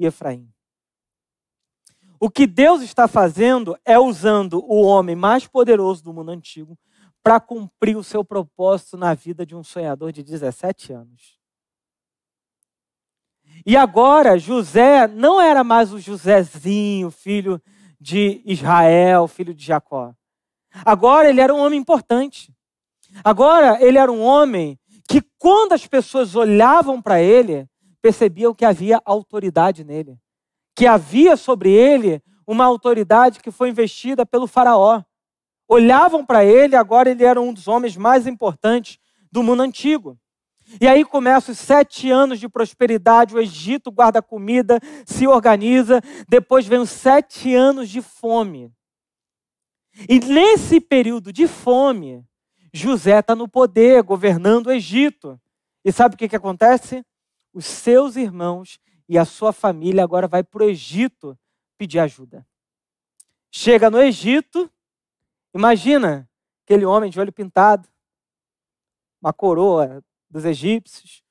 e 0.00 0.06
Efraim. 0.06 0.48
O 2.18 2.30
que 2.30 2.46
Deus 2.46 2.82
está 2.82 3.06
fazendo 3.06 3.78
é 3.84 3.98
usando 3.98 4.64
o 4.66 4.82
homem 4.82 5.14
mais 5.14 5.46
poderoso 5.46 6.02
do 6.02 6.12
mundo 6.12 6.30
antigo 6.30 6.76
para 7.22 7.38
cumprir 7.38 7.96
o 7.96 8.04
seu 8.04 8.24
propósito 8.24 8.96
na 8.96 9.14
vida 9.14 9.44
de 9.44 9.54
um 9.54 9.62
sonhador 9.62 10.10
de 10.10 10.22
17 10.22 10.92
anos. 10.92 11.38
E 13.64 13.76
agora, 13.76 14.38
José 14.38 15.06
não 15.06 15.38
era 15.38 15.62
mais 15.62 15.92
o 15.92 15.98
Josézinho, 15.98 17.10
filho 17.10 17.60
de 18.00 18.40
Israel, 18.46 19.28
filho 19.28 19.54
de 19.54 19.64
Jacó. 19.64 20.14
Agora 20.84 21.28
ele 21.28 21.42
era 21.42 21.54
um 21.54 21.58
homem 21.58 21.78
importante. 21.78 22.54
Agora 23.22 23.82
ele 23.82 23.98
era 23.98 24.10
um 24.10 24.22
homem 24.22 24.78
que, 25.06 25.20
quando 25.38 25.72
as 25.72 25.86
pessoas 25.86 26.34
olhavam 26.34 27.02
para 27.02 27.20
ele, 27.20 27.68
percebiam 28.00 28.54
que 28.54 28.64
havia 28.64 29.00
autoridade 29.04 29.84
nele. 29.84 30.18
Que 30.74 30.86
havia 30.86 31.36
sobre 31.36 31.70
ele 31.70 32.22
uma 32.46 32.64
autoridade 32.64 33.40
que 33.40 33.50
foi 33.50 33.70
investida 33.70 34.26
pelo 34.26 34.46
Faraó. 34.46 35.02
Olhavam 35.68 36.24
para 36.24 36.44
ele, 36.44 36.74
agora 36.74 37.10
ele 37.10 37.24
era 37.24 37.40
um 37.40 37.52
dos 37.52 37.68
homens 37.68 37.96
mais 37.96 38.26
importantes 38.26 38.98
do 39.30 39.42
mundo 39.42 39.62
antigo. 39.62 40.18
E 40.80 40.86
aí 40.86 41.04
começam 41.04 41.52
os 41.52 41.58
sete 41.58 42.10
anos 42.10 42.38
de 42.38 42.48
prosperidade, 42.48 43.34
o 43.34 43.40
Egito 43.40 43.90
guarda 43.90 44.22
comida, 44.22 44.78
se 45.04 45.26
organiza, 45.26 46.00
depois 46.28 46.66
vem 46.66 46.78
os 46.78 46.90
sete 46.90 47.54
anos 47.54 47.88
de 47.88 48.00
fome. 48.00 48.72
E 50.08 50.20
nesse 50.20 50.80
período 50.80 51.32
de 51.32 51.48
fome, 51.48 52.24
José 52.72 53.18
está 53.18 53.34
no 53.34 53.48
poder, 53.48 54.02
governando 54.02 54.68
o 54.68 54.72
Egito. 54.72 55.40
E 55.84 55.90
sabe 55.90 56.14
o 56.14 56.18
que, 56.18 56.28
que 56.28 56.36
acontece? 56.36 57.04
Os 57.52 57.66
seus 57.66 58.16
irmãos 58.16 58.78
e 59.08 59.18
a 59.18 59.24
sua 59.24 59.52
família 59.52 60.04
agora 60.04 60.28
vai 60.28 60.42
para 60.42 60.64
o 60.64 60.68
Egito 60.68 61.38
pedir 61.76 61.98
ajuda. 61.98 62.46
Chega 63.50 63.90
no 63.90 64.00
Egito, 64.00 64.70
imagina 65.52 66.28
aquele 66.64 66.84
homem 66.84 67.10
de 67.10 67.18
olho 67.18 67.32
pintado, 67.32 67.88
uma 69.20 69.32
coroa 69.32 70.04
dos 70.30 70.44
egípcios, 70.44 71.24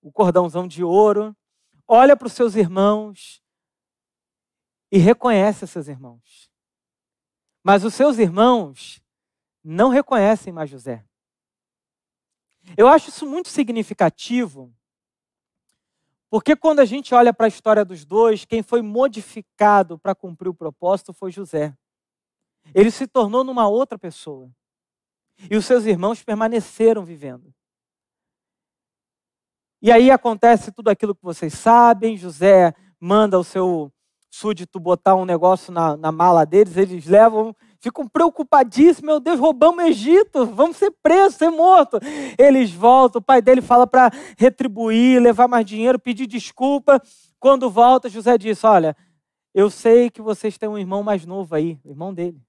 o 0.00 0.12
cordãozão 0.12 0.68
de 0.68 0.84
ouro, 0.84 1.36
olha 1.86 2.16
para 2.16 2.26
os 2.26 2.32
seus 2.32 2.54
irmãos 2.54 3.42
e 4.90 4.98
reconhece 4.98 5.66
seus 5.66 5.88
irmãos. 5.88 6.50
Mas 7.62 7.84
os 7.84 7.92
seus 7.94 8.18
irmãos 8.18 9.02
não 9.64 9.88
reconhecem 9.88 10.52
mais 10.52 10.70
José. 10.70 11.04
Eu 12.76 12.86
acho 12.86 13.08
isso 13.10 13.26
muito 13.26 13.48
significativo, 13.48 14.72
porque 16.28 16.56
quando 16.56 16.80
a 16.80 16.84
gente 16.84 17.14
olha 17.14 17.32
para 17.32 17.46
a 17.46 17.48
história 17.48 17.84
dos 17.84 18.04
dois, 18.04 18.44
quem 18.44 18.62
foi 18.62 18.82
modificado 18.82 19.98
para 19.98 20.14
cumprir 20.14 20.48
o 20.48 20.54
propósito 20.54 21.12
foi 21.12 21.30
José. 21.30 21.74
Ele 22.74 22.90
se 22.90 23.06
tornou 23.06 23.44
numa 23.44 23.68
outra 23.68 23.98
pessoa. 23.98 24.50
E 25.50 25.56
os 25.56 25.64
seus 25.64 25.84
irmãos 25.84 26.22
permaneceram 26.22 27.04
vivendo. 27.04 27.54
E 29.80 29.92
aí 29.92 30.10
acontece 30.10 30.72
tudo 30.72 30.88
aquilo 30.88 31.14
que 31.14 31.22
vocês 31.22 31.52
sabem. 31.52 32.16
José 32.16 32.74
manda 32.98 33.38
o 33.38 33.44
seu 33.44 33.92
súdito 34.30 34.80
botar 34.80 35.14
um 35.14 35.24
negócio 35.24 35.72
na, 35.72 35.96
na 35.96 36.10
mala 36.10 36.44
deles, 36.44 36.76
eles 36.76 37.06
levam, 37.06 37.54
ficam 37.86 38.08
preocupadíssimos, 38.08 39.02
meu 39.02 39.20
Deus, 39.20 39.38
roubamos 39.38 39.84
o 39.84 39.86
Egito, 39.86 40.44
vamos 40.46 40.76
ser 40.76 40.90
presos, 41.02 41.36
ser 41.36 41.50
mortos. 41.50 42.00
Eles 42.36 42.72
voltam, 42.72 43.20
o 43.20 43.24
pai 43.24 43.40
dele 43.40 43.62
fala 43.62 43.86
para 43.86 44.10
retribuir, 44.36 45.22
levar 45.22 45.46
mais 45.46 45.64
dinheiro, 45.64 45.98
pedir 45.98 46.26
desculpa. 46.26 47.00
Quando 47.38 47.70
volta, 47.70 48.08
José 48.08 48.36
diz: 48.36 48.64
Olha, 48.64 48.96
eu 49.54 49.70
sei 49.70 50.10
que 50.10 50.20
vocês 50.20 50.58
têm 50.58 50.68
um 50.68 50.76
irmão 50.76 51.02
mais 51.02 51.24
novo 51.24 51.54
aí, 51.54 51.78
o 51.84 51.90
irmão 51.90 52.12
dele. 52.12 52.40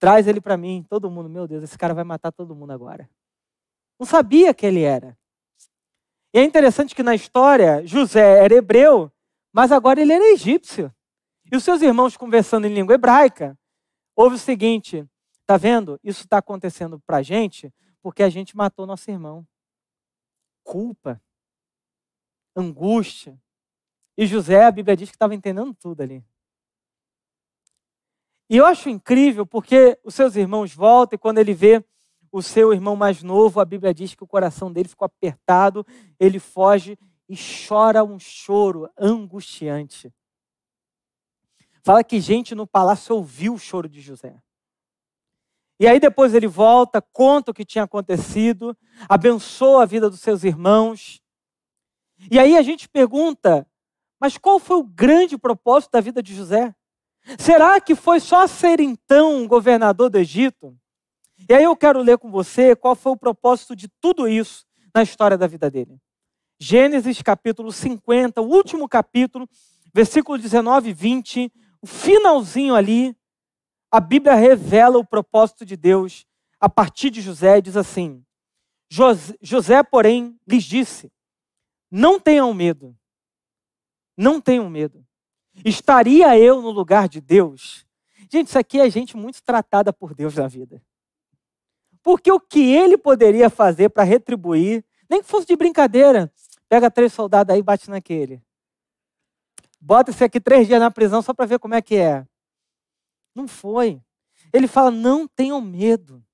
Traz 0.00 0.26
ele 0.26 0.40
para 0.40 0.56
mim. 0.56 0.84
Todo 0.88 1.10
mundo, 1.10 1.28
meu 1.28 1.46
Deus, 1.46 1.62
esse 1.62 1.78
cara 1.78 1.94
vai 1.94 2.04
matar 2.04 2.32
todo 2.32 2.54
mundo 2.54 2.72
agora. 2.72 3.08
Não 3.98 4.06
sabia 4.06 4.52
que 4.52 4.66
ele 4.66 4.82
era. 4.82 5.16
E 6.34 6.38
é 6.38 6.42
interessante 6.42 6.96
que 6.96 7.02
na 7.02 7.14
história, 7.14 7.86
José 7.86 8.44
era 8.44 8.52
hebreu, 8.52 9.10
mas 9.52 9.70
agora 9.70 10.00
ele 10.00 10.12
era 10.12 10.32
egípcio. 10.32 10.92
E 11.50 11.56
os 11.56 11.62
seus 11.62 11.80
irmãos 11.80 12.16
conversando 12.16 12.66
em 12.66 12.74
língua 12.74 12.94
hebraica, 12.94 13.56
houve 14.16 14.36
o 14.36 14.38
seguinte: 14.38 15.06
tá 15.46 15.56
vendo? 15.56 15.98
Isso 16.02 16.24
está 16.24 16.38
acontecendo 16.38 17.00
para 17.00 17.18
a 17.18 17.22
gente 17.22 17.72
porque 18.02 18.22
a 18.22 18.28
gente 18.28 18.56
matou 18.56 18.86
nosso 18.86 19.10
irmão. 19.10 19.46
Culpa, 20.62 21.20
angústia. 22.54 23.38
E 24.16 24.26
José, 24.26 24.64
a 24.64 24.70
Bíblia 24.70 24.96
diz 24.96 25.08
que 25.08 25.16
estava 25.16 25.34
entendendo 25.34 25.74
tudo 25.74 26.02
ali. 26.02 26.24
E 28.48 28.56
eu 28.56 28.66
acho 28.66 28.88
incrível 28.88 29.46
porque 29.46 29.98
os 30.04 30.14
seus 30.14 30.36
irmãos 30.36 30.74
voltam 30.74 31.16
e 31.16 31.18
quando 31.18 31.38
ele 31.38 31.54
vê 31.54 31.84
o 32.30 32.42
seu 32.42 32.72
irmão 32.72 32.94
mais 32.94 33.22
novo, 33.22 33.60
a 33.60 33.64
Bíblia 33.64 33.94
diz 33.94 34.14
que 34.14 34.22
o 34.22 34.26
coração 34.26 34.72
dele 34.72 34.88
ficou 34.88 35.06
apertado, 35.06 35.86
ele 36.18 36.38
foge 36.38 36.98
e 37.28 37.36
chora 37.36 38.04
um 38.04 38.18
choro 38.18 38.90
angustiante. 38.98 40.12
Fala 41.84 42.02
que 42.02 42.18
gente 42.18 42.54
no 42.54 42.66
palácio 42.66 43.14
ouviu 43.14 43.52
o 43.52 43.58
choro 43.58 43.86
de 43.86 44.00
José. 44.00 44.34
E 45.78 45.86
aí 45.86 46.00
depois 46.00 46.32
ele 46.32 46.46
volta, 46.46 47.02
conta 47.02 47.50
o 47.50 47.54
que 47.54 47.62
tinha 47.62 47.84
acontecido, 47.84 48.74
abençoa 49.06 49.82
a 49.82 49.86
vida 49.86 50.08
dos 50.08 50.20
seus 50.20 50.44
irmãos. 50.44 51.20
E 52.30 52.38
aí 52.38 52.56
a 52.56 52.62
gente 52.62 52.88
pergunta, 52.88 53.66
mas 54.18 54.38
qual 54.38 54.58
foi 54.58 54.78
o 54.78 54.82
grande 54.82 55.36
propósito 55.36 55.92
da 55.92 56.00
vida 56.00 56.22
de 56.22 56.34
José? 56.34 56.74
Será 57.38 57.78
que 57.78 57.94
foi 57.94 58.18
só 58.18 58.46
ser 58.46 58.80
então 58.80 59.46
governador 59.46 60.08
do 60.08 60.16
Egito? 60.16 60.74
E 61.46 61.52
aí 61.52 61.64
eu 61.64 61.76
quero 61.76 62.00
ler 62.00 62.16
com 62.16 62.30
você 62.30 62.74
qual 62.74 62.94
foi 62.94 63.12
o 63.12 63.16
propósito 63.16 63.76
de 63.76 63.88
tudo 64.00 64.26
isso 64.26 64.64
na 64.94 65.02
história 65.02 65.36
da 65.36 65.46
vida 65.46 65.70
dele. 65.70 66.00
Gênesis 66.58 67.20
capítulo 67.20 67.70
50, 67.70 68.40
o 68.40 68.46
último 68.46 68.88
capítulo, 68.88 69.46
versículo 69.92 70.38
19 70.38 70.88
e 70.88 70.92
20, 70.94 71.52
o 71.84 71.86
finalzinho 71.86 72.74
ali, 72.74 73.14
a 73.90 74.00
Bíblia 74.00 74.34
revela 74.34 74.96
o 74.96 75.04
propósito 75.04 75.66
de 75.66 75.76
Deus 75.76 76.26
a 76.58 76.66
partir 76.66 77.10
de 77.10 77.20
José 77.20 77.58
e 77.58 77.62
diz 77.62 77.76
assim: 77.76 78.24
José, 79.42 79.82
porém, 79.82 80.40
lhes 80.48 80.64
disse: 80.64 81.12
Não 81.90 82.18
tenham 82.18 82.54
medo, 82.54 82.96
não 84.16 84.40
tenham 84.40 84.70
medo. 84.70 85.06
Estaria 85.62 86.38
eu 86.38 86.62
no 86.62 86.70
lugar 86.70 87.06
de 87.06 87.20
Deus? 87.20 87.84
Gente, 88.32 88.48
isso 88.48 88.58
aqui 88.58 88.80
é 88.80 88.88
gente 88.88 89.14
muito 89.14 89.42
tratada 89.42 89.92
por 89.92 90.14
Deus 90.14 90.36
na 90.36 90.48
vida. 90.48 90.82
Porque 92.02 92.32
o 92.32 92.40
que 92.40 92.60
ele 92.60 92.96
poderia 92.96 93.50
fazer 93.50 93.90
para 93.90 94.04
retribuir, 94.04 94.82
nem 95.08 95.20
que 95.20 95.28
fosse 95.28 95.46
de 95.46 95.54
brincadeira, 95.54 96.32
pega 96.66 96.90
três 96.90 97.12
soldados 97.12 97.52
aí 97.52 97.60
e 97.60 97.62
bate 97.62 97.90
naquele. 97.90 98.42
Bota 99.86 100.10
esse 100.10 100.24
aqui 100.24 100.40
três 100.40 100.66
dias 100.66 100.80
na 100.80 100.90
prisão 100.90 101.20
só 101.20 101.34
para 101.34 101.44
ver 101.44 101.58
como 101.58 101.74
é 101.74 101.82
que 101.82 101.96
é. 101.96 102.26
Não 103.34 103.46
foi. 103.46 104.00
Ele 104.50 104.66
fala: 104.66 104.90
não 104.90 105.28
tenham 105.28 105.60
medo. 105.60 106.24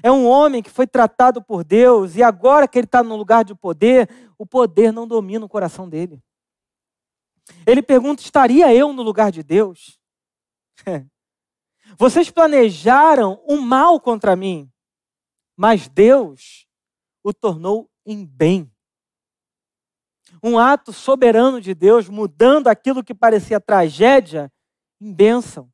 É 0.00 0.12
um 0.12 0.24
homem 0.24 0.62
que 0.62 0.70
foi 0.70 0.86
tratado 0.86 1.42
por 1.42 1.64
Deus 1.64 2.14
e 2.14 2.22
agora 2.22 2.68
que 2.68 2.78
ele 2.78 2.84
está 2.84 3.02
no 3.02 3.16
lugar 3.16 3.44
de 3.44 3.52
poder, 3.52 4.08
o 4.38 4.46
poder 4.46 4.92
não 4.92 5.08
domina 5.08 5.44
o 5.44 5.48
coração 5.48 5.88
dele. 5.88 6.22
Ele 7.66 7.82
pergunta: 7.82 8.22
estaria 8.22 8.72
eu 8.72 8.92
no 8.92 9.02
lugar 9.02 9.32
de 9.32 9.42
Deus? 9.42 9.98
Vocês 11.98 12.30
planejaram 12.30 13.42
um 13.48 13.60
mal 13.60 14.00
contra 14.00 14.36
mim, 14.36 14.70
mas 15.56 15.88
Deus 15.88 16.68
o 17.24 17.34
tornou 17.34 17.90
em 18.06 18.24
bem. 18.24 18.70
Um 20.42 20.58
ato 20.58 20.92
soberano 20.92 21.60
de 21.60 21.74
Deus 21.74 22.08
mudando 22.08 22.68
aquilo 22.68 23.02
que 23.02 23.14
parecia 23.14 23.60
tragédia 23.60 24.52
em 25.00 25.12
bênção. 25.12 25.70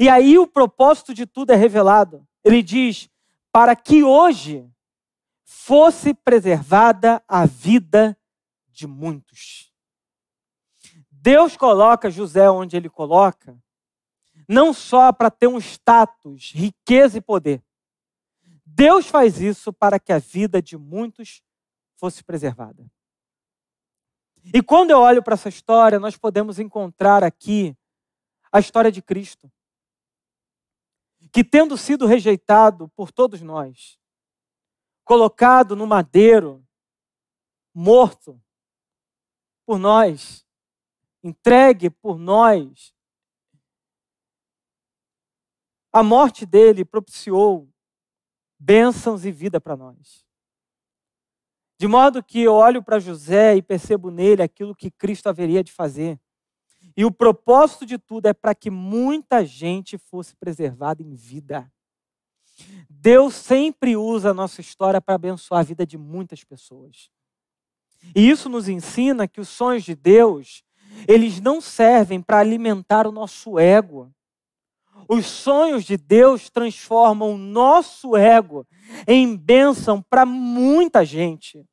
E 0.00 0.08
aí 0.08 0.38
o 0.38 0.46
propósito 0.46 1.14
de 1.14 1.26
tudo 1.26 1.52
é 1.52 1.56
revelado. 1.56 2.26
Ele 2.44 2.62
diz: 2.62 3.08
para 3.52 3.74
que 3.74 4.02
hoje 4.02 4.68
fosse 5.44 6.12
preservada 6.12 7.22
a 7.26 7.46
vida 7.46 8.18
de 8.68 8.86
muitos. 8.86 9.72
Deus 11.10 11.56
coloca 11.56 12.10
José 12.10 12.48
onde 12.50 12.76
ele 12.76 12.88
coloca, 12.88 13.58
não 14.48 14.72
só 14.72 15.12
para 15.12 15.30
ter 15.30 15.46
um 15.46 15.58
status, 15.58 16.52
riqueza 16.54 17.18
e 17.18 17.20
poder, 17.20 17.62
Deus 18.64 19.08
faz 19.08 19.40
isso 19.40 19.72
para 19.72 19.98
que 19.98 20.12
a 20.12 20.18
vida 20.18 20.62
de 20.62 20.76
muitos 20.76 21.42
fosse 21.96 22.22
preservada. 22.22 22.88
E 24.52 24.62
quando 24.62 24.90
eu 24.90 24.98
olho 24.98 25.22
para 25.22 25.34
essa 25.34 25.48
história, 25.48 25.98
nós 25.98 26.16
podemos 26.16 26.58
encontrar 26.58 27.22
aqui 27.22 27.76
a 28.50 28.58
história 28.58 28.90
de 28.90 29.02
Cristo, 29.02 29.50
que 31.32 31.44
tendo 31.44 31.76
sido 31.76 32.06
rejeitado 32.06 32.88
por 32.90 33.12
todos 33.12 33.42
nós, 33.42 33.98
colocado 35.04 35.76
no 35.76 35.86
madeiro, 35.86 36.64
morto 37.74 38.40
por 39.66 39.78
nós, 39.78 40.46
entregue 41.22 41.90
por 41.90 42.18
nós, 42.18 42.94
a 45.92 46.02
morte 46.02 46.46
dele 46.46 46.84
propiciou 46.84 47.68
bênçãos 48.58 49.24
e 49.24 49.32
vida 49.32 49.60
para 49.60 49.76
nós. 49.76 50.27
De 51.78 51.86
modo 51.86 52.22
que 52.22 52.40
eu 52.40 52.54
olho 52.54 52.82
para 52.82 52.98
José 52.98 53.56
e 53.56 53.62
percebo 53.62 54.10
nele 54.10 54.42
aquilo 54.42 54.74
que 54.74 54.90
Cristo 54.90 55.28
haveria 55.28 55.62
de 55.62 55.70
fazer. 55.70 56.18
E 56.96 57.04
o 57.04 57.12
propósito 57.12 57.86
de 57.86 57.96
tudo 57.96 58.26
é 58.26 58.34
para 58.34 58.52
que 58.54 58.70
muita 58.70 59.46
gente 59.46 59.96
fosse 59.96 60.34
preservada 60.34 61.00
em 61.00 61.14
vida. 61.14 61.70
Deus 62.90 63.34
sempre 63.34 63.96
usa 63.96 64.30
a 64.30 64.34
nossa 64.34 64.60
história 64.60 65.00
para 65.00 65.14
abençoar 65.14 65.60
a 65.60 65.64
vida 65.64 65.86
de 65.86 65.96
muitas 65.96 66.42
pessoas. 66.42 67.10
E 68.14 68.28
isso 68.28 68.48
nos 68.48 68.68
ensina 68.68 69.28
que 69.28 69.40
os 69.40 69.48
sonhos 69.48 69.84
de 69.84 69.94
Deus, 69.94 70.64
eles 71.06 71.40
não 71.40 71.60
servem 71.60 72.20
para 72.20 72.40
alimentar 72.40 73.06
o 73.06 73.12
nosso 73.12 73.56
ego. 73.56 74.12
Os 75.08 75.24
sonhos 75.24 75.84
de 75.84 75.96
Deus 75.96 76.50
transformam 76.50 77.32
o 77.32 77.38
nosso 77.38 78.14
ego 78.14 78.66
em 79.06 79.34
bênção 79.34 80.02
para 80.02 80.26
muita 80.26 81.02
gente. 81.02 81.64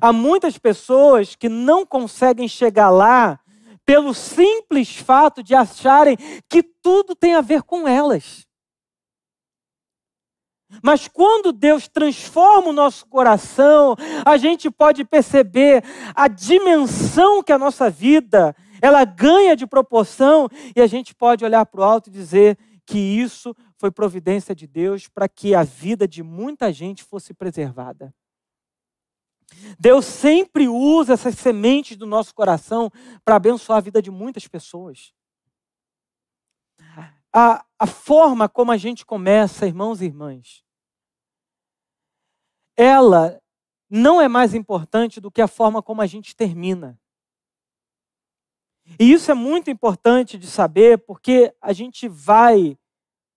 Há 0.00 0.12
muitas 0.12 0.58
pessoas 0.58 1.36
que 1.36 1.48
não 1.48 1.86
conseguem 1.86 2.48
chegar 2.48 2.90
lá 2.90 3.38
pelo 3.86 4.12
simples 4.12 4.96
fato 4.96 5.42
de 5.42 5.54
acharem 5.54 6.16
que 6.48 6.62
tudo 6.62 7.14
tem 7.14 7.34
a 7.34 7.40
ver 7.40 7.62
com 7.62 7.86
elas. 7.86 8.44
Mas 10.82 11.08
quando 11.08 11.52
Deus 11.52 11.88
transforma 11.88 12.68
o 12.68 12.72
nosso 12.72 13.06
coração, 13.06 13.96
a 14.24 14.36
gente 14.36 14.70
pode 14.70 15.04
perceber 15.04 15.82
a 16.14 16.28
dimensão 16.28 17.42
que 17.42 17.52
a 17.52 17.58
nossa 17.58 17.90
vida 17.90 18.54
ela 18.82 19.04
ganha 19.04 19.54
de 19.54 19.66
proporção 19.66 20.48
e 20.74 20.80
a 20.80 20.86
gente 20.86 21.14
pode 21.14 21.44
olhar 21.44 21.64
para 21.66 21.80
o 21.80 21.84
alto 21.84 22.08
e 22.08 22.12
dizer 22.12 22.58
que 22.86 22.98
isso 22.98 23.54
foi 23.78 23.90
providência 23.90 24.54
de 24.54 24.66
Deus 24.66 25.08
para 25.08 25.28
que 25.28 25.54
a 25.54 25.62
vida 25.62 26.06
de 26.08 26.22
muita 26.22 26.72
gente 26.72 27.04
fosse 27.04 27.32
preservada. 27.32 28.14
Deus 29.78 30.04
sempre 30.04 30.68
usa 30.68 31.14
essas 31.14 31.34
sementes 31.34 31.96
do 31.96 32.06
nosso 32.06 32.34
coração 32.34 32.90
para 33.24 33.36
abençoar 33.36 33.78
a 33.78 33.82
vida 33.82 34.02
de 34.02 34.10
muitas 34.10 34.46
pessoas. 34.46 35.12
A, 37.32 37.64
a 37.78 37.86
forma 37.86 38.48
como 38.48 38.72
a 38.72 38.76
gente 38.76 39.06
começa, 39.06 39.66
irmãos 39.66 40.02
e 40.02 40.06
irmãs, 40.06 40.64
ela 42.76 43.40
não 43.88 44.20
é 44.20 44.28
mais 44.28 44.54
importante 44.54 45.20
do 45.20 45.30
que 45.30 45.42
a 45.42 45.48
forma 45.48 45.82
como 45.82 46.02
a 46.02 46.06
gente 46.06 46.34
termina. 46.34 46.99
E 48.98 49.12
isso 49.12 49.30
é 49.30 49.34
muito 49.34 49.70
importante 49.70 50.38
de 50.38 50.46
saber, 50.46 50.98
porque 50.98 51.54
a 51.60 51.72
gente 51.72 52.08
vai 52.08 52.78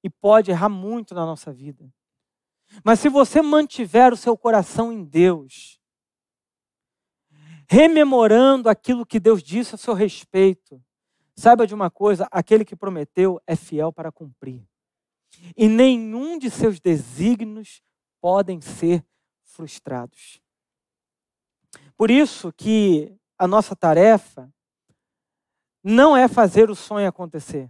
e 0.04 0.10
pode 0.10 0.52
errar 0.52 0.70
muito 0.70 1.14
na 1.14 1.26
nossa 1.26 1.52
vida. 1.52 1.90
Mas 2.84 3.00
se 3.00 3.10
você 3.10 3.42
mantiver 3.42 4.12
o 4.12 4.18
seu 4.18 4.38
coração 4.38 4.92
em 4.92 5.04
Deus, 5.04 5.80
rememorando 7.68 8.70
aquilo 8.70 9.06
que 9.06 9.20
Deus 9.20 9.44
disse 9.44 9.76
a 9.76 9.78
seu 9.78 9.94
respeito, 9.94 10.84
saiba 11.36 11.68
de 11.68 11.74
uma 11.74 11.90
coisa: 11.90 12.28
aquele 12.32 12.66
que 12.66 12.76
prometeu 12.76 13.42
é 13.46 13.56
fiel 13.56 13.92
para 13.92 14.12
cumprir. 14.12 14.68
E 15.56 15.68
nenhum 15.68 16.38
de 16.38 16.50
seus 16.50 16.80
desígnios 16.80 17.82
podem 18.22 18.62
ser 18.62 19.06
frustrados. 19.44 20.42
Por 21.98 22.10
isso 22.10 22.52
que 22.54 23.16
a 23.38 23.48
nossa 23.48 23.76
tarefa 23.76 24.52
não 25.84 26.16
é 26.16 26.28
fazer 26.28 26.70
o 26.70 26.76
sonho 26.76 27.08
acontecer. 27.08 27.70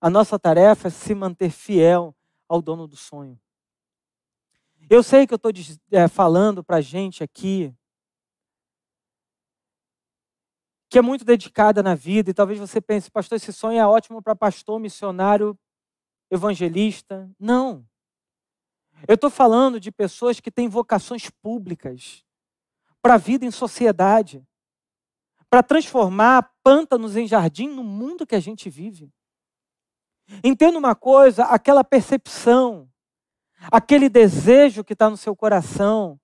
A 0.00 0.10
nossa 0.10 0.38
tarefa 0.38 0.88
é 0.88 0.90
se 0.90 1.14
manter 1.14 1.50
fiel 1.50 2.14
ao 2.48 2.60
dono 2.60 2.86
do 2.86 2.96
sonho. 2.96 3.38
Eu 4.90 5.02
sei 5.02 5.26
que 5.26 5.34
eu 5.34 5.36
estou 5.36 5.52
é, 5.92 6.08
falando 6.08 6.64
para 6.64 6.76
a 6.76 6.80
gente 6.80 7.22
aqui 7.22 7.74
que 10.90 10.98
é 10.98 11.02
muito 11.02 11.24
dedicada 11.24 11.82
na 11.82 11.94
vida, 11.94 12.30
e 12.30 12.34
talvez 12.34 12.58
você 12.58 12.80
pense, 12.80 13.10
pastor, 13.10 13.36
esse 13.36 13.52
sonho 13.52 13.78
é 13.78 13.86
ótimo 13.86 14.22
para 14.22 14.34
pastor, 14.34 14.80
missionário, 14.80 15.58
evangelista. 16.30 17.30
Não. 17.38 17.86
Eu 19.06 19.14
estou 19.14 19.28
falando 19.28 19.78
de 19.78 19.92
pessoas 19.92 20.40
que 20.40 20.50
têm 20.50 20.66
vocações 20.66 21.28
públicas 21.28 22.24
para 23.02 23.14
a 23.14 23.18
vida 23.18 23.44
em 23.44 23.50
sociedade, 23.50 24.42
para 25.50 25.62
transformar 25.62 26.50
pântanos 26.62 27.16
em 27.16 27.26
jardim 27.26 27.68
no 27.68 27.82
mundo 27.82 28.26
que 28.26 28.34
a 28.34 28.40
gente 28.40 28.68
vive. 28.68 29.10
Entenda 30.44 30.78
uma 30.78 30.94
coisa: 30.94 31.44
aquela 31.44 31.82
percepção, 31.82 32.88
aquele 33.70 34.08
desejo 34.08 34.84
que 34.84 34.92
está 34.92 35.08
no 35.08 35.16
seu 35.16 35.34
coração, 35.34 36.20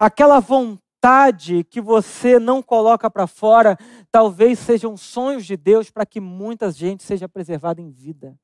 aquela 0.00 0.40
vontade 0.40 1.64
que 1.64 1.80
você 1.80 2.38
não 2.38 2.62
coloca 2.62 3.10
para 3.10 3.26
fora, 3.26 3.76
talvez 4.10 4.58
sejam 4.58 4.96
sonhos 4.96 5.44
de 5.44 5.56
Deus 5.56 5.90
para 5.90 6.06
que 6.06 6.20
muita 6.20 6.70
gente 6.70 7.02
seja 7.02 7.28
preservada 7.28 7.80
em 7.80 7.90
vida. 7.90 8.36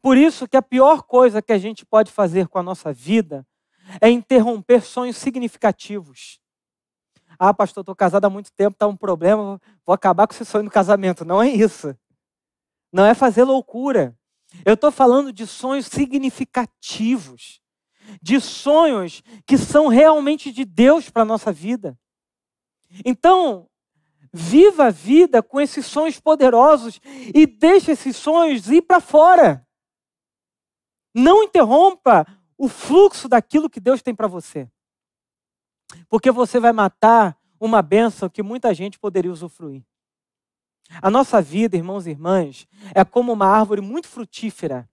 Por 0.00 0.16
isso 0.16 0.46
que 0.46 0.56
a 0.56 0.62
pior 0.62 1.02
coisa 1.02 1.42
que 1.42 1.52
a 1.52 1.58
gente 1.58 1.84
pode 1.84 2.12
fazer 2.12 2.46
com 2.46 2.58
a 2.58 2.62
nossa 2.62 2.92
vida 2.92 3.44
é 4.00 4.08
interromper 4.08 4.82
sonhos 4.82 5.16
significativos. 5.16 6.41
Ah, 7.44 7.52
pastor, 7.52 7.82
estou 7.82 7.96
casado 7.96 8.24
há 8.24 8.30
muito 8.30 8.52
tempo, 8.52 8.76
está 8.76 8.86
um 8.86 8.96
problema, 8.96 9.60
vou 9.84 9.92
acabar 9.92 10.28
com 10.28 10.32
esse 10.32 10.44
sonho 10.44 10.62
do 10.62 10.70
casamento. 10.70 11.24
Não 11.24 11.42
é 11.42 11.48
isso. 11.48 11.92
Não 12.92 13.04
é 13.04 13.14
fazer 13.14 13.42
loucura. 13.42 14.16
Eu 14.64 14.74
estou 14.74 14.92
falando 14.92 15.32
de 15.32 15.44
sonhos 15.44 15.86
significativos, 15.86 17.60
de 18.22 18.40
sonhos 18.40 19.24
que 19.44 19.58
são 19.58 19.88
realmente 19.88 20.52
de 20.52 20.64
Deus 20.64 21.10
para 21.10 21.22
a 21.22 21.24
nossa 21.24 21.50
vida. 21.50 21.98
Então, 23.04 23.68
viva 24.32 24.84
a 24.84 24.90
vida 24.90 25.42
com 25.42 25.60
esses 25.60 25.84
sonhos 25.84 26.20
poderosos 26.20 27.00
e 27.34 27.44
deixe 27.44 27.90
esses 27.90 28.14
sonhos 28.14 28.70
ir 28.70 28.82
para 28.82 29.00
fora. 29.00 29.66
Não 31.12 31.42
interrompa 31.42 32.24
o 32.56 32.68
fluxo 32.68 33.28
daquilo 33.28 33.68
que 33.68 33.80
Deus 33.80 34.00
tem 34.00 34.14
para 34.14 34.28
você. 34.28 34.70
Porque 36.08 36.30
você 36.30 36.58
vai 36.58 36.72
matar 36.72 37.36
uma 37.58 37.80
bênção 37.82 38.28
que 38.28 38.42
muita 38.42 38.74
gente 38.74 38.98
poderia 38.98 39.32
usufruir. 39.32 39.84
A 41.00 41.10
nossa 41.10 41.40
vida, 41.40 41.76
irmãos 41.76 42.06
e 42.06 42.10
irmãs, 42.10 42.66
é 42.94 43.04
como 43.04 43.32
uma 43.32 43.46
árvore 43.46 43.80
muito 43.80 44.08
frutífera. 44.08 44.88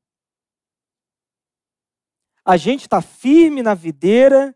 A 2.46 2.58
gente 2.58 2.82
está 2.82 3.02
firme 3.02 3.62
na 3.62 3.74
videira, 3.74 4.56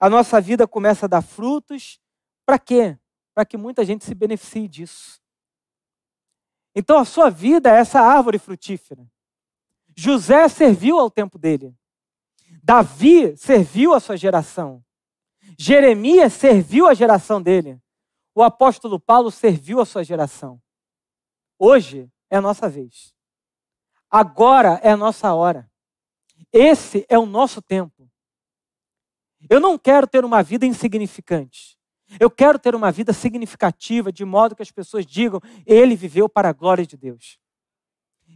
a 0.00 0.08
nossa 0.08 0.40
vida 0.40 0.66
começa 0.66 1.06
a 1.06 1.08
dar 1.08 1.22
frutos. 1.22 2.00
Para 2.46 2.58
quê? 2.58 2.98
Para 3.34 3.44
que 3.44 3.56
muita 3.56 3.84
gente 3.84 4.04
se 4.04 4.14
beneficie 4.14 4.68
disso. 4.68 5.20
Então 6.74 6.98
a 6.98 7.04
sua 7.04 7.28
vida 7.28 7.70
é 7.70 7.80
essa 7.80 8.00
árvore 8.00 8.38
frutífera. 8.38 9.06
José 9.96 10.48
serviu 10.48 10.98
ao 10.98 11.10
tempo 11.10 11.38
dele. 11.38 11.74
Davi 12.62 13.36
serviu 13.36 13.94
a 13.94 14.00
sua 14.00 14.16
geração. 14.16 14.84
Jeremias 15.56 16.32
serviu 16.32 16.86
a 16.86 16.94
geração 16.94 17.40
dele. 17.40 17.80
O 18.34 18.42
apóstolo 18.42 18.98
Paulo 18.98 19.30
serviu 19.30 19.80
a 19.80 19.86
sua 19.86 20.04
geração. 20.04 20.60
Hoje 21.58 22.10
é 22.30 22.36
a 22.36 22.40
nossa 22.40 22.68
vez. 22.68 23.14
Agora 24.10 24.80
é 24.82 24.90
a 24.90 24.96
nossa 24.96 25.32
hora. 25.34 25.70
Esse 26.52 27.04
é 27.08 27.18
o 27.18 27.26
nosso 27.26 27.60
tempo. 27.60 28.08
Eu 29.48 29.60
não 29.60 29.78
quero 29.78 30.06
ter 30.06 30.24
uma 30.24 30.42
vida 30.42 30.66
insignificante. 30.66 31.78
Eu 32.18 32.30
quero 32.30 32.58
ter 32.58 32.74
uma 32.74 32.90
vida 32.90 33.12
significativa, 33.12 34.10
de 34.10 34.24
modo 34.24 34.56
que 34.56 34.62
as 34.62 34.70
pessoas 34.70 35.04
digam: 35.04 35.40
ele 35.66 35.94
viveu 35.94 36.28
para 36.28 36.48
a 36.48 36.52
glória 36.52 36.86
de 36.86 36.96
Deus. 36.96 37.38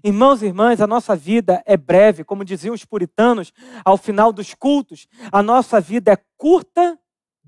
Irmãos 0.05 0.43
e 0.43 0.47
irmãs, 0.47 0.81
a 0.81 0.87
nossa 0.87 1.15
vida 1.15 1.63
é 1.65 1.77
breve, 1.77 2.25
como 2.25 2.45
diziam 2.45 2.75
os 2.75 2.85
puritanos 2.85 3.53
ao 3.85 3.97
final 3.97 4.33
dos 4.33 4.53
cultos, 4.53 5.07
a 5.31 5.43
nossa 5.43 5.81
vida 5.81 6.13
é 6.13 6.17
curta, 6.37 6.99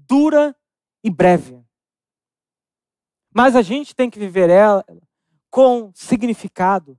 dura 0.09 0.57
e 1.03 1.11
breve. 1.11 1.63
Mas 3.33 3.57
a 3.57 3.63
gente 3.63 3.95
tem 3.95 4.09
que 4.09 4.19
viver 4.19 4.49
ela 4.49 4.85
com 5.51 5.91
significado, 5.95 6.99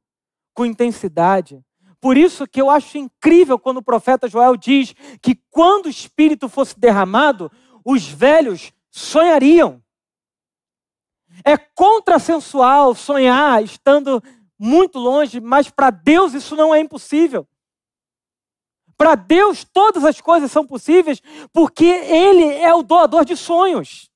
com 0.53 0.65
intensidade. 0.65 1.63
Por 1.99 2.17
isso 2.17 2.47
que 2.47 2.61
eu 2.61 2.69
acho 2.69 2.97
incrível 2.97 3.57
quando 3.57 3.77
o 3.77 3.83
profeta 3.83 4.27
Joel 4.27 4.55
diz 4.55 4.93
que 5.21 5.35
quando 5.49 5.87
o 5.87 5.89
Espírito 5.89 6.47
fosse 6.47 6.79
derramado, 6.79 7.51
os 7.83 8.07
velhos 8.07 8.73
sonhariam. 8.91 9.81
É 11.43 11.57
contrassensual 11.57 12.95
sonhar 12.95 13.63
estando 13.63 14.21
muito 14.57 14.99
longe, 14.99 15.41
mas 15.41 15.69
para 15.69 15.89
Deus 15.89 16.33
isso 16.33 16.55
não 16.55 16.73
é 16.73 16.79
impossível. 16.79 17.47
Para 18.97 19.15
Deus 19.15 19.63
todas 19.63 20.03
as 20.05 20.21
coisas 20.21 20.51
são 20.51 20.65
possíveis, 20.65 21.21
porque 21.51 21.85
Ele 21.85 22.45
é 22.45 22.73
o 22.73 22.83
doador 22.83 23.25
de 23.25 23.35
sonhos. 23.35 24.09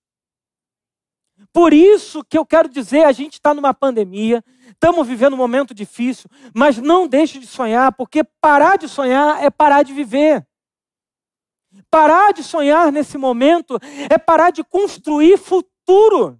Por 1.51 1.73
isso 1.73 2.23
que 2.23 2.37
eu 2.37 2.45
quero 2.45 2.69
dizer, 2.69 3.03
a 3.03 3.11
gente 3.11 3.33
está 3.33 3.53
numa 3.53 3.73
pandemia, 3.73 4.43
estamos 4.69 5.07
vivendo 5.07 5.33
um 5.33 5.37
momento 5.37 5.73
difícil, 5.73 6.29
mas 6.53 6.77
não 6.77 7.07
deixe 7.07 7.39
de 7.39 7.47
sonhar, 7.47 7.91
porque 7.93 8.23
parar 8.23 8.77
de 8.77 8.87
sonhar 8.87 9.43
é 9.43 9.49
parar 9.49 9.83
de 9.83 9.93
viver. 9.93 10.45
Parar 11.89 12.33
de 12.33 12.43
sonhar 12.43 12.91
nesse 12.91 13.17
momento 13.17 13.77
é 14.09 14.17
parar 14.17 14.51
de 14.51 14.63
construir 14.63 15.37
futuro. 15.37 16.39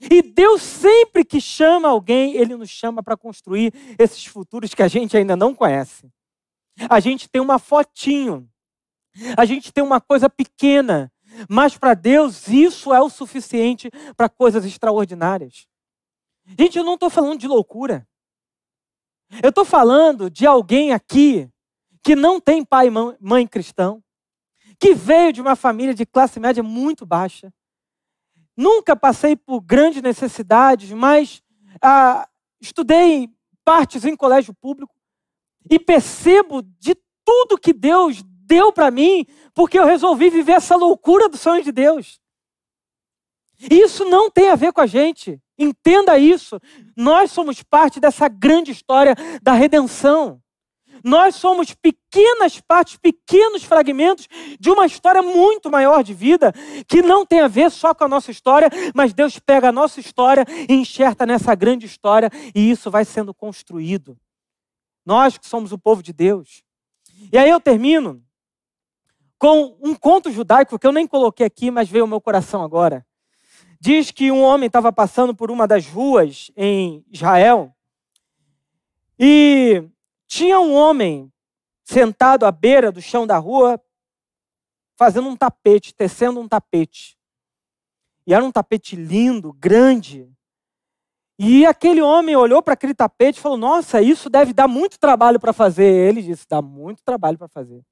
E 0.00 0.22
Deus 0.22 0.60
sempre 0.60 1.24
que 1.24 1.40
chama 1.40 1.88
alguém, 1.88 2.36
Ele 2.36 2.56
nos 2.56 2.70
chama 2.70 3.02
para 3.02 3.16
construir 3.16 3.72
esses 3.98 4.24
futuros 4.26 4.74
que 4.74 4.82
a 4.82 4.88
gente 4.88 5.16
ainda 5.16 5.36
não 5.36 5.54
conhece. 5.54 6.10
A 6.88 7.00
gente 7.00 7.28
tem 7.28 7.40
uma 7.40 7.58
fotinho, 7.58 8.48
a 9.36 9.44
gente 9.44 9.72
tem 9.72 9.82
uma 9.82 10.00
coisa 10.00 10.28
pequena, 10.28 11.12
mas 11.48 11.76
para 11.76 11.94
Deus 11.94 12.48
isso 12.48 12.92
é 12.92 13.00
o 13.00 13.08
suficiente 13.08 13.90
para 14.16 14.28
coisas 14.28 14.64
extraordinárias. 14.64 15.66
Gente, 16.58 16.76
eu 16.76 16.84
não 16.84 16.94
estou 16.94 17.08
falando 17.08 17.38
de 17.38 17.48
loucura. 17.48 18.06
Eu 19.42 19.48
estou 19.48 19.64
falando 19.64 20.28
de 20.28 20.46
alguém 20.46 20.92
aqui 20.92 21.48
que 22.02 22.14
não 22.14 22.40
tem 22.40 22.64
pai 22.64 22.88
e 22.88 22.90
mãe 23.20 23.46
cristão, 23.46 24.02
que 24.78 24.94
veio 24.94 25.32
de 25.32 25.40
uma 25.40 25.56
família 25.56 25.94
de 25.94 26.04
classe 26.04 26.38
média 26.38 26.62
muito 26.62 27.06
baixa. 27.06 27.52
Nunca 28.56 28.94
passei 28.94 29.34
por 29.34 29.60
grandes 29.60 30.02
necessidades, 30.02 30.90
mas 30.90 31.42
ah, 31.80 32.28
estudei 32.60 33.28
partes 33.64 34.04
em 34.04 34.14
colégio 34.14 34.52
público 34.52 34.93
e 35.70 35.78
percebo 35.78 36.62
de 36.78 36.94
tudo 37.24 37.58
que 37.58 37.72
Deus 37.72 38.22
deu 38.46 38.72
para 38.72 38.90
mim, 38.90 39.26
porque 39.54 39.78
eu 39.78 39.86
resolvi 39.86 40.30
viver 40.30 40.52
essa 40.52 40.76
loucura 40.76 41.28
do 41.28 41.36
sonho 41.36 41.62
de 41.62 41.72
Deus. 41.72 42.20
Isso 43.70 44.04
não 44.04 44.30
tem 44.30 44.50
a 44.50 44.56
ver 44.56 44.72
com 44.72 44.80
a 44.80 44.86
gente. 44.86 45.40
Entenda 45.58 46.18
isso. 46.18 46.60
Nós 46.96 47.30
somos 47.30 47.62
parte 47.62 48.00
dessa 48.00 48.28
grande 48.28 48.70
história 48.70 49.14
da 49.42 49.52
redenção. 49.52 50.40
Nós 51.02 51.34
somos 51.34 51.74
pequenas 51.74 52.60
partes, 52.60 52.96
pequenos 52.96 53.62
fragmentos 53.62 54.26
de 54.58 54.70
uma 54.70 54.86
história 54.86 55.20
muito 55.20 55.70
maior 55.70 56.02
de 56.02 56.14
vida, 56.14 56.50
que 56.88 57.02
não 57.02 57.26
tem 57.26 57.40
a 57.40 57.48
ver 57.48 57.70
só 57.70 57.92
com 57.92 58.04
a 58.04 58.08
nossa 58.08 58.30
história, 58.30 58.70
mas 58.94 59.12
Deus 59.12 59.38
pega 59.38 59.68
a 59.68 59.72
nossa 59.72 60.00
história 60.00 60.46
e 60.66 60.72
enxerta 60.72 61.26
nessa 61.26 61.54
grande 61.54 61.84
história, 61.84 62.30
e 62.54 62.70
isso 62.70 62.90
vai 62.90 63.04
sendo 63.04 63.34
construído. 63.34 64.16
Nós 65.04 65.38
que 65.38 65.46
somos 65.46 65.72
o 65.72 65.78
povo 65.78 66.02
de 66.02 66.12
Deus. 66.12 66.62
E 67.32 67.38
aí 67.38 67.48
eu 67.48 67.60
termino 67.60 68.22
com 69.38 69.76
um 69.82 69.94
conto 69.94 70.30
judaico 70.30 70.78
que 70.78 70.86
eu 70.86 70.92
nem 70.92 71.06
coloquei 71.06 71.46
aqui, 71.46 71.70
mas 71.70 71.88
veio 71.88 72.04
ao 72.04 72.08
meu 72.08 72.20
coração 72.20 72.62
agora. 72.62 73.06
Diz 73.80 74.10
que 74.10 74.32
um 74.32 74.42
homem 74.42 74.66
estava 74.66 74.92
passando 74.92 75.34
por 75.34 75.50
uma 75.50 75.66
das 75.66 75.86
ruas 75.86 76.50
em 76.56 77.04
Israel 77.10 77.74
e 79.18 79.86
tinha 80.26 80.58
um 80.58 80.74
homem 80.74 81.32
sentado 81.84 82.46
à 82.46 82.50
beira 82.50 82.90
do 82.90 83.02
chão 83.02 83.26
da 83.26 83.36
rua 83.36 83.80
fazendo 84.96 85.28
um 85.28 85.36
tapete, 85.36 85.94
tecendo 85.94 86.40
um 86.40 86.48
tapete. 86.48 87.18
E 88.26 88.32
era 88.32 88.44
um 88.44 88.50
tapete 88.50 88.96
lindo, 88.96 89.52
grande. 89.52 90.32
E 91.38 91.66
aquele 91.66 92.00
homem 92.00 92.36
olhou 92.36 92.62
para 92.62 92.74
aquele 92.74 92.94
tapete 92.94 93.38
e 93.38 93.40
falou: 93.40 93.58
Nossa, 93.58 94.00
isso 94.00 94.30
deve 94.30 94.52
dar 94.52 94.68
muito 94.68 94.98
trabalho 94.98 95.40
para 95.40 95.52
fazer. 95.52 95.84
Ele 95.84 96.22
disse: 96.22 96.46
Dá 96.48 96.62
muito 96.62 97.02
trabalho 97.02 97.36
para 97.36 97.48
fazer. 97.48 97.84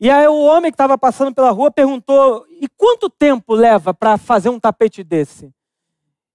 E 0.00 0.10
aí 0.10 0.26
o 0.26 0.40
homem 0.40 0.70
que 0.70 0.74
estava 0.74 0.96
passando 0.96 1.34
pela 1.34 1.50
rua 1.50 1.70
perguntou: 1.70 2.46
e 2.48 2.66
quanto 2.68 3.10
tempo 3.10 3.52
leva 3.52 3.92
para 3.92 4.16
fazer 4.16 4.48
um 4.48 4.58
tapete 4.58 5.04
desse? 5.04 5.52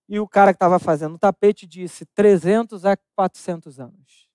E 0.08 0.20
o 0.20 0.28
cara 0.28 0.54
que 0.54 0.58
estava 0.58 0.78
fazendo 0.78 1.16
o 1.16 1.20
tapete 1.20 1.66
disse: 1.66 2.06
300 2.14 2.86
a 2.86 2.96
400 3.16 3.80
anos. 3.80 4.30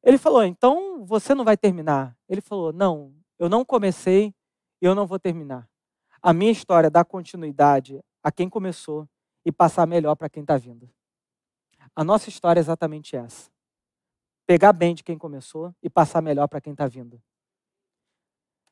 Ele 0.00 0.16
falou: 0.16 0.44
então 0.44 1.04
você 1.04 1.34
não 1.34 1.44
vai 1.44 1.56
terminar. 1.56 2.16
Ele 2.28 2.40
falou: 2.40 2.72
não, 2.72 3.12
eu 3.36 3.48
não 3.48 3.64
comecei 3.64 4.32
e 4.80 4.86
eu 4.86 4.94
não 4.94 5.04
vou 5.04 5.18
terminar. 5.18 5.68
A 6.22 6.32
minha 6.32 6.52
história 6.52 6.88
dá 6.88 7.04
continuidade 7.04 8.00
a 8.22 8.30
quem 8.30 8.48
começou 8.48 9.08
e 9.46 9.52
passar 9.52 9.86
melhor 9.86 10.16
para 10.16 10.28
quem 10.28 10.42
está 10.42 10.56
vindo. 10.56 10.90
A 11.94 12.02
nossa 12.02 12.28
história 12.28 12.58
é 12.58 12.62
exatamente 12.62 13.14
essa. 13.14 13.48
Pegar 14.44 14.72
bem 14.72 14.92
de 14.92 15.04
quem 15.04 15.16
começou 15.16 15.72
e 15.80 15.88
passar 15.88 16.20
melhor 16.20 16.48
para 16.48 16.60
quem 16.60 16.72
está 16.72 16.88
vindo. 16.88 17.22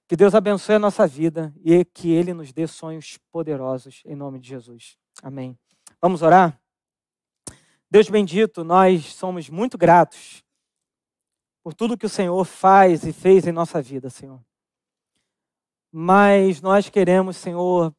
Que 0.09 0.16
Deus 0.16 0.35
abençoe 0.35 0.75
a 0.75 0.81
nossa 0.81 1.07
vida 1.07 1.55
e 1.64 1.85
que 1.85 2.11
Ele 2.11 2.35
nos 2.35 2.53
dê 2.53 2.66
sonhos 2.66 3.16
poderosos, 3.31 4.03
em 4.05 4.16
nome 4.16 4.41
de 4.41 4.49
Jesus. 4.49 4.99
Amém. 5.22 5.57
Vamos 6.03 6.22
orar? 6.22 6.61
Deus 7.89 8.11
bendito, 8.11 8.64
nós 8.64 9.14
somos 9.14 9.49
muito 9.49 9.79
gratos 9.79 10.43
por 11.62 11.72
tudo 11.72 11.97
que 11.97 12.07
o 12.07 12.11
Senhor 12.11 12.45
faz 12.45 13.05
e 13.05 13.12
fez 13.12 13.47
em 13.47 13.53
nossa 13.53 13.81
vida, 13.81 14.11
Senhor. 14.11 14.45
Mas 15.93 16.61
nós 16.61 16.91
queremos, 16.91 17.37
Senhor, 17.37 17.95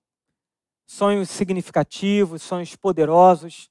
sonhos 0.86 1.30
significativos, 1.30 2.42
sonhos 2.42 2.76
poderosos, 2.76 3.70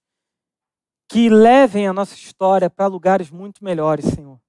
que 1.09 1.29
levem 1.29 1.87
a 1.87 1.93
nossa 1.93 2.15
história 2.15 2.69
para 2.69 2.87
lugares 2.87 3.31
muito 3.31 3.63
melhores, 3.63 4.07
Senhor. 4.07 4.41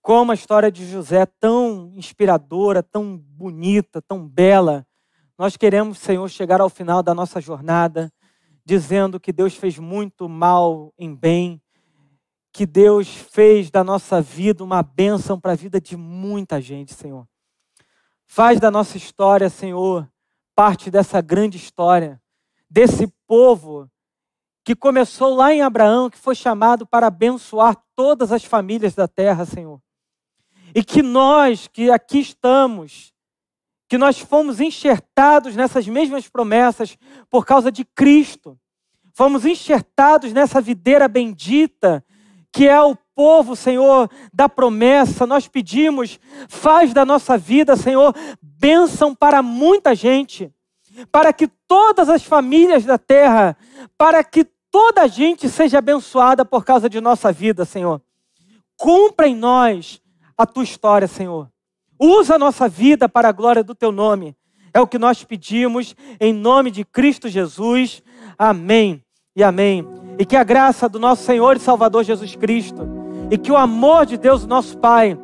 Como 0.00 0.30
a 0.30 0.34
história 0.34 0.70
de 0.70 0.86
José, 0.86 1.26
tão 1.26 1.92
inspiradora, 1.94 2.82
tão 2.82 3.16
bonita, 3.16 4.00
tão 4.00 4.26
bela. 4.26 4.86
Nós 5.36 5.56
queremos, 5.56 5.98
Senhor, 5.98 6.28
chegar 6.28 6.60
ao 6.60 6.70
final 6.70 7.02
da 7.02 7.14
nossa 7.14 7.40
jornada 7.40 8.12
dizendo 8.68 9.18
que 9.18 9.32
Deus 9.32 9.54
fez 9.54 9.78
muito 9.78 10.28
mal 10.28 10.92
em 10.98 11.14
bem, 11.14 11.58
que 12.52 12.66
Deus 12.66 13.08
fez 13.08 13.70
da 13.70 13.82
nossa 13.82 14.20
vida 14.20 14.62
uma 14.62 14.82
bênção 14.82 15.40
para 15.40 15.52
a 15.52 15.56
vida 15.56 15.80
de 15.80 15.96
muita 15.96 16.60
gente, 16.60 16.92
Senhor. 16.92 17.26
Faz 18.26 18.60
da 18.60 18.70
nossa 18.70 18.98
história, 18.98 19.48
Senhor, 19.48 20.06
parte 20.58 20.90
dessa 20.90 21.20
grande 21.20 21.56
história, 21.56 22.20
desse 22.68 23.06
povo 23.28 23.88
que 24.64 24.74
começou 24.74 25.32
lá 25.36 25.54
em 25.54 25.62
Abraão, 25.62 26.10
que 26.10 26.18
foi 26.18 26.34
chamado 26.34 26.84
para 26.84 27.06
abençoar 27.06 27.80
todas 27.94 28.32
as 28.32 28.44
famílias 28.44 28.92
da 28.92 29.06
terra, 29.06 29.44
Senhor. 29.44 29.80
E 30.74 30.82
que 30.82 31.00
nós 31.00 31.68
que 31.68 31.92
aqui 31.92 32.18
estamos, 32.18 33.14
que 33.88 33.96
nós 33.96 34.18
fomos 34.18 34.60
enxertados 34.60 35.54
nessas 35.54 35.86
mesmas 35.86 36.26
promessas 36.26 36.98
por 37.30 37.46
causa 37.46 37.70
de 37.70 37.84
Cristo. 37.84 38.58
Fomos 39.14 39.46
enxertados 39.46 40.32
nessa 40.32 40.60
videira 40.60 41.06
bendita, 41.06 42.04
que 42.58 42.66
é 42.66 42.82
o 42.82 42.96
povo, 43.14 43.54
Senhor, 43.54 44.10
da 44.34 44.48
promessa. 44.48 45.24
Nós 45.24 45.46
pedimos, 45.46 46.18
faz 46.48 46.92
da 46.92 47.04
nossa 47.04 47.38
vida, 47.38 47.76
Senhor, 47.76 48.12
bênção 48.42 49.14
para 49.14 49.40
muita 49.44 49.94
gente, 49.94 50.52
para 51.12 51.32
que 51.32 51.46
todas 51.68 52.08
as 52.08 52.24
famílias 52.24 52.84
da 52.84 52.98
terra, 52.98 53.56
para 53.96 54.24
que 54.24 54.44
toda 54.72 55.02
a 55.02 55.06
gente 55.06 55.48
seja 55.48 55.78
abençoada 55.78 56.44
por 56.44 56.64
causa 56.64 56.90
de 56.90 57.00
nossa 57.00 57.30
vida, 57.30 57.64
Senhor. 57.64 58.02
Cumpra 58.76 59.28
em 59.28 59.36
nós 59.36 60.02
a 60.36 60.44
tua 60.44 60.64
história, 60.64 61.06
Senhor. 61.06 61.48
Usa 61.96 62.34
a 62.34 62.38
nossa 62.40 62.68
vida 62.68 63.08
para 63.08 63.28
a 63.28 63.32
glória 63.32 63.62
do 63.62 63.72
teu 63.72 63.92
nome. 63.92 64.34
É 64.74 64.80
o 64.80 64.86
que 64.88 64.98
nós 64.98 65.22
pedimos 65.22 65.94
em 66.18 66.32
nome 66.32 66.72
de 66.72 66.84
Cristo 66.84 67.28
Jesus. 67.28 68.02
Amém 68.36 69.04
e 69.38 69.42
amém. 69.44 69.86
E 70.18 70.26
que 70.26 70.34
a 70.34 70.42
graça 70.42 70.88
do 70.88 70.98
nosso 70.98 71.22
Senhor 71.22 71.56
e 71.56 71.60
Salvador 71.60 72.02
Jesus 72.02 72.34
Cristo 72.34 72.88
e 73.30 73.38
que 73.38 73.52
o 73.52 73.56
amor 73.56 74.04
de 74.04 74.16
Deus, 74.16 74.44
nosso 74.44 74.76
Pai, 74.78 75.16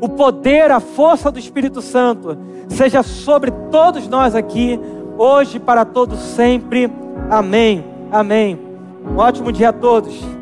o 0.00 0.08
poder, 0.08 0.70
a 0.70 0.78
força 0.78 1.32
do 1.32 1.38
Espírito 1.38 1.82
Santo 1.82 2.38
seja 2.68 3.02
sobre 3.02 3.50
todos 3.72 4.06
nós 4.06 4.36
aqui, 4.36 4.78
hoje 5.18 5.58
para 5.58 5.84
todos 5.84 6.20
sempre. 6.20 6.88
Amém. 7.28 7.84
Amém. 8.12 8.56
Um 9.04 9.16
ótimo 9.16 9.50
dia 9.50 9.70
a 9.70 9.72
todos. 9.72 10.35